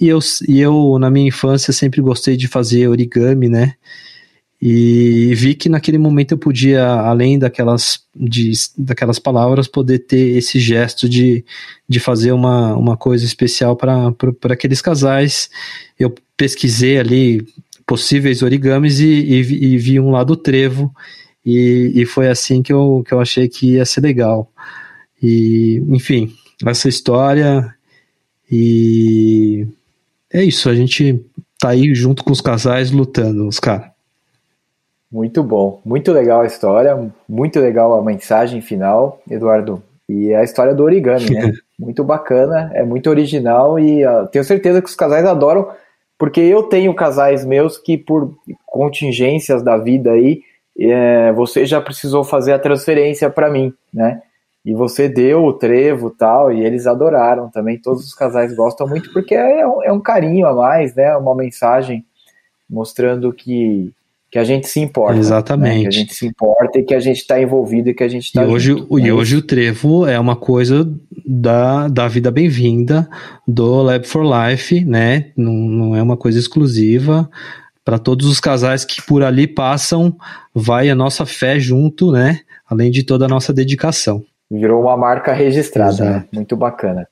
E 0.00 0.08
eu, 0.08 0.18
e 0.48 0.60
eu, 0.60 0.98
na 0.98 1.10
minha 1.10 1.28
infância, 1.28 1.72
sempre 1.72 2.00
gostei 2.00 2.36
de 2.36 2.48
fazer 2.48 2.88
origami, 2.88 3.48
né? 3.48 3.74
E 4.60 5.34
vi 5.34 5.54
que 5.54 5.68
naquele 5.68 5.98
momento 5.98 6.32
eu 6.32 6.38
podia, 6.38 6.86
além 6.86 7.38
daquelas, 7.38 8.00
de, 8.16 8.50
daquelas 8.78 9.18
palavras, 9.18 9.68
poder 9.68 10.00
ter 10.00 10.36
esse 10.36 10.58
gesto 10.58 11.08
de, 11.08 11.44
de 11.88 12.00
fazer 12.00 12.32
uma, 12.32 12.74
uma 12.74 12.96
coisa 12.96 13.24
especial 13.24 13.76
para 13.76 14.14
aqueles 14.50 14.80
casais. 14.80 15.50
Eu 15.98 16.14
pesquisei 16.36 16.98
ali 16.98 17.46
possíveis 17.86 18.42
origamis 18.42 19.00
e, 19.00 19.04
e, 19.04 19.74
e 19.74 19.76
vi 19.76 20.00
um 20.00 20.10
lá 20.10 20.24
do 20.24 20.36
trevo, 20.36 20.90
e, 21.44 21.92
e 21.94 22.06
foi 22.06 22.28
assim 22.28 22.62
que 22.62 22.72
eu, 22.72 23.04
que 23.06 23.12
eu 23.12 23.20
achei 23.20 23.48
que 23.48 23.72
ia 23.72 23.84
ser 23.84 24.00
legal. 24.00 24.50
E, 25.22 25.82
enfim, 25.88 26.32
essa 26.64 26.88
história 26.88 27.74
e 28.50 29.66
é 30.34 30.42
isso, 30.42 30.68
a 30.68 30.74
gente 30.74 31.24
tá 31.58 31.70
aí 31.70 31.94
junto 31.94 32.24
com 32.24 32.32
os 32.32 32.40
casais 32.40 32.90
lutando, 32.90 33.46
os 33.46 33.60
caras. 33.60 33.86
Muito 35.10 35.44
bom, 35.44 35.80
muito 35.84 36.10
legal 36.10 36.40
a 36.40 36.46
história, 36.46 37.10
muito 37.28 37.60
legal 37.60 37.96
a 37.96 38.02
mensagem 38.02 38.60
final, 38.60 39.22
Eduardo. 39.30 39.80
E 40.08 40.34
a 40.34 40.42
história 40.42 40.74
do 40.74 40.82
origami, 40.82 41.30
né? 41.30 41.52
muito 41.78 42.02
bacana, 42.02 42.70
é 42.74 42.82
muito 42.82 43.08
original 43.08 43.78
e 43.78 44.04
uh, 44.04 44.26
tenho 44.26 44.44
certeza 44.44 44.82
que 44.82 44.88
os 44.88 44.96
casais 44.96 45.24
adoram, 45.24 45.68
porque 46.18 46.40
eu 46.40 46.64
tenho 46.64 46.92
casais 46.94 47.44
meus 47.44 47.78
que, 47.78 47.96
por 47.96 48.36
contingências 48.66 49.62
da 49.62 49.76
vida 49.76 50.10
aí, 50.10 50.42
é, 50.78 51.32
você 51.32 51.64
já 51.64 51.80
precisou 51.80 52.24
fazer 52.24 52.52
a 52.52 52.58
transferência 52.58 53.30
para 53.30 53.48
mim, 53.48 53.72
né? 53.92 54.20
E 54.64 54.72
você 54.72 55.08
deu 55.08 55.44
o 55.44 55.52
trevo 55.52 56.08
tal, 56.08 56.50
e 56.50 56.64
eles 56.64 56.86
adoraram 56.86 57.50
também. 57.50 57.78
Todos 57.78 58.04
os 58.04 58.14
casais 58.14 58.54
gostam 58.54 58.88
muito, 58.88 59.12
porque 59.12 59.34
é 59.34 59.66
um, 59.66 59.82
é 59.82 59.92
um 59.92 60.00
carinho 60.00 60.46
a 60.46 60.54
mais, 60.54 60.94
né? 60.94 61.14
Uma 61.16 61.34
mensagem 61.34 62.02
mostrando 62.68 63.30
que, 63.30 63.92
que 64.30 64.38
a 64.38 64.44
gente 64.44 64.66
se 64.66 64.80
importa. 64.80 65.18
Exatamente. 65.18 65.76
Né? 65.76 65.82
Que 65.82 65.86
a 65.88 65.90
gente 65.90 66.14
se 66.14 66.26
importa 66.26 66.78
e 66.78 66.82
que 66.82 66.94
a 66.94 67.00
gente 67.00 67.18
está 67.18 67.38
envolvido 67.38 67.90
e 67.90 67.94
que 67.94 68.02
a 68.02 68.08
gente 68.08 68.24
está. 68.24 68.42
E, 68.42 68.46
hoje, 68.46 68.70
junto, 68.70 68.98
e 68.98 69.02
né? 69.02 69.12
hoje 69.12 69.36
o 69.36 69.42
trevo 69.42 70.06
é 70.06 70.18
uma 70.18 70.34
coisa 70.34 70.90
da, 71.26 71.86
da 71.88 72.08
vida 72.08 72.30
bem-vinda 72.30 73.06
do 73.46 73.82
Lab 73.82 74.06
for 74.06 74.24
Life, 74.24 74.82
né? 74.82 75.30
Não, 75.36 75.52
não 75.52 75.96
é 75.96 76.02
uma 76.02 76.16
coisa 76.16 76.38
exclusiva. 76.38 77.28
Para 77.84 77.98
todos 77.98 78.26
os 78.26 78.40
casais 78.40 78.82
que 78.82 79.02
por 79.02 79.22
ali 79.22 79.46
passam, 79.46 80.16
vai 80.54 80.88
a 80.88 80.94
nossa 80.94 81.26
fé 81.26 81.58
junto, 81.58 82.10
né? 82.10 82.40
Além 82.66 82.90
de 82.90 83.02
toda 83.02 83.26
a 83.26 83.28
nossa 83.28 83.52
dedicação. 83.52 84.24
Virou 84.50 84.82
uma 84.82 84.96
marca 84.96 85.32
registrada, 85.32 86.04
né? 86.04 86.24
muito 86.32 86.56
bacana. 86.56 87.08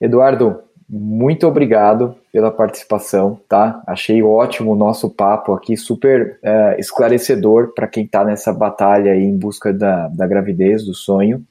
Eduardo, 0.00 0.62
muito 0.88 1.46
obrigado 1.46 2.14
pela 2.32 2.50
participação, 2.50 3.38
tá? 3.48 3.82
Achei 3.86 4.22
ótimo 4.22 4.72
o 4.72 4.76
nosso 4.76 5.10
papo 5.10 5.52
aqui, 5.52 5.76
super 5.76 6.38
é, 6.42 6.76
esclarecedor 6.78 7.74
para 7.74 7.86
quem 7.86 8.04
está 8.04 8.24
nessa 8.24 8.52
batalha 8.52 9.12
aí 9.12 9.22
em 9.22 9.36
busca 9.36 9.72
da, 9.72 10.08
da 10.08 10.26
gravidez, 10.26 10.84
do 10.84 10.94
sonho. 10.94 11.44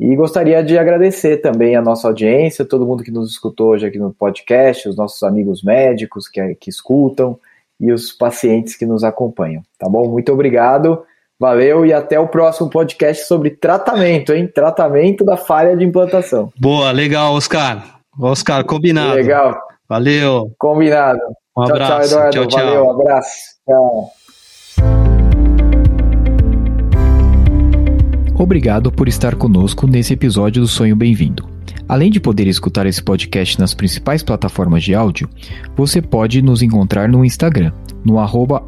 E 0.00 0.16
gostaria 0.16 0.62
de 0.62 0.78
agradecer 0.78 1.38
também 1.38 1.76
a 1.76 1.82
nossa 1.82 2.08
audiência, 2.08 2.64
todo 2.64 2.86
mundo 2.86 3.04
que 3.04 3.10
nos 3.10 3.30
escutou 3.30 3.70
hoje 3.70 3.86
aqui 3.86 3.98
no 3.98 4.12
podcast, 4.12 4.88
os 4.88 4.96
nossos 4.96 5.22
amigos 5.22 5.62
médicos 5.62 6.26
que, 6.26 6.54
que 6.54 6.70
escutam 6.70 7.38
e 7.78 7.92
os 7.92 8.12
pacientes 8.12 8.76
que 8.76 8.86
nos 8.86 9.04
acompanham, 9.04 9.62
tá 9.78 9.88
bom? 9.88 10.08
Muito 10.08 10.32
obrigado, 10.32 11.04
valeu 11.38 11.84
e 11.84 11.92
até 11.92 12.18
o 12.18 12.28
próximo 12.28 12.70
podcast 12.70 13.26
sobre 13.26 13.50
tratamento, 13.50 14.32
hein? 14.32 14.46
Tratamento 14.46 15.24
da 15.24 15.36
falha 15.36 15.76
de 15.76 15.84
implantação. 15.84 16.50
Boa, 16.58 16.90
legal, 16.90 17.34
Oscar. 17.34 18.00
Oscar, 18.18 18.64
combinado. 18.64 19.14
Legal. 19.14 19.58
Valeu. 19.88 20.52
Combinado. 20.58 21.20
Um 21.56 21.64
tchau, 21.64 21.76
abraço. 21.76 22.08
Tchau, 22.08 22.18
Eduardo. 22.18 22.30
Tchau, 22.30 22.46
tchau. 22.46 22.66
Valeu, 22.66 22.90
abraço. 22.90 23.34
Tchau. 23.66 24.10
Obrigado 28.36 28.90
por 28.90 29.08
estar 29.08 29.36
conosco 29.36 29.86
nesse 29.86 30.12
episódio 30.12 30.60
do 30.60 30.68
Sonho 30.68 30.96
Bem-vindo. 30.96 31.53
Além 31.86 32.10
de 32.10 32.18
poder 32.18 32.46
escutar 32.46 32.86
esse 32.86 33.02
podcast 33.02 33.58
nas 33.60 33.74
principais 33.74 34.22
plataformas 34.22 34.82
de 34.82 34.94
áudio, 34.94 35.28
você 35.76 36.00
pode 36.00 36.40
nos 36.40 36.62
encontrar 36.62 37.08
no 37.08 37.24
Instagram, 37.24 37.72
no 38.02 38.16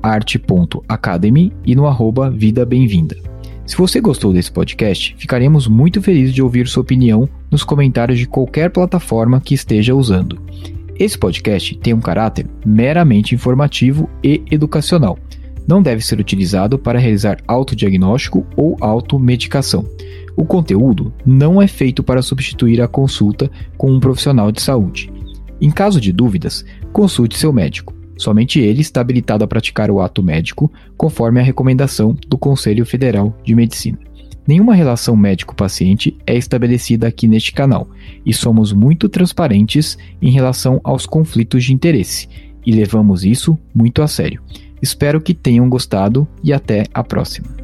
arte.academy 0.03 1.53
e 1.65 1.75
no 1.75 1.87
arroba 1.87 2.31
Vida 2.31 2.67
Bem-vinda. 2.67 3.17
Se 3.67 3.75
você 3.77 4.01
gostou 4.01 4.35
desse 4.35 4.53
podcast, 4.53 5.17
ficaremos 5.19 5.67
muito 5.67 6.03
felizes 6.03 6.35
de 6.35 6.43
ouvir 6.43 6.69
sua 6.69 6.83
opinião 6.83 7.29
nos 7.51 7.65
comentários 7.65 8.19
de 8.19 8.27
qualquer 8.27 8.71
plataforma 8.71 9.41
que 9.41 9.55
esteja 9.55 9.95
usando. 9.95 10.39
Esse 10.99 11.19
podcast 11.19 11.77
tem 11.79 11.95
um 11.95 12.01
caráter 12.01 12.47
meramente 12.65 13.35
informativo 13.35 14.09
e 14.23 14.43
educacional. 14.51 15.19
Não 15.67 15.83
deve 15.83 16.05
ser 16.05 16.21
utilizado 16.21 16.79
para 16.79 16.99
realizar 16.99 17.39
autodiagnóstico 17.49 18.47
ou 18.57 18.77
automedicação. 18.81 19.85
O 20.37 20.45
conteúdo 20.45 21.13
não 21.25 21.63
é 21.63 21.67
feito 21.67 22.03
para 22.03 22.21
substituir 22.21 22.81
a 22.83 22.89
consulta 22.89 23.51
com 23.77 23.91
um 23.91 23.99
profissional 23.99 24.53
de 24.53 24.61
saúde. 24.61 25.11
Em 25.61 25.71
caso 25.71 26.01
de 26.01 26.13
dúvidas, 26.13 26.65
consulte 26.93 27.39
seu 27.39 27.53
médico. 27.53 27.95
Somente 28.19 28.61
ele 28.61 28.83
está 28.83 29.01
habilitado 29.01 29.45
a 29.45 29.47
praticar 29.47 29.91
o 29.91 30.01
ato 30.01 30.23
médico 30.23 30.71
conforme 30.97 31.41
a 31.41 31.43
recomendação 31.43 32.17
do 32.29 32.37
Conselho 32.37 32.85
Federal 32.85 33.35
de 33.43 33.55
Medicina. 33.55 33.99
Nenhuma 34.47 34.75
relação 34.75 35.17
médico-paciente 35.17 36.17
é 36.27 36.37
estabelecida 36.37 37.09
aqui 37.09 37.27
neste 37.27 37.53
canal 37.53 37.89
e 38.25 38.33
somos 38.33 38.73
muito 38.73 39.09
transparentes 39.09 39.99
em 40.23 40.31
relação 40.31 40.81
aos 40.85 41.05
conflitos 41.05 41.65
de 41.65 41.73
interesse 41.73 42.29
e 42.65 42.73
levamos 42.73 43.25
isso 43.25 43.59
muito 43.75 44.03
a 44.03 44.09
sério. 44.09 44.41
Espero 44.81 45.21
que 45.21 45.35
tenham 45.35 45.69
gostado 45.69 46.29
e 46.45 46.53
até 46.53 46.85
a 46.93 47.03
próxima. 47.03 47.56